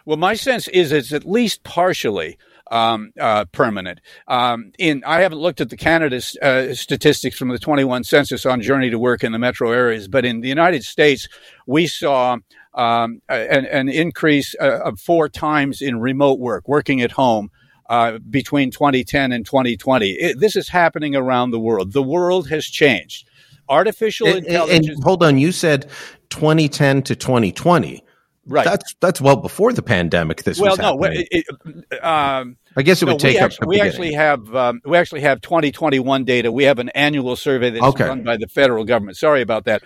Well, 0.05 0.17
my 0.17 0.35
sense 0.35 0.69
is 0.69 0.93
it's 0.93 1.13
at 1.13 1.25
least 1.25 1.65
partially 1.65 2.39
um, 2.71 3.13
uh, 3.21 3.45
permanent. 3.47 4.01
Um, 4.29 4.73
in 4.79 5.03
I 5.05 5.21
haven't 5.21 5.39
looked 5.39 5.61
at 5.61 5.71
the 5.71 5.77
Canada 5.77 6.21
uh, 6.43 6.75
statistics 6.75 7.37
from 7.37 7.49
the 7.49 7.59
21 7.59 8.05
census 8.05 8.47
on 8.47 8.61
journey 8.61 8.91
to 8.91 8.99
work 8.99 9.25
in 9.25 9.33
the 9.33 9.39
metro 9.39 9.73
areas, 9.73 10.09
but 10.09 10.25
in 10.25 10.41
the 10.41 10.49
United 10.49 10.85
States, 10.85 11.29
we 11.67 11.87
saw 11.87 12.39
um, 12.75 13.23
an, 13.29 13.67
an, 13.67 13.89
increase 13.89 14.55
uh, 14.61 14.81
of 14.81 15.01
four 15.01 15.29
times 15.29 15.81
in 15.81 15.99
remote 15.99 16.39
work, 16.39 16.69
working 16.69 17.01
at 17.01 17.13
home 17.13 17.51
uh, 17.89 18.19
between 18.31 18.71
2010 18.71 19.33
and 19.33 19.45
2020. 19.45 20.11
It, 20.11 20.41
this 20.41 20.57
is 20.57 20.69
happening 20.69 21.15
around 21.15 21.51
the 21.51 21.61
world. 21.61 21.93
The 21.93 22.03
world 22.03 22.49
has 22.49 22.67
changed. 22.67 23.29
Artificial 23.69 24.29
and, 24.29 24.47
intelligence. 24.47 24.89
And 24.89 25.05
hold 25.05 25.23
on, 25.23 25.39
you 25.39 25.53
said 25.53 25.91
2010 26.31 27.03
to 27.03 27.17
2020. 27.17 28.03
Right. 28.49 28.65
That's 28.65 28.95
that's 29.01 29.21
well 29.21 29.35
before 29.35 29.73
the 29.73 29.83
pandemic. 29.83 30.45
This 30.45 30.61
well, 30.61 30.71
was 30.71 30.79
no. 30.79 31.03
It, 31.03 31.27
it, 31.33 32.05
um, 32.05 32.57
I 32.77 32.83
guess 32.83 33.03
it 33.03 33.07
would 33.07 33.15
no, 33.15 33.19
take 33.19 33.35
we 33.35 33.41
actually, 33.41 33.67
we 33.67 33.81
actually 33.81 34.13
have 34.13 34.55
um, 34.55 34.81
we 34.85 34.97
actually 34.97 35.23
have 35.23 35.41
2021 35.41 36.25
data. 36.25 36.53
We 36.53 36.63
have 36.63 36.79
an 36.79 36.91
annual 36.91 37.35
survey 37.35 37.71
that's 37.71 37.85
okay. 37.85 38.05
run 38.05 38.23
by 38.23 38.37
the 38.37 38.47
federal 38.47 38.85
government. 38.85 39.17
Sorry 39.17 39.43
about 39.43 39.65
that. 39.65 39.83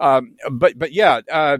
Um, 0.00 0.34
but 0.50 0.76
but 0.76 0.92
yeah, 0.92 1.20
uh, 1.30 1.58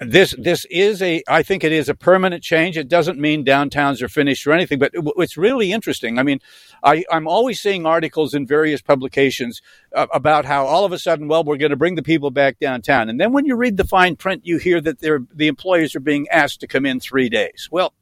this 0.00 0.34
this 0.36 0.64
is 0.68 1.00
a 1.00 1.22
I 1.28 1.42
think 1.42 1.62
it 1.62 1.72
is 1.72 1.88
a 1.88 1.94
permanent 1.94 2.42
change. 2.42 2.76
It 2.76 2.88
doesn't 2.88 3.20
mean 3.20 3.44
downtowns 3.44 4.02
are 4.02 4.08
finished 4.08 4.46
or 4.46 4.52
anything, 4.52 4.78
but 4.78 4.90
it's 4.94 5.36
really 5.36 5.72
interesting. 5.72 6.18
I 6.18 6.22
mean, 6.22 6.40
I, 6.82 7.04
I'm 7.10 7.28
always 7.28 7.60
seeing 7.60 7.86
articles 7.86 8.34
in 8.34 8.46
various 8.46 8.82
publications 8.82 9.62
uh, 9.94 10.06
about 10.12 10.44
how 10.44 10.66
all 10.66 10.84
of 10.84 10.92
a 10.92 10.98
sudden, 10.98 11.28
well, 11.28 11.44
we're 11.44 11.56
going 11.56 11.70
to 11.70 11.76
bring 11.76 11.94
the 11.94 12.02
people 12.02 12.30
back 12.30 12.58
downtown, 12.58 13.08
and 13.08 13.20
then 13.20 13.32
when 13.32 13.46
you 13.46 13.54
read 13.54 13.76
the 13.76 13.84
fine 13.84 14.16
print, 14.16 14.44
you 14.44 14.58
hear 14.58 14.80
that 14.80 14.98
they're, 14.98 15.22
the 15.32 15.46
employees 15.46 15.94
are 15.94 16.00
being 16.00 16.28
asked 16.28 16.60
to 16.60 16.66
come 16.66 16.84
in 16.84 16.98
three 16.98 17.28
days. 17.28 17.68
Well, 17.70 17.94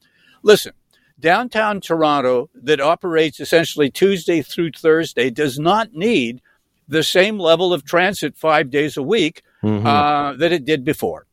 listen, 0.43 0.73
downtown 1.21 1.83
Toronto 1.83 2.49
that 2.55 2.81
operates 2.81 3.41
essentially 3.41 3.91
Tuesday 3.91 4.41
through 4.41 4.73
Thursday 4.73 5.29
does 5.29 5.59
not 5.59 5.93
need 5.93 6.41
the 6.89 7.03
same 7.03 7.39
level 7.39 7.75
of 7.75 7.85
transit 7.85 8.37
five 8.37 8.71
days 8.71 8.97
a 8.97 9.03
week 9.03 9.43
mm-hmm. 9.63 9.87
uh, 9.87 10.33
that 10.35 10.53
it 10.53 10.65
did 10.65 10.83
before 10.85 11.27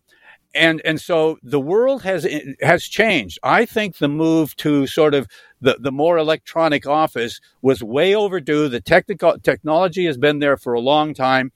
and 0.53 0.81
and 0.83 0.99
so 0.99 1.37
the 1.43 1.59
world 1.59 2.03
has 2.03 2.27
has 2.61 2.83
changed. 2.83 3.39
I 3.43 3.65
think 3.65 3.97
the 3.97 4.09
move 4.09 4.55
to 4.57 4.87
sort 4.87 5.13
of 5.13 5.27
the, 5.61 5.77
the 5.79 5.91
more 5.91 6.17
electronic 6.17 6.85
office 6.85 7.39
was 7.61 7.83
way 7.83 8.15
overdue. 8.15 8.67
The 8.67 8.81
technical 8.81 9.37
technology 9.39 10.05
has 10.05 10.17
been 10.17 10.39
there 10.39 10.57
for 10.57 10.73
a 10.73 10.79
long 10.79 11.13
time, 11.13 11.51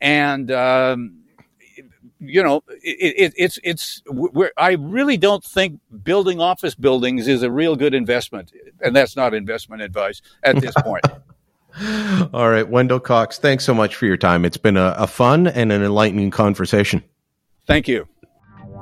and 0.00 0.50
um, 0.50 1.18
you 2.20 2.42
know 2.42 2.62
it, 2.82 3.14
it, 3.16 3.34
it's 3.36 3.58
it's 3.64 4.02
I 4.56 4.72
really 4.72 5.16
don't 5.16 5.44
think 5.44 5.80
building 6.04 6.40
office 6.40 6.74
buildings 6.74 7.26
is 7.28 7.42
a 7.42 7.50
real 7.50 7.74
good 7.74 7.94
investment, 7.94 8.52
and 8.80 8.94
that's 8.94 9.16
not 9.16 9.34
investment 9.34 9.82
advice 9.82 10.22
at 10.42 10.60
this 10.60 10.74
point. 10.84 11.04
All 12.32 12.48
right, 12.48 12.66
Wendell 12.66 13.00
Cox, 13.00 13.38
thanks 13.38 13.64
so 13.64 13.74
much 13.74 13.96
for 13.96 14.06
your 14.06 14.16
time. 14.16 14.44
It's 14.44 14.56
been 14.56 14.78
a, 14.78 14.94
a 14.96 15.06
fun 15.06 15.46
and 15.46 15.70
an 15.72 15.82
enlightening 15.82 16.30
conversation. 16.30 17.02
Thank 17.66 17.88
you. 17.88 18.08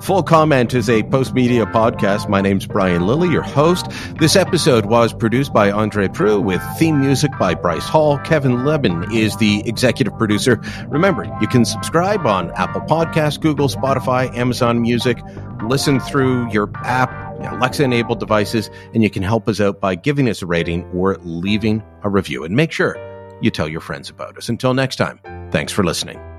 Full 0.01 0.23
Comment 0.23 0.75
is 0.75 0.91
a 0.91 1.03
Postmedia 1.05 1.71
podcast. 1.73 2.29
My 2.29 2.41
name's 2.41 2.67
Brian 2.67 3.07
Lilley, 3.07 3.31
your 3.31 3.43
host. 3.43 3.87
This 4.19 4.37
episode 4.37 4.87
was 4.87 5.15
produced 5.15 5.53
by 5.55 5.71
Andre 5.71 6.09
Proulx 6.09 6.43
with 6.43 6.63
theme 6.79 7.01
music 7.01 7.31
by 7.39 7.55
Bryce 7.55 7.89
Hall. 7.89 8.19
Kevin 8.19 8.65
Libin 8.65 9.11
is 9.13 9.37
the 9.39 9.63
executive 9.67 10.17
producer. 10.19 10.61
Remember, 10.89 11.25
you 11.41 11.47
can 11.47 11.65
subscribe 11.65 12.27
on 12.27 12.51
Apple 12.53 12.83
Podcasts, 12.83 13.41
Google, 13.41 13.69
Spotify, 13.69 14.35
Amazon 14.37 14.83
Music. 14.83 15.19
Listen 15.63 16.01
through 16.01 16.51
your 16.51 16.71
app, 16.85 17.11
Alexa 17.53 17.83
enabled 17.83 18.21
devices, 18.21 18.69
and 18.93 19.03
you 19.03 19.09
can 19.09 19.23
help 19.23 19.49
us 19.49 19.61
out 19.61 19.81
by 19.81 19.95
giving 19.95 20.29
us 20.29 20.43
a 20.43 20.47
rating 20.47 20.85
or 20.91 21.17
leaving 21.23 21.83
a 22.03 22.11
review. 22.11 22.45
And 22.45 22.55
make 22.55 22.73
sure 22.73 22.99
you 23.41 23.51
tell 23.51 23.69
your 23.69 23.81
friends 23.81 24.11
about 24.11 24.37
us. 24.37 24.49
Until 24.49 24.75
next 24.75 24.97
time, 24.97 25.19
thanks 25.51 25.73
for 25.73 25.83
listening. 25.83 26.34